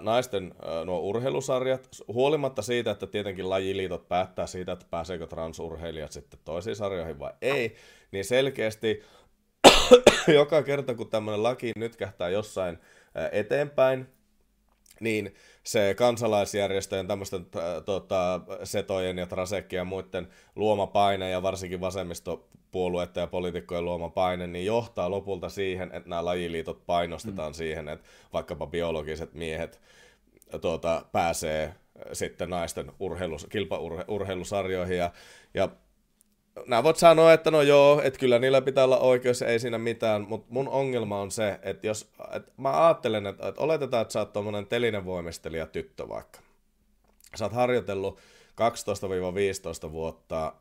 naisten 0.00 0.54
nuo 0.84 0.98
urheilusarjat, 0.98 1.88
huolimatta 2.08 2.62
siitä, 2.62 2.90
että 2.90 3.06
tietenkin 3.06 3.50
lajiliitot 3.50 4.08
päättää 4.08 4.46
siitä, 4.46 4.72
että 4.72 4.86
pääseekö 4.90 5.26
transurheilijat 5.26 6.12
sitten 6.12 6.40
toisiin 6.44 6.76
sarjoihin 6.76 7.18
vai 7.18 7.32
ei, 7.42 7.76
niin 8.12 8.24
selkeästi 8.24 9.02
joka 10.38 10.62
kerta, 10.62 10.94
kun 10.94 11.10
tämmöinen 11.10 11.42
laki 11.42 11.72
nyt 11.76 11.96
kähtää 11.96 12.28
jossain 12.28 12.78
eteenpäin, 13.32 14.06
niin 15.00 15.34
se 15.70 15.94
kansalaisjärjestöjen, 15.94 17.06
tämmöisten 17.06 17.46
tota, 17.84 18.40
setojen 18.64 19.18
ja 19.18 19.26
trasekkien 19.26 19.80
ja 19.80 19.84
muiden 19.84 20.28
luoma 20.56 20.86
paine 20.86 21.30
ja 21.30 21.42
varsinkin 21.42 21.80
vasemmistopuolueiden 21.80 23.20
ja 23.20 23.26
poliitikkojen 23.26 23.84
luoma 23.84 24.08
paine, 24.08 24.46
niin 24.46 24.66
johtaa 24.66 25.10
lopulta 25.10 25.48
siihen, 25.48 25.90
että 25.92 26.10
nämä 26.10 26.24
lajiliitot 26.24 26.86
painostetaan 26.86 27.52
mm. 27.52 27.54
siihen, 27.54 27.88
että 27.88 28.08
vaikkapa 28.32 28.66
biologiset 28.66 29.34
miehet 29.34 29.80
tuota, 30.60 31.04
pääsee 31.12 31.74
sitten 32.12 32.50
naisten 32.50 32.92
urheilus, 33.00 33.46
kilpaurheilusarjoihin 33.50 34.98
ja, 34.98 35.10
ja 35.54 35.68
nämä 36.66 36.82
voit 36.82 36.96
sanoa, 36.96 37.32
että 37.32 37.50
no 37.50 37.62
joo, 37.62 38.00
että 38.04 38.20
kyllä 38.20 38.38
niillä 38.38 38.60
pitää 38.60 38.84
olla 38.84 38.98
oikeus, 38.98 39.42
ei 39.42 39.58
siinä 39.58 39.78
mitään, 39.78 40.26
mutta 40.28 40.46
mun 40.50 40.68
ongelma 40.68 41.20
on 41.20 41.30
se, 41.30 41.58
että 41.62 41.86
jos, 41.86 42.10
että 42.32 42.52
mä 42.56 42.86
ajattelen, 42.86 43.26
että, 43.26 43.48
että 43.48 43.60
oletetaan, 43.60 44.02
että 44.02 44.12
sä 44.12 44.18
oot 44.18 44.32
tommonen 44.32 44.66
telinen 44.66 45.04
voimistelija 45.04 45.66
tyttö 45.66 46.08
vaikka. 46.08 46.40
Sä 47.34 47.44
oot 47.44 47.52
harjoitellut 47.52 48.18
12-15 49.88 49.92
vuotta 49.92 50.52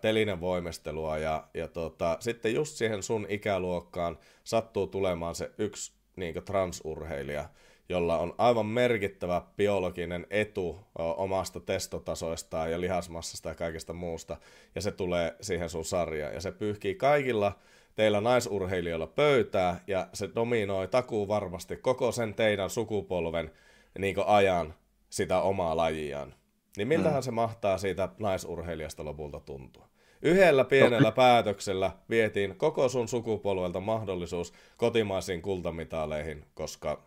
telinen 0.00 0.40
voimistelua 0.40 1.18
ja, 1.18 1.44
ja 1.54 1.68
tota, 1.68 2.16
sitten 2.20 2.54
just 2.54 2.76
siihen 2.76 3.02
sun 3.02 3.26
ikäluokkaan 3.28 4.18
sattuu 4.44 4.86
tulemaan 4.86 5.34
se 5.34 5.50
yksi 5.58 5.92
niin 6.16 6.34
transurheilija, 6.44 7.48
jolla 7.88 8.18
on 8.18 8.34
aivan 8.38 8.66
merkittävä 8.66 9.42
biologinen 9.56 10.26
etu 10.30 10.78
omasta 10.98 11.60
testotasoistaan 11.60 12.70
ja 12.70 12.80
lihasmassasta 12.80 13.48
ja 13.48 13.54
kaikesta 13.54 13.92
muusta, 13.92 14.36
ja 14.74 14.80
se 14.80 14.92
tulee 14.92 15.36
siihen 15.40 15.70
sun 15.70 15.84
sarjaan, 15.84 16.34
ja 16.34 16.40
se 16.40 16.52
pyyhkii 16.52 16.94
kaikilla 16.94 17.52
teillä 17.94 18.20
naisurheilijoilla 18.20 19.06
pöytää, 19.06 19.80
ja 19.86 20.08
se 20.12 20.30
dominoi 20.34 20.88
takuu 20.88 21.28
varmasti 21.28 21.76
koko 21.76 22.12
sen 22.12 22.34
teidän 22.34 22.70
sukupolven 22.70 23.50
niin 23.98 24.16
ajan 24.26 24.74
sitä 25.10 25.40
omaa 25.40 25.76
lajiaan. 25.76 26.34
Niin 26.76 26.88
miltähän 26.88 27.20
mm. 27.20 27.24
se 27.24 27.30
mahtaa 27.30 27.78
siitä 27.78 28.08
naisurheilijasta 28.18 29.04
lopulta 29.04 29.40
tuntua? 29.40 29.88
Yhdellä 30.22 30.64
pienellä 30.64 31.08
no. 31.08 31.12
päätöksellä 31.12 31.90
vietiin 32.10 32.56
koko 32.56 32.88
sun 32.88 33.08
sukupolvelta 33.08 33.80
mahdollisuus 33.80 34.52
kotimaisiin 34.76 35.42
kultamitaaleihin, 35.42 36.44
koska 36.54 37.02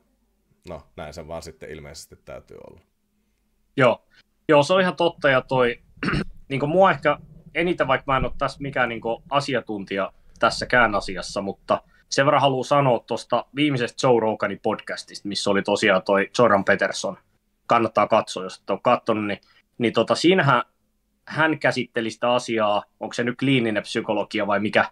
no 0.70 0.82
näin 0.96 1.14
se 1.14 1.28
vaan 1.28 1.44
sitten 1.44 1.72
ilmeisesti 1.72 2.16
täytyy 2.26 2.58
olla. 2.70 2.82
Joo, 3.78 4.08
Joo 4.50 4.64
se 4.64 4.74
on 4.74 4.82
ihan 4.82 4.96
totta 4.96 5.30
ja 5.30 5.42
toi, 5.42 5.80
niin 6.50 6.60
kuin 6.60 6.70
mua 6.70 6.92
ehkä 6.92 7.18
eniten, 7.56 7.88
vaikka 7.88 8.12
mä 8.12 8.18
en 8.18 8.26
ole 8.26 8.34
tässä 8.38 8.58
mikään 8.62 8.90
niin 8.90 9.02
asiantuntija 9.30 10.14
tässäkään 10.40 10.96
asiassa, 10.96 11.42
mutta 11.42 11.82
sen 12.10 12.26
verran 12.26 12.42
haluan 12.42 12.66
sanoa 12.66 13.00
tuosta 13.00 13.46
viimeisestä 13.56 14.08
Joe 14.08 14.20
Roganin 14.20 14.60
podcastista, 14.64 15.28
missä 15.28 15.50
oli 15.50 15.62
tosiaan 15.62 16.04
toi 16.04 16.30
Jordan 16.40 16.66
Peterson. 16.66 17.18
Kannattaa 17.68 18.08
katsoa, 18.08 18.44
jos 18.44 18.58
et 18.58 18.70
ole 18.70 18.80
katsonut, 18.84 19.28
niin, 19.28 19.42
niin 19.78 19.94
tota, 19.94 20.16
siinähän 20.16 20.64
hän 21.28 21.60
käsitteli 21.60 22.12
sitä 22.12 22.34
asiaa, 22.34 22.84
onko 23.00 23.14
se 23.14 23.24
nyt 23.24 23.38
kliininen 23.40 23.84
psykologia 23.84 24.48
vai 24.48 24.60
mikä, 24.60 24.86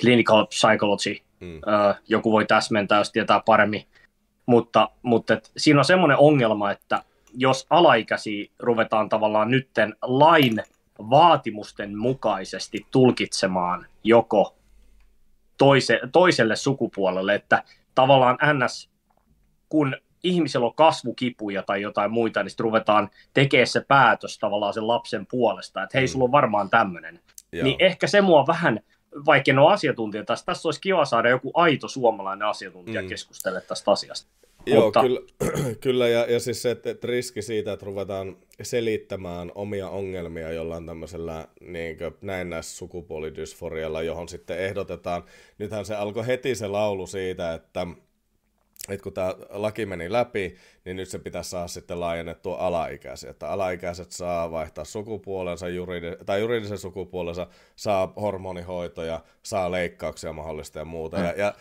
clinical 0.00 0.46
psychology, 0.46 1.16
mm. 1.40 1.54
öö, 1.54 1.94
joku 2.08 2.32
voi 2.32 2.46
täsmentää, 2.46 2.98
jos 2.98 3.12
tietää 3.12 3.42
paremmin, 3.46 3.86
mutta, 4.50 4.90
mutta 5.02 5.34
et 5.34 5.50
siinä 5.56 5.80
on 5.80 5.84
semmoinen 5.84 6.18
ongelma, 6.18 6.70
että 6.70 7.02
jos 7.34 7.66
alaikäisiä 7.70 8.50
ruvetaan 8.58 9.08
tavallaan 9.08 9.50
nytten 9.50 9.96
lain 10.02 10.62
vaatimusten 11.10 11.98
mukaisesti 11.98 12.86
tulkitsemaan 12.90 13.86
joko 14.04 14.56
toise, 15.58 16.00
toiselle 16.12 16.56
sukupuolelle, 16.56 17.34
että 17.34 17.64
tavallaan 17.94 18.38
NS, 18.52 18.90
kun 19.68 19.96
ihmisellä 20.22 20.66
on 20.66 20.74
kasvukipuja 20.74 21.62
tai 21.62 21.82
jotain 21.82 22.10
muita, 22.10 22.42
niin 22.42 22.50
sitten 22.50 22.64
ruvetaan 22.64 23.10
tekemään 23.34 23.66
se 23.66 23.84
päätös 23.88 24.38
tavallaan 24.38 24.74
sen 24.74 24.88
lapsen 24.88 25.26
puolesta, 25.26 25.82
että 25.82 25.98
hei, 25.98 26.08
sulla 26.08 26.24
on 26.24 26.32
varmaan 26.32 26.70
tämmöinen. 26.70 27.20
Niin 27.52 27.76
ehkä 27.78 28.06
se 28.06 28.20
mua 28.20 28.46
vähän 28.46 28.80
vaikka 29.26 29.50
en 29.50 29.58
ole 29.58 29.72
asiantuntija 29.72 30.24
tässä, 30.24 30.46
tässä 30.46 30.68
olisi 30.68 30.80
kiva 30.80 31.04
saada 31.04 31.28
joku 31.28 31.50
aito 31.54 31.88
suomalainen 31.88 32.48
asiantuntija 32.48 33.02
mm. 33.02 33.08
keskustella 33.08 33.60
tästä 33.60 33.90
asiasta. 33.90 34.30
Joo, 34.66 34.84
Mutta... 34.84 35.00
kyllä, 35.00 35.20
kyllä 35.80 36.08
ja, 36.08 36.32
ja 36.32 36.40
siis 36.40 36.62
se, 36.62 36.70
että, 36.70 36.90
että 36.90 37.06
riski 37.06 37.42
siitä, 37.42 37.72
että 37.72 37.86
ruvetaan 37.86 38.36
selittämään 38.62 39.52
omia 39.54 39.88
ongelmia 39.88 40.52
jollain 40.52 40.86
tämmöisellä 40.86 41.48
niin 41.60 41.96
näennäis 42.20 42.78
sukupuolidysforialla, 42.78 44.02
johon 44.02 44.28
sitten 44.28 44.58
ehdotetaan, 44.58 45.24
nythän 45.58 45.84
se 45.84 45.94
alkoi 45.94 46.26
heti 46.26 46.54
se 46.54 46.66
laulu 46.66 47.06
siitä, 47.06 47.54
että 47.54 47.86
että 48.88 49.02
kun 49.02 49.12
tämä 49.12 49.34
laki 49.50 49.86
meni 49.86 50.12
läpi, 50.12 50.56
niin 50.84 50.96
nyt 50.96 51.08
se 51.08 51.18
pitäisi 51.18 51.50
saada 51.50 51.68
sitten 51.68 52.00
laajennettua 52.00 52.56
alaikäisiä. 52.56 53.30
Että 53.30 53.48
alaikäiset 53.48 54.12
saa 54.12 54.50
vaihtaa 54.50 54.84
sukupuolensa, 54.84 55.66
juridi- 55.66 56.24
tai 56.26 56.40
juridisen 56.40 56.78
sukupuolensa, 56.78 57.46
saa 57.76 58.12
hormonihoitoja, 58.20 59.20
saa 59.42 59.70
leikkauksia 59.70 60.32
mahdollista 60.32 60.78
ja 60.78 60.84
muuta. 60.84 61.16
Mm. 61.16 61.24
Ja, 61.24 61.32
ja 61.36 61.54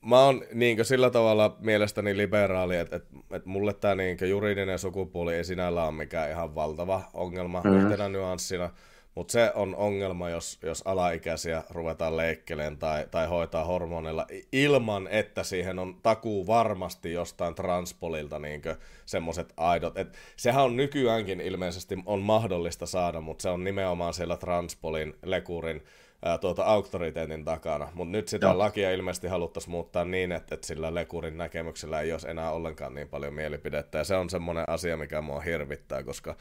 mä 0.00 0.24
oon 0.24 0.44
niin 0.52 0.84
sillä 0.84 1.10
tavalla 1.10 1.56
mielestäni 1.60 2.16
liberaali, 2.16 2.76
että, 2.76 2.96
että, 2.96 3.08
että 3.30 3.48
mulle 3.48 3.72
tämä 3.72 3.94
niin 3.94 4.18
juridinen 4.28 4.78
sukupuoli 4.78 5.34
ei 5.34 5.44
sinällään 5.44 5.88
ole 5.88 5.96
mikään 5.96 6.30
ihan 6.30 6.54
valtava 6.54 7.02
ongelma 7.14 7.60
mm. 7.64 7.76
yhtenä 7.76 8.08
nyanssina. 8.08 8.70
Mutta 9.14 9.32
se 9.32 9.52
on 9.54 9.76
ongelma, 9.76 10.30
jos, 10.30 10.58
jos 10.62 10.82
alaikäisiä 10.84 11.64
ruvetaan 11.70 12.16
leikkeleen 12.16 12.76
tai, 12.76 13.06
tai 13.10 13.26
hoitaa 13.26 13.64
hormonilla 13.64 14.26
ilman, 14.52 15.08
että 15.08 15.42
siihen 15.42 15.78
on 15.78 15.96
takuu 16.02 16.46
varmasti 16.46 17.12
jostain 17.12 17.54
transpolilta 17.54 18.38
niin 18.38 18.62
semmoiset 19.06 19.52
aidot. 19.56 19.98
Et 19.98 20.18
sehän 20.36 20.64
on 20.64 20.76
nykyäänkin 20.76 21.40
ilmeisesti 21.40 21.98
on 22.06 22.20
mahdollista 22.20 22.86
saada, 22.86 23.20
mutta 23.20 23.42
se 23.42 23.48
on 23.48 23.64
nimenomaan 23.64 24.14
siellä 24.14 24.36
transpolin, 24.36 25.14
lekurin 25.24 25.82
ää, 26.24 26.38
tuota 26.38 26.64
auktoriteetin 26.64 27.44
takana. 27.44 27.88
Mutta 27.94 28.12
nyt 28.12 28.28
sitä 28.28 28.46
Joo. 28.46 28.58
lakia 28.58 28.90
ilmeisesti 28.90 29.28
haluttaisiin 29.28 29.70
muuttaa 29.70 30.04
niin, 30.04 30.32
että, 30.32 30.54
että 30.54 30.66
sillä 30.66 30.94
lekurin 30.94 31.38
näkemyksellä 31.38 32.00
ei 32.00 32.12
olisi 32.12 32.30
enää 32.30 32.50
ollenkaan 32.50 32.94
niin 32.94 33.08
paljon 33.08 33.34
mielipidettä. 33.34 33.98
Ja 33.98 34.04
se 34.04 34.16
on 34.16 34.30
semmoinen 34.30 34.64
asia, 34.68 34.96
mikä 34.96 35.20
mua 35.20 35.40
hirvittää, 35.40 36.02
koska 36.02 36.36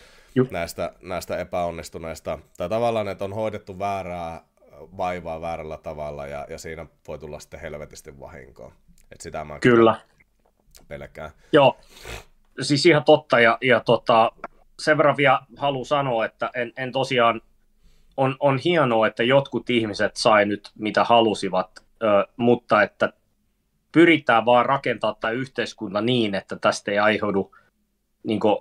näistä, 0.52 0.94
näistä 1.02 1.38
epäonnistuneista, 1.38 2.40
tai 2.58 2.70
tavallaan, 2.70 3.08
että 3.08 3.26
on 3.26 3.34
hoidettu 3.34 3.80
väärää 3.80 4.42
vaivaa 4.98 5.42
väärällä 5.42 5.78
tavalla, 5.78 6.28
ja, 6.28 6.46
ja 6.50 6.58
siinä 6.58 6.86
voi 7.08 7.20
tulla 7.20 7.40
sitten 7.40 7.60
helvetisti 7.60 8.20
vahinkoa. 8.20 8.72
Et 9.12 9.22
sitä 9.22 9.46
mä 9.46 9.60
kyllä 9.60 9.96
pelkään. 10.88 11.32
Joo, 11.52 11.78
siis 12.62 12.86
ihan 12.86 13.04
totta, 13.04 13.40
ja, 13.40 13.58
ja 13.62 13.80
tota, 13.80 14.32
sen 14.80 14.98
verran 14.98 15.18
vielä 15.18 15.40
haluan 15.58 15.86
sanoa, 15.86 16.26
että 16.26 16.50
en, 16.54 16.74
en 16.78 16.92
tosiaan 16.92 17.42
on, 18.20 18.36
on 18.40 18.60
hienoa, 18.66 19.08
että 19.08 19.24
jotkut 19.24 19.70
ihmiset 19.70 20.16
sai 20.16 20.46
nyt 20.46 20.72
mitä 20.80 21.04
halusivat, 21.04 21.86
ö, 22.04 22.28
mutta 22.38 22.84
että 22.84 23.14
pyritään 23.92 24.46
vaan 24.46 24.66
rakentaa 24.66 25.16
tämä 25.20 25.32
yhteiskunta 25.32 26.02
niin, 26.02 26.36
että 26.36 26.56
tästä 26.56 26.92
ei 26.92 27.00
aiheudu 27.00 27.56
niin 28.24 28.40
kuin, 28.40 28.58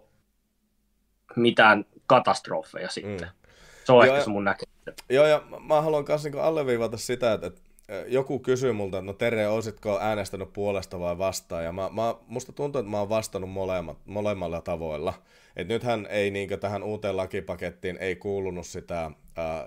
mitään 1.37 1.85
katastrofeja 2.07 2.89
sitten. 2.89 3.29
Mm. 3.29 3.49
Se 3.85 3.93
on 3.93 4.07
joo, 4.07 4.15
ehkä 4.15 4.25
se 4.25 4.31
mun 4.31 4.45
näkemys. 4.45 4.75
Joo, 5.11 5.27
ja 5.27 5.43
mä 5.61 5.83
haluan 5.83 6.05
myös 6.09 6.25
niin 6.25 6.41
alleviivata 6.41 6.97
sitä, 6.97 7.33
että, 7.33 7.47
että 7.47 7.61
joku 8.07 8.39
kysyy 8.39 8.73
multa, 8.73 8.99
että 8.99 9.07
no 9.07 9.13
Tere, 9.13 9.49
olisitko 9.49 9.99
äänestänyt 10.01 10.53
puolesta 10.53 11.01
vai 11.01 11.19
vastaan, 11.19 11.65
ja 11.65 11.73
mä, 11.73 11.91
mä, 11.93 12.15
musta 12.27 12.53
tuntuu, 12.53 12.79
että 12.79 12.91
mä 12.91 12.99
oon 12.99 13.09
vastannut 13.09 13.51
molemmat, 13.51 13.99
molemmalla 14.07 14.61
tavoilla. 14.61 15.15
Et 15.57 15.69
nythän 15.69 16.07
ei 16.11 16.31
niinkö 16.31 16.57
tähän 16.57 16.83
uuteen 16.83 17.17
lakipakettiin 17.17 17.97
ei 18.01 18.17
kuulunut 18.17 18.67
sitä, 18.67 19.11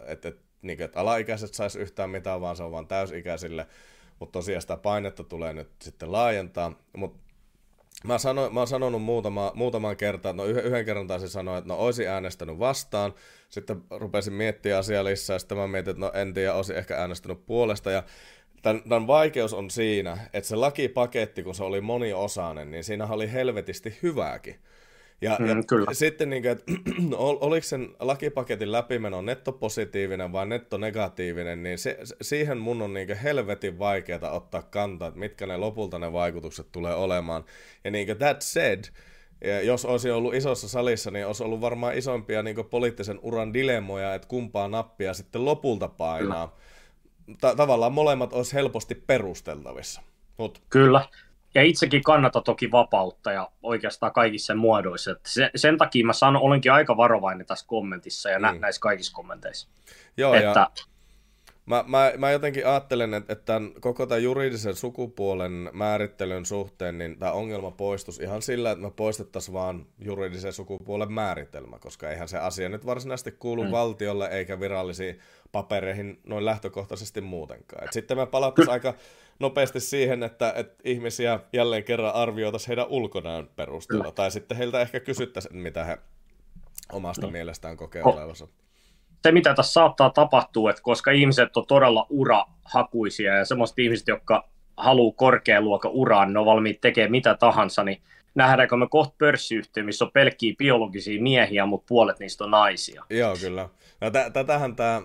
että, 0.07 0.29
että, 0.29 0.43
niinkö, 0.61 0.85
että 0.85 0.99
alaikäiset 0.99 1.53
sais 1.53 1.75
yhtään 1.75 2.09
mitään, 2.09 2.41
vaan 2.41 2.55
se 2.55 2.63
on 2.63 2.71
vain 2.71 2.87
täysikäisille, 2.87 3.67
mutta 4.19 4.39
tosiaan 4.39 4.61
sitä 4.61 4.77
painetta 4.77 5.23
tulee 5.23 5.53
nyt 5.53 5.69
sitten 5.81 6.11
laajentaa, 6.11 6.73
mutta 6.97 7.19
Mä, 8.03 8.17
sanoin, 8.17 8.53
mä 8.53 8.59
oon 8.59 8.67
sanonut 8.67 9.01
muutama, 9.01 9.51
muutaman 9.55 9.97
kertaan, 9.97 10.37
no 10.37 10.45
yhden, 10.45 10.85
kerran 10.85 11.07
taisin 11.07 11.29
sanoa, 11.29 11.57
että 11.57 11.67
no 11.67 11.75
oisin 11.75 12.07
äänestänyt 12.07 12.59
vastaan, 12.59 13.13
sitten 13.49 13.83
rupesin 13.89 14.33
miettimään 14.33 14.79
asiaa 14.79 15.03
lisää, 15.03 15.39
sitten 15.39 15.57
mä 15.57 15.67
mietin, 15.67 15.91
että 15.91 16.05
no 16.05 16.11
en 16.13 16.33
tiedä, 16.33 16.53
olisin 16.53 16.75
ehkä 16.75 16.97
äänestänyt 16.97 17.45
puolesta, 17.45 17.91
ja 17.91 18.03
tämän, 18.61 18.81
tämän 18.81 19.07
vaikeus 19.07 19.53
on 19.53 19.69
siinä, 19.69 20.17
että 20.33 20.47
se 20.47 20.55
lakipaketti, 20.55 21.43
kun 21.43 21.55
se 21.55 21.63
oli 21.63 21.81
moniosainen, 21.81 22.71
niin 22.71 22.83
siinä 22.83 23.07
oli 23.07 23.31
helvetisti 23.31 23.97
hyvääkin. 24.03 24.55
Ja, 25.21 25.37
mm, 25.39 25.47
ja 25.47 25.63
kyllä. 25.67 25.93
sitten, 25.93 26.29
niin 26.29 26.41
kuin, 26.41 26.51
että 26.51 26.71
oliko 27.17 27.63
sen 27.63 27.89
lakipaketin 27.99 28.71
läpimeno 28.71 29.21
nettopositiivinen 29.21 30.31
vai 30.31 30.45
nettonegatiivinen, 30.45 31.63
niin 31.63 31.77
se, 31.77 31.97
siihen 32.21 32.57
mun 32.57 32.81
on 32.81 32.93
niin 32.93 33.17
helvetin 33.17 33.79
vaikeaa 33.79 34.31
ottaa 34.31 34.61
kantaa, 34.61 35.07
että 35.07 35.19
mitkä 35.19 35.47
ne 35.47 35.57
lopulta 35.57 35.99
ne 35.99 36.13
vaikutukset 36.13 36.67
tulee 36.71 36.95
olemaan. 36.95 37.43
Ja 37.83 37.91
niin 37.91 38.07
kuin 38.07 38.17
that 38.17 38.41
said, 38.41 38.83
ja 39.43 39.61
jos 39.61 39.85
olisi 39.85 40.11
ollut 40.11 40.33
isossa 40.33 40.69
salissa, 40.69 41.11
niin 41.11 41.27
olisi 41.27 41.43
ollut 41.43 41.61
varmaan 41.61 41.97
isompia 41.97 42.43
niin 42.43 42.65
poliittisen 42.69 43.19
uran 43.21 43.53
dilemmoja, 43.53 44.13
että 44.13 44.27
kumpaa 44.27 44.67
nappia 44.67 45.13
sitten 45.13 45.45
lopulta 45.45 45.87
painaa. 45.87 46.57
Ta- 47.41 47.55
tavallaan 47.55 47.93
molemmat 47.93 48.33
olisi 48.33 48.53
helposti 48.53 48.95
perusteltavissa. 48.95 50.01
Mut. 50.37 50.61
Kyllä, 50.69 51.07
ja 51.55 51.63
itsekin 51.63 52.03
kannata 52.03 52.41
toki 52.41 52.71
vapautta 52.71 53.31
ja 53.31 53.51
oikeastaan 53.63 54.13
kaikissa 54.13 54.55
muodoissa. 54.55 55.11
Että 55.11 55.29
se, 55.29 55.49
sen 55.55 55.77
takia 55.77 56.05
mä 56.05 56.13
sanon, 56.13 56.41
olenkin 56.41 56.71
aika 56.71 56.97
varovainen 56.97 57.45
tässä 57.45 57.67
kommentissa 57.67 58.29
ja 58.29 58.39
mm. 58.39 58.59
näissä 58.59 58.79
kaikissa 58.81 59.13
kommenteissa. 59.13 59.67
Joo, 60.17 60.33
että, 60.33 60.59
ja 60.59 60.67
mä, 61.71 61.83
mä, 61.87 62.13
mä 62.17 62.31
jotenkin 62.31 62.67
ajattelen, 62.67 63.13
että, 63.13 63.33
että 63.33 63.45
tämän, 63.45 63.71
koko 63.79 64.05
tämän 64.05 64.23
juridisen 64.23 64.75
sukupuolen 64.75 65.69
määrittelyn 65.73 66.45
suhteen, 66.45 66.97
niin 66.97 67.19
tämä 67.19 67.31
ongelma 67.31 67.71
poistus 67.71 68.19
ihan 68.19 68.41
sillä, 68.41 68.71
että 68.71 68.83
me 68.83 68.91
poistettaisiin 68.91 69.53
vaan 69.53 69.85
juridisen 69.99 70.53
sukupuolen 70.53 71.11
määritelmä, 71.11 71.79
koska 71.79 72.09
eihän 72.09 72.27
se 72.27 72.37
asia 72.37 72.69
nyt 72.69 72.85
varsinaisesti 72.85 73.31
kuulu 73.31 73.63
mm. 73.63 73.71
valtiolle 73.71 74.27
eikä 74.27 74.59
virallisiin 74.59 75.19
papereihin 75.51 76.19
noin 76.23 76.45
lähtökohtaisesti 76.45 77.21
muutenkaan. 77.21 77.83
Et 77.83 77.93
sitten 77.93 78.17
me 78.17 78.25
palattaisiin 78.25 78.73
aika 78.73 78.93
nopeasti 79.39 79.79
siihen, 79.79 80.23
että, 80.23 80.53
että 80.55 80.81
ihmisiä 80.83 81.39
jälleen 81.53 81.83
kerran 81.83 82.13
arvioitaisiin 82.13 82.67
heidän 82.67 82.87
ulkonäön 82.87 83.49
perusteella, 83.55 84.03
Kyllä. 84.03 84.15
tai 84.15 84.31
sitten 84.31 84.57
heiltä 84.57 84.81
ehkä 84.81 84.99
kysyttäisiin, 84.99 85.57
mitä 85.57 85.83
he 85.83 85.97
omasta 86.91 87.25
niin. 87.25 87.31
mielestään 87.31 87.77
kokee 87.77 88.03
oh. 88.03 88.15
olevansa. 88.15 88.47
Se, 89.23 89.31
mitä 89.31 89.53
tässä 89.53 89.73
saattaa 89.73 90.09
tapahtua, 90.09 90.69
että 90.69 90.81
koska 90.81 91.11
ihmiset 91.11 91.57
on 91.57 91.67
todella 91.67 92.05
urahakuisia 92.09 93.37
ja 93.37 93.45
semmoiset 93.45 93.79
ihmiset, 93.79 94.07
jotka 94.07 94.49
haluaa 94.77 95.13
korkealuokan 95.15 95.91
uraan, 95.91 96.33
ne 96.33 96.39
on 96.39 96.45
valmiit 96.45 96.81
tekemään 96.81 97.11
mitä 97.11 97.35
tahansa, 97.35 97.83
niin 97.83 98.01
nähdäänkö 98.35 98.77
me 98.77 98.87
kohta 98.89 99.15
pörssiyhtiö, 99.17 99.83
missä 99.83 100.05
on 100.05 100.11
pelkkiä 100.11 100.53
biologisia 100.57 101.21
miehiä, 101.21 101.65
mutta 101.65 101.85
puolet 101.87 102.19
niistä 102.19 102.43
on 102.43 102.51
naisia. 102.51 103.03
Joo, 103.09 103.35
kyllä. 103.41 103.69
No 104.01 104.09
t- 104.09 104.33
tätähän 104.33 104.75
tää, 104.75 105.01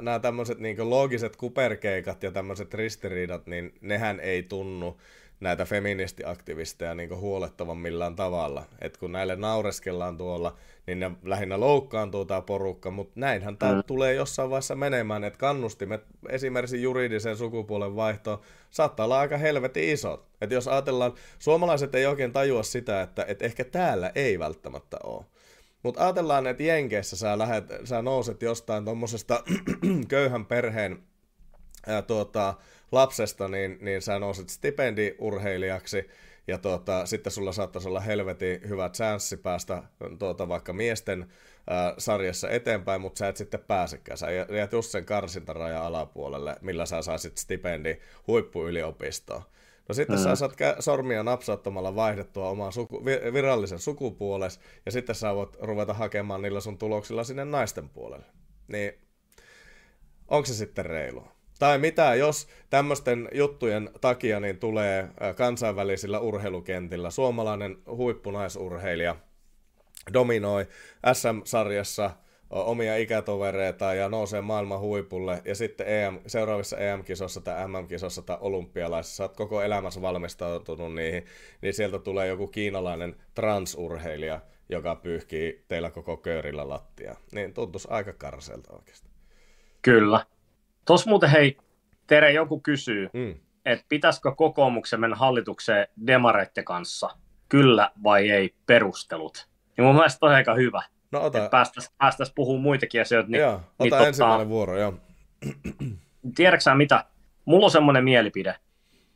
nämä 0.00 0.18
tämmöiset 0.18 0.58
niinku 0.58 0.90
loogiset 0.90 1.36
kuperkeikat 1.36 2.22
ja 2.22 2.32
tämmöiset 2.32 2.74
ristiriidat, 2.74 3.46
niin 3.46 3.74
nehän 3.80 4.20
ei 4.20 4.42
tunnu 4.42 5.00
näitä 5.40 5.64
feministiaktivisteja 5.64 6.94
niinku 6.94 7.16
huolettavan 7.16 7.78
millään 7.78 8.16
tavalla. 8.16 8.64
Et 8.80 8.96
kun 8.96 9.12
näille 9.12 9.36
naureskellaan 9.36 10.18
tuolla, 10.18 10.56
niin 10.88 11.00
ne 11.00 11.10
lähinnä 11.22 11.60
loukkaantuu 11.60 12.24
tämä 12.24 12.42
porukka, 12.42 12.90
mutta 12.90 13.12
näinhän 13.16 13.58
tämä 13.58 13.74
mm. 13.74 13.82
tulee 13.86 14.14
jossain 14.14 14.50
vaiheessa 14.50 14.74
menemään, 14.74 15.24
että 15.24 15.38
kannustimet 15.38 16.04
esimerkiksi 16.28 16.82
juridisen 16.82 17.36
sukupuolen 17.36 17.96
vaihto 17.96 18.42
saattaa 18.70 19.04
olla 19.04 19.20
aika 19.20 19.36
helvetin 19.36 19.88
isot. 19.88 20.28
Että 20.40 20.54
jos 20.54 20.68
ajatellaan, 20.68 21.12
suomalaiset 21.38 21.94
ei 21.94 22.06
oikein 22.06 22.32
tajua 22.32 22.62
sitä, 22.62 23.02
että, 23.02 23.24
että 23.28 23.44
ehkä 23.44 23.64
täällä 23.64 24.12
ei 24.14 24.38
välttämättä 24.38 24.96
ole. 25.02 25.24
Mutta 25.82 26.04
ajatellaan, 26.04 26.46
että 26.46 26.62
Jenkeissä 26.62 27.16
sä, 27.16 27.38
lähet, 27.38 27.64
sä 27.84 28.02
nouset 28.02 28.42
jostain 28.42 28.84
tuommoisesta 28.84 29.44
köyhän 30.08 30.46
perheen 30.46 30.98
ää, 31.86 32.02
tuota, 32.02 32.54
lapsesta, 32.92 33.48
niin, 33.48 33.78
niin 33.80 34.02
sä 34.02 34.18
nouset 34.18 34.48
stipendiurheilijaksi, 34.48 36.08
ja 36.48 36.58
tuota, 36.58 37.06
sitten 37.06 37.32
sulla 37.32 37.52
saattaisi 37.52 37.88
olla 37.88 38.00
helvetin 38.00 38.68
hyvä 38.68 38.88
chanssi 38.88 39.36
päästä 39.36 39.82
tuota, 40.18 40.48
vaikka 40.48 40.72
miesten 40.72 41.32
ää, 41.70 41.94
sarjassa 41.98 42.50
eteenpäin, 42.50 43.00
mutta 43.00 43.18
sä 43.18 43.28
et 43.28 43.36
sitten 43.36 43.60
pääsekään. 43.60 44.18
Sä 44.18 44.30
jäät 44.30 44.72
just 44.72 44.90
sen 44.90 45.04
karsintarajan 45.04 45.82
alapuolelle, 45.82 46.56
millä 46.60 46.86
sä 46.86 47.02
saisit 47.02 47.38
stipendi 47.38 47.98
huippuyliopistoon. 48.26 49.42
No 49.88 49.94
sitten 49.94 50.16
mm. 50.16 50.22
sä 50.22 50.36
saat 50.36 50.56
sormia 50.78 51.22
napsauttamalla 51.22 51.94
vaihdettua 51.94 52.48
oman 52.48 52.72
suku, 52.72 53.04
virallisen 53.32 53.78
sukupuoles, 53.78 54.60
ja 54.86 54.92
sitten 54.92 55.14
sä 55.14 55.34
voit 55.34 55.56
ruveta 55.60 55.94
hakemaan 55.94 56.42
niillä 56.42 56.60
sun 56.60 56.78
tuloksilla 56.78 57.24
sinne 57.24 57.44
naisten 57.44 57.88
puolelle. 57.88 58.26
Niin 58.68 58.92
onko 60.28 60.46
se 60.46 60.54
sitten 60.54 60.86
reilua? 60.86 61.37
Tai 61.58 61.78
mitä, 61.78 62.14
jos 62.14 62.48
tämmöisten 62.70 63.28
juttujen 63.32 63.90
takia 64.00 64.40
niin 64.40 64.58
tulee 64.58 65.08
kansainvälisillä 65.36 66.20
urheilukentillä 66.20 67.10
suomalainen 67.10 67.76
huippunaisurheilija 67.86 69.16
dominoi 70.12 70.66
SM-sarjassa– 71.12 72.10
omia 72.50 72.96
ikätovereita 72.96 73.94
ja 73.94 74.08
nousee 74.08 74.40
maailman 74.40 74.80
huipulle 74.80 75.42
ja 75.44 75.54
sitten 75.54 75.88
EM, 75.88 76.18
seuraavissa 76.26 76.78
EM-kisossa 76.78 77.40
tai 77.40 77.68
MM-kisossa 77.68 78.22
tai 78.22 78.36
olympialaisissa, 78.40 79.24
oot 79.24 79.36
koko 79.36 79.62
elämässä 79.62 80.02
valmistautunut 80.02 80.94
niihin, 80.94 81.26
niin 81.62 81.74
sieltä 81.74 81.98
tulee 81.98 82.26
joku 82.26 82.46
kiinalainen 82.46 83.16
transurheilija, 83.34 84.40
joka 84.68 84.94
pyyhkii 84.94 85.64
teillä 85.68 85.90
koko 85.90 86.16
köörillä 86.16 86.68
lattia. 86.68 87.16
Niin 87.32 87.54
tuntuisi 87.54 87.88
aika 87.90 88.12
karseelta 88.12 88.72
oikeasti. 88.74 89.08
Kyllä. 89.82 90.26
Tuossa 90.88 91.10
muuten 91.10 91.30
hei, 91.30 91.56
Tere 92.06 92.32
joku 92.32 92.60
kysyy, 92.60 93.10
mm. 93.12 93.34
että 93.64 93.84
pitäisikö 93.88 94.32
kokoomuksen 94.34 95.00
mennä 95.00 95.16
hallitukseen 95.16 95.86
demareitten 96.06 96.64
kanssa, 96.64 97.10
kyllä 97.48 97.90
vai 98.02 98.30
ei, 98.30 98.54
perustelut. 98.66 99.48
Ja 99.76 99.84
mun 99.84 99.94
mielestä 99.94 100.26
on 100.26 100.32
aika 100.32 100.54
hyvä. 100.54 100.82
No 101.12 101.20
ota. 101.20 101.38
Että 101.38 101.50
päästäisiin 101.50 101.94
päästäis 101.98 102.32
puhumaan 102.34 102.62
muitakin 102.62 103.00
asioita. 103.00 103.30
Niin, 103.30 103.40
joo, 103.40 103.60
ota 103.78 103.96
niin, 103.96 104.08
ensimmäinen 104.08 104.38
tota, 104.38 104.48
vuoro, 104.48 104.78
joo. 104.78 104.94
Tiedätkö 106.36 106.74
mitä? 106.74 107.04
Mulla 107.44 107.64
on 107.64 107.70
semmoinen 107.70 108.04
mielipide, 108.04 108.54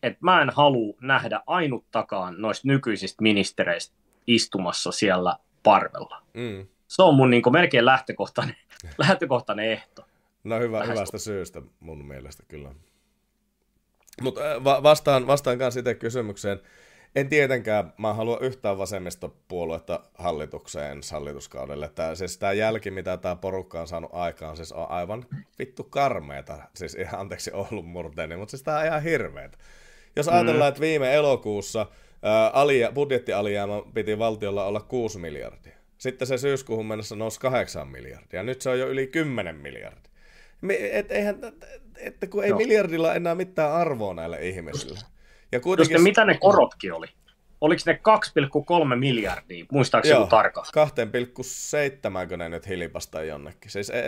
että 0.02 0.18
mä 0.20 0.42
en 0.42 0.50
halua 0.50 0.96
nähdä 1.00 1.40
ainuttakaan 1.46 2.34
noista 2.38 2.68
nykyisistä 2.68 3.22
ministereistä 3.22 3.96
istumassa 4.26 4.92
siellä 4.92 5.36
parvella. 5.62 6.22
Mm. 6.34 6.66
Se 6.88 7.02
on 7.02 7.14
mun 7.14 7.30
niin 7.30 7.42
kuin, 7.42 7.52
melkein 7.52 7.84
lähtökohtainen, 7.84 8.56
lähtökohtainen 8.98 9.72
ehto. 9.72 10.06
No 10.44 10.58
hyvä, 10.58 10.84
hyvästä 10.84 11.18
syystä 11.18 11.62
mun 11.80 12.04
mielestä 12.04 12.42
kyllä. 12.48 12.74
Mutta 14.20 14.40
va- 14.64 14.82
vastaan, 14.82 15.26
vastaan 15.26 15.58
kanssa 15.58 15.80
itse 15.80 15.94
kysymykseen 15.94 16.60
en 17.16 17.28
tietenkään, 17.28 17.92
mä 17.98 18.14
haluan 18.14 18.42
yhtään 18.42 18.78
vasemmistopuoluetta 18.78 20.00
hallitukseen 20.14 21.00
hallituskaudelle. 21.12 21.88
Tää, 21.88 22.14
siis 22.14 22.38
tämä 22.38 22.52
jälki, 22.52 22.90
mitä 22.90 23.16
tämä 23.16 23.36
porukka 23.36 23.80
on 23.80 23.88
saanut 23.88 24.10
aikaan, 24.14 24.56
siis 24.56 24.72
on 24.72 24.90
aivan 24.90 25.26
vittu 25.58 25.84
karmeeta. 25.84 26.58
Siis 26.76 26.94
ihan 26.94 27.20
anteeksi 27.20 27.50
ollut 27.52 27.86
murteeni, 27.86 28.36
mutta 28.36 28.50
siis 28.50 28.62
tämä 28.62 28.78
on 28.78 28.86
ihan 28.86 29.02
hirveetä. 29.02 29.58
Jos 30.16 30.26
mm. 30.26 30.32
ajatellaan, 30.32 30.68
että 30.68 30.80
viime 30.80 31.14
elokuussa 31.14 31.86
ää, 32.22 32.48
alia, 32.48 32.92
budjettialijäämä 32.92 33.82
piti 33.94 34.18
valtiolla 34.18 34.64
olla 34.64 34.80
6 34.80 35.18
miljardia. 35.18 35.76
Sitten 35.98 36.28
se 36.28 36.38
syyskuuhun 36.38 36.86
mennessä 36.86 37.16
nousi 37.16 37.40
8 37.40 37.88
miljardia. 37.88 38.42
Nyt 38.42 38.60
se 38.60 38.70
on 38.70 38.78
jo 38.78 38.88
yli 38.88 39.06
10 39.06 39.56
miljardia. 39.56 40.11
Et, 40.70 41.12
eihän, 41.12 41.36
että 41.96 42.26
kun 42.26 42.44
ei 42.44 42.50
no. 42.50 42.56
miljardilla 42.56 43.14
enää 43.14 43.34
mitään 43.34 43.72
arvoa 43.72 44.14
näille 44.14 44.38
ihmisille. 44.48 44.98
Ja 45.52 45.60
kuitenkin... 45.60 45.94
Just, 45.94 46.04
mitä 46.04 46.24
ne 46.24 46.38
korotkin 46.38 46.92
oli? 46.92 47.06
Oliko 47.60 47.82
ne 47.86 48.00
2,3 48.92 48.96
miljardia, 48.96 49.64
muistaakseni 49.72 50.26
tarkkaan? 50.26 50.66
2,7 52.30 52.36
ne 52.36 52.48
nyt 52.48 52.68
hilipasta 52.68 53.22
jonnekin. 53.22 53.70
Siis 53.70 53.90
et, 53.90 54.06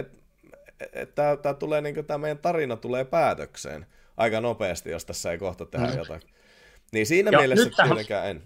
et, 0.81 0.93
et, 0.93 1.15
tämä 1.15 1.55
tulee 1.59 1.81
niinku, 1.81 2.03
tämä 2.03 2.19
meidän 2.19 2.39
tarina 2.39 2.77
tulee 2.77 3.05
päätökseen 3.05 3.87
aika 4.17 4.41
nopeasti, 4.41 4.91
jos 4.91 5.05
tässä 5.05 5.33
ei 5.33 5.39
kohta 5.39 5.67
tehdä 5.67 5.87
mm. 5.87 5.97
jotain. 5.97 6.21
Niin 6.93 7.07
siinä 7.07 7.31
ja 7.31 7.39
mielessä 7.39 7.71
tietenkään 7.85 8.29
en. 8.29 8.43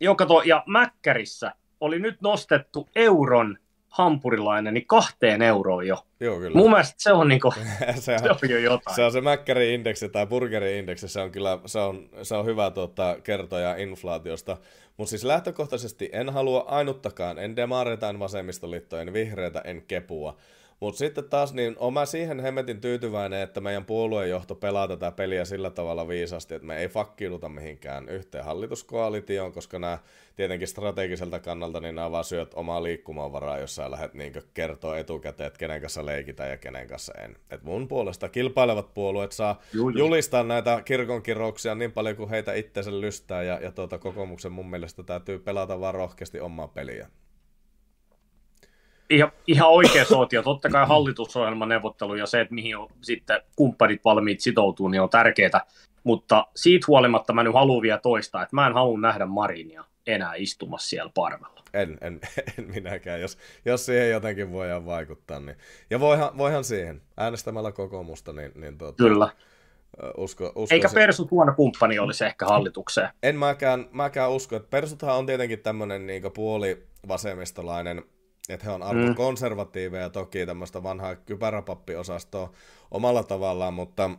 Joo, 0.00 0.14
kato, 0.14 0.42
ja 0.42 0.62
Mäkkärissä 0.66 1.52
oli 1.80 1.98
nyt 1.98 2.20
nostettu 2.20 2.88
euron 2.96 3.58
hampurilainen, 3.96 4.74
niin 4.74 4.86
kahteen 4.86 5.42
euroon 5.42 5.86
jo. 5.86 6.06
Joo, 6.20 6.38
kyllä. 6.38 6.56
Mun 6.56 6.70
mielestä 6.70 6.94
se 6.98 7.12
on, 7.12 7.28
niinku, 7.28 7.52
se, 7.94 8.12
on, 8.12 8.18
se 8.18 8.30
on 8.30 8.50
jo 8.50 8.58
jotain. 8.58 8.96
Se 8.96 9.04
on 9.04 9.12
se 9.12 9.20
Mäkkäri-indeksi 9.20 10.08
tai 10.08 10.26
Burgeri-indeksi, 10.26 11.08
se 11.08 11.20
on 11.20 11.30
kyllä 11.30 11.58
se 11.66 11.78
on, 11.78 12.08
se 12.22 12.34
on 12.34 12.46
hyvä 12.46 12.70
tuota, 12.70 13.16
kertoja 13.22 13.76
inflaatiosta. 13.76 14.56
Mutta 14.96 15.10
siis 15.10 15.24
lähtökohtaisesti 15.24 16.10
en 16.12 16.30
halua 16.30 16.64
ainuttakaan, 16.68 17.38
en 17.38 17.56
demareita, 17.56 18.08
en 18.08 18.18
vasemmistoliittoa, 18.18 19.00
en 19.00 19.12
vihreitä, 19.12 19.60
en 19.60 19.82
kepua, 19.82 20.36
Mutta 20.80 20.98
sitten 20.98 21.24
taas, 21.24 21.54
niin 21.54 21.76
olen 21.78 21.94
mä 21.94 22.06
siihen 22.06 22.40
hemmetin 22.40 22.80
tyytyväinen, 22.80 23.42
että 23.42 23.60
meidän 23.60 23.84
puoluejohto 23.84 24.54
pelaa 24.54 24.88
tätä 24.88 25.12
peliä 25.12 25.44
sillä 25.44 25.70
tavalla 25.70 26.08
viisasti, 26.08 26.54
että 26.54 26.66
me 26.66 26.78
ei 26.78 26.88
fakkiuduta 26.88 27.48
mihinkään 27.48 28.08
yhteen 28.08 28.44
hallituskoalitioon, 28.44 29.52
koska 29.52 29.78
nämä 29.78 29.98
tietenkin 30.36 30.68
strategiselta 30.68 31.40
kannalta, 31.40 31.80
niin 31.80 31.94
nämä 31.94 32.10
vaan 32.10 32.24
syöt 32.24 32.54
omaa 32.54 32.82
liikkumavaraa, 32.82 33.58
jos 33.58 33.74
sä 33.74 33.90
lähdet 33.90 34.14
niin 34.14 34.32
kertoa 34.54 34.98
etukäteen, 34.98 35.46
että 35.46 35.58
kenen 35.58 35.80
kanssa 35.80 36.06
leikitään 36.06 36.50
ja 36.50 36.56
kenen 36.56 36.88
kanssa 36.88 37.12
en. 37.14 37.36
Et 37.50 37.62
mun 37.62 37.88
puolesta 37.88 38.28
kilpailevat 38.28 38.94
puolueet 38.94 39.32
saa 39.32 39.60
Juu, 39.72 39.90
julistaa 39.90 40.42
näitä 40.42 40.82
kirkonkirouksia 40.84 41.74
niin 41.74 41.92
paljon 41.92 42.16
kuin 42.16 42.30
heitä 42.30 42.54
itsensä 42.54 43.00
lystää, 43.00 43.42
ja, 43.42 43.60
ja 43.62 43.72
tuota, 43.72 43.98
kokoomuksen 43.98 44.52
mun 44.52 44.70
mielestä 44.70 45.02
täytyy 45.02 45.38
pelata 45.38 45.80
vaan 45.80 45.94
rohkeasti 45.94 46.40
omaa 46.40 46.68
peliä 46.68 47.08
ihan, 49.10 49.32
ihan 49.46 49.70
oikea 49.70 50.04
sootio. 50.04 50.42
Totta 50.42 50.68
kai 50.68 50.86
hallitusohjelman 50.86 51.68
neuvottelu 51.68 52.14
ja 52.14 52.26
se, 52.26 52.40
että 52.40 52.54
mihin 52.54 52.76
on 52.76 52.88
sitten 53.02 53.40
kumppanit 53.56 54.04
valmiit 54.04 54.40
sitoutuu, 54.40 54.88
niin 54.88 55.00
on 55.00 55.10
tärkeää. 55.10 55.66
Mutta 56.04 56.46
siitä 56.56 56.84
huolimatta 56.88 57.32
mä 57.32 57.42
nyt 57.42 57.54
haluan 57.54 57.82
vielä 57.82 57.98
toistaa, 57.98 58.42
että 58.42 58.56
mä 58.56 58.66
en 58.66 58.74
halua 58.74 59.00
nähdä 59.00 59.26
Marinia 59.26 59.84
enää 60.06 60.34
istumassa 60.34 60.88
siellä 60.88 61.10
parvella. 61.14 61.62
En, 61.74 61.98
en, 62.00 62.20
en 62.58 62.64
minäkään, 62.74 63.20
jos, 63.20 63.38
jos 63.64 63.86
siihen 63.86 64.10
jotenkin 64.10 64.52
voidaan 64.52 64.86
vaikuttaa. 64.86 65.40
Niin. 65.40 65.56
Ja 65.90 66.00
voihan, 66.00 66.38
voihan 66.38 66.64
siihen, 66.64 67.02
äänestämällä 67.16 67.72
kokoomusta, 67.72 68.32
niin, 68.32 68.52
niin 68.54 68.78
tuota, 68.78 69.04
Kyllä. 69.04 69.28
Usko, 70.16 70.52
usko 70.54 70.74
Eikä 70.74 70.88
se... 70.88 70.94
Persut 70.94 71.30
huono 71.30 71.54
kumppani 71.56 71.98
olisi 71.98 72.24
ehkä 72.24 72.46
hallitukseen. 72.46 73.08
En 73.22 73.36
mäkään, 73.36 73.88
mäkään 73.92 74.30
usko, 74.30 74.56
että 74.56 74.70
Persuthan 74.70 75.16
on 75.16 75.26
tietenkin 75.26 75.58
tämmöinen 75.58 76.06
niin 76.06 76.22
puoli 76.34 76.86
vasemmistolainen 77.08 78.02
että 78.54 78.66
he 78.66 78.72
on 78.72 78.82
arvokonservatiiveja 78.82 80.08
mm. 80.08 80.12
toki 80.12 80.46
tämmöistä 80.46 80.82
vanhaa 80.82 81.16
kypäräpappiosastoa 81.16 82.52
omalla 82.90 83.22
tavallaan, 83.22 83.74
mutta 83.74 84.10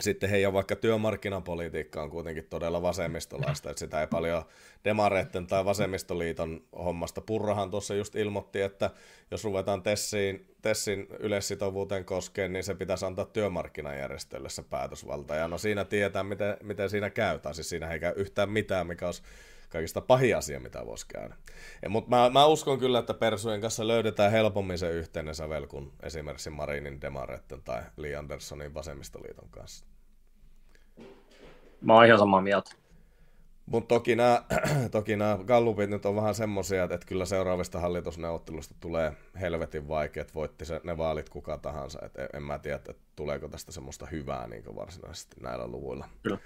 sitten 0.00 0.30
heidän 0.30 0.52
vaikka 0.52 0.76
työmarkkinapolitiikka 0.76 2.02
on 2.02 2.10
kuitenkin 2.10 2.46
todella 2.50 2.82
vasemmistolaista, 2.82 3.70
että 3.70 3.80
sitä 3.80 4.00
ei 4.00 4.06
paljon 4.06 4.44
demareitten 4.84 5.46
tai 5.46 5.64
vasemmistoliiton 5.64 6.60
hommasta. 6.78 7.20
Purrahan 7.20 7.70
tuossa 7.70 7.94
just 7.94 8.16
ilmoitti, 8.16 8.60
että 8.60 8.90
jos 9.30 9.44
ruvetaan 9.44 9.82
Tessin, 9.82 10.54
Tessin 10.62 11.06
yleissitovuuteen 11.18 12.04
koskeen, 12.04 12.52
niin 12.52 12.64
se 12.64 12.74
pitäisi 12.74 13.06
antaa 13.06 13.24
työmarkkinajärjestölle 13.24 14.48
se 14.48 14.62
päätösvalta. 14.62 15.34
Ja 15.34 15.48
no 15.48 15.58
siinä 15.58 15.84
tietää, 15.84 16.22
miten, 16.22 16.56
miten 16.62 16.90
siinä 16.90 17.10
käy, 17.10 17.38
tai 17.38 17.54
siis 17.54 17.68
siinä 17.68 17.90
ei 17.90 18.00
käy 18.00 18.12
yhtään 18.16 18.50
mitään, 18.50 18.86
mikä 18.86 19.06
olisi 19.06 19.22
kaikista 19.76 20.00
pahin 20.00 20.36
asia, 20.36 20.60
mitä 20.60 20.86
voisi 20.86 21.06
käydä. 21.08 21.34
Mutta 21.88 22.10
mä, 22.10 22.30
mä, 22.30 22.46
uskon 22.46 22.78
kyllä, 22.78 22.98
että 22.98 23.14
Persujen 23.14 23.60
kanssa 23.60 23.88
löydetään 23.88 24.32
helpommin 24.32 24.78
se 24.78 24.90
yhteinen 24.90 25.34
sävel 25.34 25.66
kuin 25.66 25.92
esimerkiksi 26.02 26.50
Marinin 26.50 27.00
Demaretten 27.00 27.62
tai 27.62 27.82
Lee 27.96 28.16
Andersonin 28.16 28.74
Vasemmistoliiton 28.74 29.48
kanssa. 29.50 29.86
Mä 31.80 31.94
oon 31.94 32.06
ihan 32.06 32.18
samaa 32.18 32.40
mieltä. 32.40 32.70
Mutta 33.66 33.94
toki 33.94 34.16
nämä, 34.16 34.42
toki 34.90 35.16
nämä 35.16 35.38
gallupit 35.46 35.90
nyt 35.90 36.06
on 36.06 36.16
vähän 36.16 36.34
semmoisia, 36.34 36.84
että, 36.84 37.06
kyllä 37.06 37.24
seuraavista 37.24 37.80
hallitusneuvottelusta 37.80 38.74
tulee 38.80 39.12
helvetin 39.40 39.88
vaikeat, 39.88 40.34
voitti 40.34 40.64
se, 40.64 40.80
ne 40.84 40.96
vaalit 40.98 41.28
kuka 41.28 41.58
tahansa. 41.58 41.98
Et 42.02 42.18
en, 42.18 42.28
en 42.34 42.42
mä 42.42 42.58
tiedä, 42.58 42.76
että 42.76 42.94
tuleeko 43.16 43.48
tästä 43.48 43.72
semmoista 43.72 44.06
hyvää 44.06 44.46
niin 44.46 44.76
varsinaisesti 44.76 45.36
näillä 45.40 45.66
luvuilla. 45.66 46.08
Kyllä. 46.22 46.38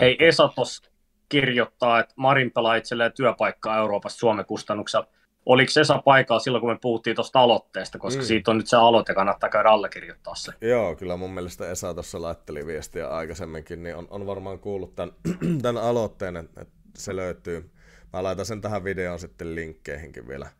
Hei 0.00 0.16
Esa 0.20 0.48
tos, 0.56 0.91
kirjoittaa, 1.32 2.00
että 2.00 2.14
Marin 2.16 2.50
pelaa 2.50 2.76
itselleen 2.76 3.12
työpaikkaa 3.12 3.78
Euroopassa 3.78 4.18
Suomen 4.18 4.44
kustannuksella. 4.44 5.06
Oliko 5.46 5.72
Esa 5.80 6.02
paikalla 6.04 6.40
silloin, 6.40 6.60
kun 6.60 6.70
me 6.70 6.78
puhuttiin 6.82 7.16
tuosta 7.16 7.40
aloitteesta, 7.40 7.98
koska 7.98 8.22
mm. 8.22 8.26
siitä 8.26 8.50
on 8.50 8.58
nyt 8.58 8.66
se 8.66 8.76
aloite, 8.76 9.14
kannattaa 9.14 9.50
käydä 9.50 9.68
allekirjoittaa 9.68 10.34
se. 10.34 10.52
Joo, 10.60 10.96
kyllä 10.96 11.16
mun 11.16 11.30
mielestä 11.30 11.70
Esa 11.70 11.94
tuossa 11.94 12.22
laitteli 12.22 12.66
viestiä 12.66 13.08
aikaisemminkin, 13.08 13.82
niin 13.82 13.96
on, 13.96 14.06
on 14.10 14.26
varmaan 14.26 14.58
kuullut 14.58 14.94
tämän, 14.94 15.14
tämän 15.62 15.82
aloitteen, 15.90 16.36
että 16.36 16.66
se 16.96 17.16
löytyy. 17.16 17.70
Mä 18.12 18.22
laitan 18.22 18.46
sen 18.46 18.60
tähän 18.60 18.84
videoon 18.84 19.18
sitten 19.18 19.54
linkkeihinkin 19.54 20.28
vielä 20.28 20.50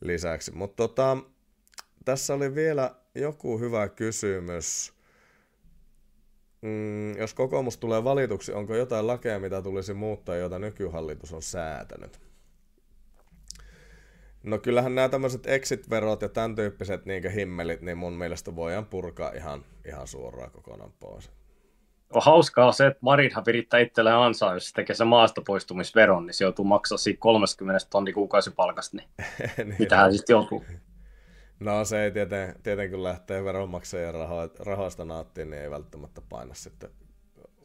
lisäksi. 0.00 0.52
Mutta 0.52 0.76
tota, 0.76 1.16
tässä 2.04 2.34
oli 2.34 2.54
vielä 2.54 2.94
joku 3.14 3.58
hyvä 3.58 3.88
kysymys. 3.88 4.93
Mm, 6.64 7.16
jos 7.16 7.34
kokoomus 7.34 7.78
tulee 7.78 8.04
valituksi, 8.04 8.52
onko 8.52 8.74
jotain 8.74 9.06
lakeja, 9.06 9.40
mitä 9.40 9.62
tulisi 9.62 9.94
muuttaa, 9.94 10.36
jota 10.36 10.58
nykyhallitus 10.58 11.32
on 11.32 11.42
säätänyt? 11.42 12.20
No 14.42 14.58
kyllähän 14.58 14.94
nämä 14.94 15.08
tämmöiset 15.08 15.46
exit-verot 15.46 16.22
ja 16.22 16.28
tämän 16.28 16.54
tyyppiset 16.54 17.06
niin 17.06 17.30
himmelit, 17.30 17.80
niin 17.80 17.98
mun 17.98 18.12
mielestä 18.12 18.56
voidaan 18.56 18.86
purkaa 18.86 19.32
ihan, 19.32 19.64
ihan 19.86 20.06
suoraan 20.06 20.50
kokonaan 20.50 20.92
pois. 21.00 21.30
On 22.14 22.22
hauskaa 22.24 22.72
se, 22.72 22.86
että 22.86 22.98
Marinhan 23.00 23.44
virittää 23.46 23.80
itselleen 23.80 24.16
ansaa, 24.16 24.54
jos 24.54 24.68
se 24.68 24.74
tekee 24.74 24.96
se 24.96 25.04
maasta 25.04 25.42
poistumisveron, 25.46 26.26
niin 26.26 26.34
se 26.34 26.44
joutuu 26.44 26.64
maksaa 26.64 26.98
siitä 26.98 27.20
30 27.20 27.86
tonni 27.90 28.12
kuukausipalkasta, 28.12 28.96
niin, 28.96 29.08
niin 29.68 29.76
mitähän 29.78 30.12
sitten 30.12 30.34
joutuu. 30.34 30.64
No 31.64 31.84
se 31.84 32.04
ei 32.04 32.10
tieten, 32.10 32.54
tieten 32.62 32.90
kun 32.90 33.02
lähtee 33.02 33.44
veronmaksajien 33.44 34.14
raho, 34.14 34.36
rahoista 34.58 35.04
nauttiin, 35.04 35.50
niin 35.50 35.62
ei 35.62 35.70
välttämättä 35.70 36.20
paina 36.28 36.54
sitten 36.54 36.90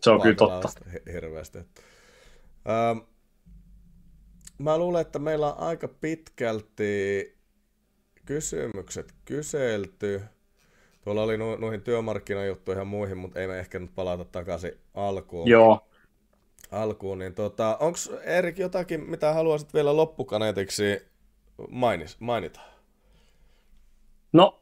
se 0.04 0.12
on 0.12 0.22
kyllä 0.22 0.36
totta. 0.36 0.70
Hirveästi. 1.14 1.58
Öö, 1.58 2.96
mä 4.58 4.78
luulen, 4.78 5.02
että 5.02 5.20
meillä 5.20 5.54
on 5.54 5.60
aika 5.60 5.88
pitkälti 5.88 7.38
kysymykset 8.26 9.14
kyselty. 9.26 10.22
Tuolla 11.02 11.24
oli 11.24 11.38
nu- 11.38 11.56
noihin 11.56 11.82
työmarkkinajuttuihin 11.82 12.82
ja 12.82 12.86
muihin, 12.86 13.18
mutta 13.18 13.40
ei 13.40 13.48
me 13.48 13.60
ehkä 13.60 13.80
nyt 13.80 13.96
palata 13.96 14.26
takaisin 14.26 14.72
alkuun. 14.94 15.50
Joo. 15.50 15.88
Alkuun, 16.72 17.20
niin 17.20 17.34
tota, 17.34 17.78
onko 17.80 17.98
Erik 18.24 18.58
jotakin, 18.58 19.10
mitä 19.10 19.34
haluaisit 19.34 19.74
vielä 19.74 19.96
loppukaneetiksi 19.96 21.02
mainis, 21.70 22.20
mainita? 22.20 22.69
No, 24.34 24.62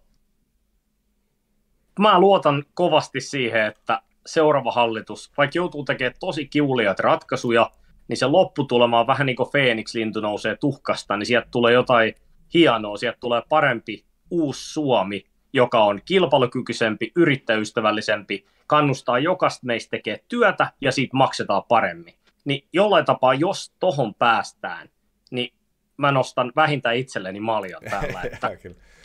mä 2.00 2.20
luotan 2.20 2.64
kovasti 2.74 3.22
siihen, 3.22 3.66
että 3.66 4.02
seuraava 4.26 4.72
hallitus, 4.72 5.32
vaikka 5.38 5.58
joutuu 5.58 5.84
tekemään 5.84 6.16
tosi 6.20 6.48
kiuliat 6.48 7.00
ratkaisuja, 7.00 7.72
niin 8.08 8.18
se 8.18 8.26
lopputulema 8.26 9.00
on 9.00 9.08
vähän 9.08 9.26
niin 9.26 9.36
kuin 9.36 9.50
Phoenix-lintu 9.50 10.22
nousee 10.22 10.56
tuhkasta, 10.56 11.18
niin 11.18 11.26
sieltä 11.26 11.48
tulee 11.52 11.74
jotain 11.74 12.16
hienoa, 12.54 12.98
sieltä 12.98 13.18
tulee 13.22 13.42
parempi 13.50 14.06
uusi 14.30 14.74
Suomi, 14.74 15.26
joka 15.54 15.84
on 15.84 16.02
kilpailukykyisempi, 16.06 17.12
yrittäjystävällisempi, 17.16 18.46
kannustaa 18.68 19.20
jokaista 19.20 19.66
meistä 19.66 19.90
tekee 19.92 20.20
työtä 20.28 20.72
ja 20.82 20.92
siitä 20.92 21.18
maksetaan 21.18 21.64
paremmin. 21.64 22.14
Niin 22.46 22.68
jollain 22.74 23.06
tapaa, 23.06 23.34
jos 23.34 23.74
tohon 23.80 24.16
päästään, 24.16 24.90
niin 25.32 25.54
mä 25.98 26.12
nostan 26.12 26.52
vähintään 26.56 26.96
itselleni 26.96 27.40
malja 27.40 27.80
täällä. 27.90 28.22
Että 28.22 28.52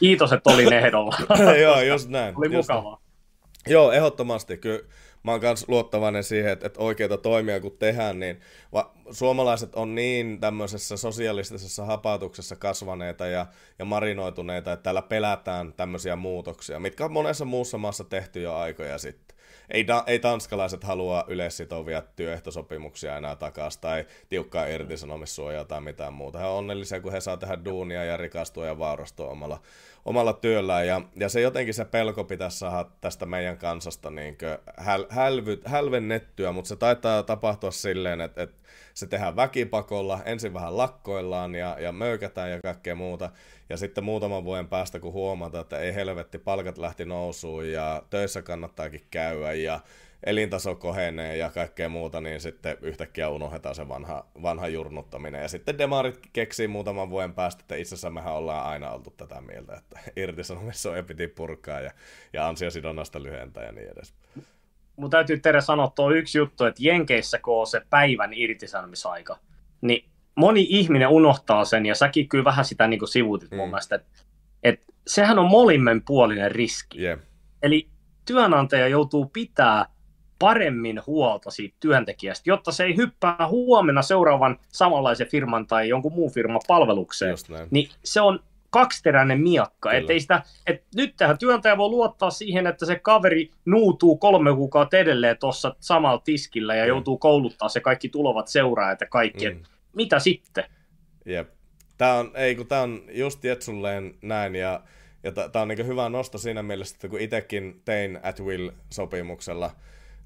kiitos, 0.03 0.33
että 0.33 0.51
olin 0.51 0.73
ehdolla. 0.73 1.17
Joo, 1.63 1.81
just 1.81 2.09
näin. 2.09 2.35
Oli 2.39 2.55
just 2.55 2.69
mukavaa. 2.69 2.93
Näin. 2.93 3.73
Joo, 3.73 3.93
ehdottomasti. 3.93 4.57
Kyllä 4.57 4.81
mä 5.23 5.31
oon 5.31 5.41
myös 5.41 5.69
luottavainen 5.69 6.25
siihen, 6.25 6.53
että, 6.53 6.67
että 6.67 6.81
oikeita 6.81 7.19
toimia 7.19 7.61
kun 7.61 7.77
tehdään, 7.79 8.21
niin 8.21 8.41
va, 8.73 8.93
suomalaiset 9.11 9.75
on 9.75 9.95
niin 9.95 10.41
tämmöisessä 10.41 10.97
sosialistisessa 10.97 11.85
hapautuksessa 11.85 12.57
kasvaneita 12.57 13.27
ja, 13.27 13.47
ja 13.79 13.85
marinoituneita, 13.85 14.73
että 14.73 14.83
täällä 14.83 15.03
pelätään 15.03 15.73
tämmöisiä 15.73 16.17
muutoksia, 16.17 16.81
mitkä 16.81 17.05
on 17.05 17.13
monessa 17.13 17.45
muussa 17.45 17.79
maassa 17.79 18.05
tehty 18.05 18.43
jo 18.43 18.55
aikoja 18.55 18.99
sitten 18.99 19.32
ei, 19.71 19.87
ei 20.07 20.19
tanskalaiset 20.19 20.85
halua 20.85 21.25
yleissitovia 21.29 22.03
työehtosopimuksia 22.17 23.17
enää 23.17 23.37
takaisin 23.37 23.81
tai 23.81 24.07
tiukkaa 24.29 24.67
irtisanomissuojaa 24.67 25.65
tai 25.65 25.81
mitään 25.81 26.13
muuta. 26.13 26.39
He 26.39 26.45
on 26.45 26.59
onnellisia, 26.59 27.01
kun 27.01 27.13
he 27.13 27.21
saa 27.21 27.37
tehdä 27.37 27.65
duunia 27.65 28.05
ja 28.05 28.17
rikastua 28.17 28.67
ja 28.67 28.79
vaurastua 28.79 29.29
omalla, 29.29 29.61
omalla 30.05 30.33
työllään. 30.33 30.87
Ja, 30.87 31.01
ja 31.17 31.29
se 31.29 31.41
jotenkin 31.41 31.75
se 31.75 31.85
pelko 31.85 32.25
pitäisi 32.25 32.59
saada 32.59 32.91
tästä 33.01 33.27
meidän 33.27 33.59
kansasta 33.59 34.11
niin 34.11 34.39
häl, 34.77 35.07
hälvy, 35.09 35.61
hälvennettyä, 35.65 36.53
mutta 36.53 36.69
se 36.69 36.77
taitaa 36.77 37.23
tapahtua 37.23 37.70
silleen, 37.70 38.20
että, 38.20 38.43
että 38.43 38.61
se 38.94 39.07
tehdään 39.07 39.36
väkipakolla, 39.36 40.20
ensin 40.24 40.55
vähän 40.55 40.77
lakkoillaan 40.77 41.55
ja, 41.55 41.77
ja 41.81 41.93
möykätään 41.93 42.51
ja 42.51 42.61
kaikkea 42.62 42.94
muuta. 42.94 43.31
Ja 43.69 43.77
sitten 43.77 44.05
muutaman 44.05 44.44
vuoden 44.44 44.69
päästä, 44.69 45.01
kun 45.01 45.12
huomataan, 45.12 45.62
että 45.62 45.78
ei 45.78 45.94
helvetti, 45.94 46.39
palkat 46.39 46.78
lähti 46.78 47.05
nousuun 47.05 47.73
ja 47.73 48.03
töissä 48.11 48.43
kannattaakin 48.43 49.07
käydä 49.11 49.53
ja 49.53 49.81
elintaso 50.27 50.74
kohenee 50.74 51.36
ja 51.36 51.51
kaikkea 51.51 51.89
muuta, 51.89 52.20
niin 52.20 52.40
sitten 52.40 52.77
yhtäkkiä 52.81 53.28
unohdetaan 53.28 53.74
se 53.74 53.89
vanha, 53.89 54.27
vanha 54.43 54.69
jurnuttaminen. 54.69 55.43
Ja 55.43 55.49
sitten 55.49 55.78
demarit 55.78 56.20
keksii 56.32 56.69
muutaman 56.69 57.11
vuoden 57.11 57.35
päästä, 57.35 57.61
että 57.61 57.77
itse 57.77 57.94
asiassa 57.94 58.11
mehän 58.11 58.35
ollaan 58.35 58.66
aina 58.66 58.90
oltu 58.90 59.11
tätä 59.11 59.40
mieltä, 59.40 59.74
että 59.77 60.01
irtisanomissa 60.23 60.90
on 60.90 61.05
piti 61.05 61.28
purkaa 61.28 61.81
ja, 61.81 61.90
ja 62.32 62.49
ansiosidonnasta 62.49 63.23
lyhentää 63.23 63.65
ja 63.65 63.73
niin 63.73 63.90
edes. 63.90 64.15
Mun 65.03 65.11
täytyy 65.11 65.39
Tere 65.39 65.61
sanoa 65.61 65.93
tuo 65.95 66.11
yksi 66.11 66.39
juttu, 66.39 66.65
että 66.65 66.83
Jenkeissä 66.83 67.39
kun 67.39 67.61
on 67.61 67.66
se 67.66 67.83
päivän 67.91 68.33
irtisanomisaika, 68.33 69.39
niin 69.81 70.05
moni 70.35 70.66
ihminen 70.69 71.09
unohtaa 71.09 71.65
sen, 71.65 71.87
ja 71.87 71.95
säkin 71.95 72.29
kyllä 72.29 72.45
vähän 72.45 72.65
sitä 72.65 72.87
niin 72.87 73.09
sivuutit 73.09 73.51
mm. 73.51 73.57
mun 73.57 73.69
mielestä, 73.69 73.95
että 73.95 74.09
et 74.62 74.81
sehän 75.07 75.39
on 75.39 75.51
molemminpuolinen 75.51 76.51
riski. 76.51 77.03
Yeah. 77.03 77.19
Eli 77.62 77.89
työnantaja 78.24 78.89
joutuu 78.89 79.27
pitää 79.27 79.87
paremmin 80.39 81.01
huolta 81.07 81.51
siitä 81.51 81.77
työntekijästä, 81.81 82.51
jotta 82.51 82.73
se 82.73 82.85
ei 82.85 82.97
hyppää 82.97 83.49
huomenna 83.49 84.03
seuraavan 84.03 84.59
samanlaisen 84.69 85.29
firman 85.29 85.66
tai 85.66 85.89
jonkun 85.89 86.12
muun 86.12 86.33
firman 86.33 86.61
palvelukseen. 86.69 87.37
Niin 87.70 87.89
se 88.05 88.20
on 88.20 88.41
kaksiteräinen 88.73 89.40
miakka. 89.40 89.93
Että 89.93 90.12
sitä, 90.19 90.43
et 90.66 90.85
nyt 90.94 91.15
tähän 91.16 91.39
työntäjä 91.39 91.77
voi 91.77 91.89
luottaa 91.89 92.31
siihen, 92.31 92.66
että 92.66 92.86
se 92.86 92.99
kaveri 92.99 93.51
nuutuu 93.65 94.16
kolme 94.16 94.55
kuukautta 94.55 94.99
edelleen 94.99 95.39
tuossa 95.39 95.77
samalla 95.81 96.23
tiskillä 96.24 96.74
ja 96.74 96.85
mm. 96.85 96.89
joutuu 96.89 97.19
kouluttaa 97.19 97.69
se 97.69 97.81
kaikki 97.81 98.09
tulevat 98.09 98.49
seuraajat 98.49 99.01
ja 99.01 99.07
kaikki. 99.07 99.51
Mm. 99.51 99.62
Mitä 99.97 100.19
sitten? 100.19 100.65
Jep. 101.27 101.49
Tämä 101.99 102.15
on, 102.15 102.31
ei, 102.35 102.57
kun 102.57 102.66
tämä 102.66 102.82
on 102.82 103.03
just 103.11 103.44
Jetsulleen 103.44 104.15
näin 104.23 104.55
ja, 104.55 104.81
ja 105.23 105.32
tämä 105.32 105.62
on 105.62 105.69
niin 105.69 105.86
hyvä 105.86 106.09
nosto 106.09 106.39
siinä 106.39 106.62
mielessä, 106.62 106.94
että 106.97 107.09
kun 107.09 107.20
itsekin 107.20 107.82
tein 107.85 108.20
at 108.23 108.40
will-sopimuksella– 108.40 109.70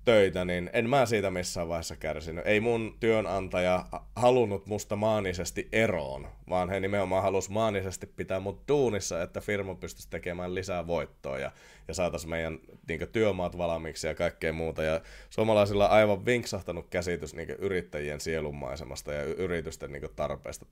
töitä, 0.06 0.44
niin 0.44 0.70
en 0.72 0.90
mä 0.90 1.06
siitä 1.06 1.30
missään 1.30 1.68
vaiheessa 1.68 1.96
kärsinyt. 1.96 2.46
Ei 2.46 2.60
mun 2.60 2.96
työnantaja 3.00 3.86
halunnut 4.16 4.66
musta 4.66 4.96
maanisesti 4.96 5.68
eroon, 5.72 6.28
vaan 6.48 6.70
he 6.70 6.80
nimenomaan 6.80 7.22
halusi 7.22 7.52
maanisesti 7.52 8.06
pitää 8.06 8.40
mut 8.40 8.68
duunissa, 8.68 9.22
että 9.22 9.40
firma 9.40 9.74
pystyisi 9.74 10.10
tekemään 10.10 10.54
lisää 10.54 10.86
voittoa 10.86 11.38
ja, 11.38 11.52
ja 11.88 11.94
saataisiin 11.94 12.30
meidän 12.30 12.58
niin 12.88 13.08
työmaat 13.12 13.58
valmiiksi 13.58 14.06
ja 14.06 14.14
kaikkea 14.14 14.52
muuta. 14.52 14.82
Ja 14.82 15.00
suomalaisilla 15.30 15.88
on 15.88 15.94
aivan 15.94 16.26
vinksahtanut 16.26 16.86
käsitys 16.90 17.34
niin 17.34 17.50
yrittäjien 17.50 18.20
sielunmaisemasta 18.20 19.12
ja 19.12 19.22
yritysten 19.22 19.92
niin 19.92 20.08
tarpeesta 20.16 20.66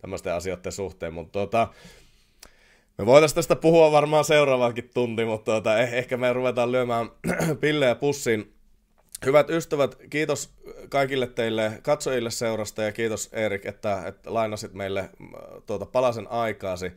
tämmöisten 0.00 0.34
asioiden 0.34 0.72
suhteen, 0.72 1.14
mutta 1.14 1.32
tuota, 1.32 1.68
me 3.02 3.06
voitaisiin 3.06 3.34
tästä 3.34 3.56
puhua 3.56 3.92
varmaan 3.92 4.24
seuraavakin 4.24 4.90
tunti, 4.94 5.24
mutta 5.24 5.52
tuota, 5.52 5.76
eh- 5.76 5.94
ehkä 5.94 6.16
me 6.16 6.32
ruvetaan 6.32 6.72
lyömään 6.72 7.10
pillejä 7.60 7.94
pussiin. 7.94 8.54
Hyvät 9.26 9.50
ystävät, 9.50 9.96
kiitos 10.10 10.54
kaikille 10.88 11.26
teille 11.26 11.72
katsojille 11.82 12.30
seurasta 12.30 12.82
ja 12.82 12.92
kiitos 12.92 13.28
Erik, 13.32 13.66
että, 13.66 14.02
että 14.06 14.34
lainasit 14.34 14.74
meille 14.74 15.10
tuota 15.66 15.86
palasen 15.86 16.30
aikaasi. 16.30 16.92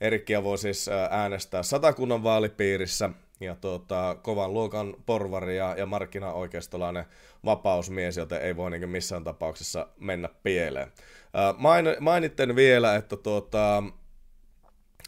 Erikkiä 0.00 0.42
voi 0.44 0.58
siis 0.58 0.90
äänestää 1.10 1.62
satakunnan 1.62 2.22
vaalipiirissä 2.22 3.10
ja 3.40 3.54
tuota, 3.54 4.16
kovan 4.22 4.52
luokan 4.54 4.94
porvari 5.06 5.56
ja, 5.56 5.74
ja 5.78 5.86
markkinaoikeistolainen 5.86 7.04
vapausmies, 7.44 8.16
joten 8.16 8.42
ei 8.42 8.56
voi 8.56 8.70
niin 8.70 8.88
missään 8.88 9.24
tapauksessa 9.24 9.86
mennä 10.00 10.28
pieleen. 10.42 10.92
Main, 11.56 11.86
mainitten 12.00 12.56
vielä, 12.56 12.96
että 12.96 13.16
tuota, 13.16 13.82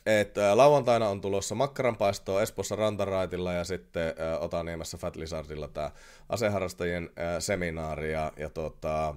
että 0.06 0.56
lauantaina 0.56 1.08
on 1.08 1.20
tulossa 1.20 1.54
makkaranpaistoa 1.54 2.42
Espossa 2.42 2.76
Rantaraitilla 2.76 3.52
ja 3.52 3.64
sitten 3.64 4.14
Otaniemessä 4.40 4.98
Fat 4.98 5.16
Lizardilla 5.16 5.68
tämä 5.68 5.90
aseharrastajien 6.28 7.10
seminaari 7.38 8.12
ja, 8.12 8.32
ja 8.36 8.50
tuota, 8.50 9.08
äh, 9.08 9.14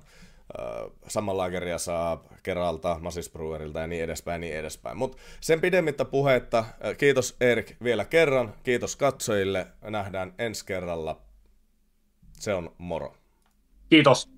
samanlaakeria 1.08 1.78
saa 1.78 2.24
Keralta, 2.44 2.98
Masis 3.02 3.30
Brewerilta 3.30 3.80
ja 3.80 3.88
niin 3.88 4.04
edespäin, 4.04 4.42
niin 4.42 4.56
edespäin. 4.56 4.98
Mutta 4.98 5.18
sen 5.42 5.62
pidemmittä 5.62 6.06
puhetta, 6.06 6.66
kiitos 6.98 7.36
Erik 7.42 7.76
vielä 7.84 8.06
kerran, 8.06 8.54
kiitos 8.64 8.96
katsojille, 8.96 9.68
nähdään 9.82 10.34
ensi 10.38 10.66
kerralla. 10.66 11.22
Se 12.34 12.54
on 12.54 12.76
moro. 12.78 13.14
Kiitos. 13.90 14.30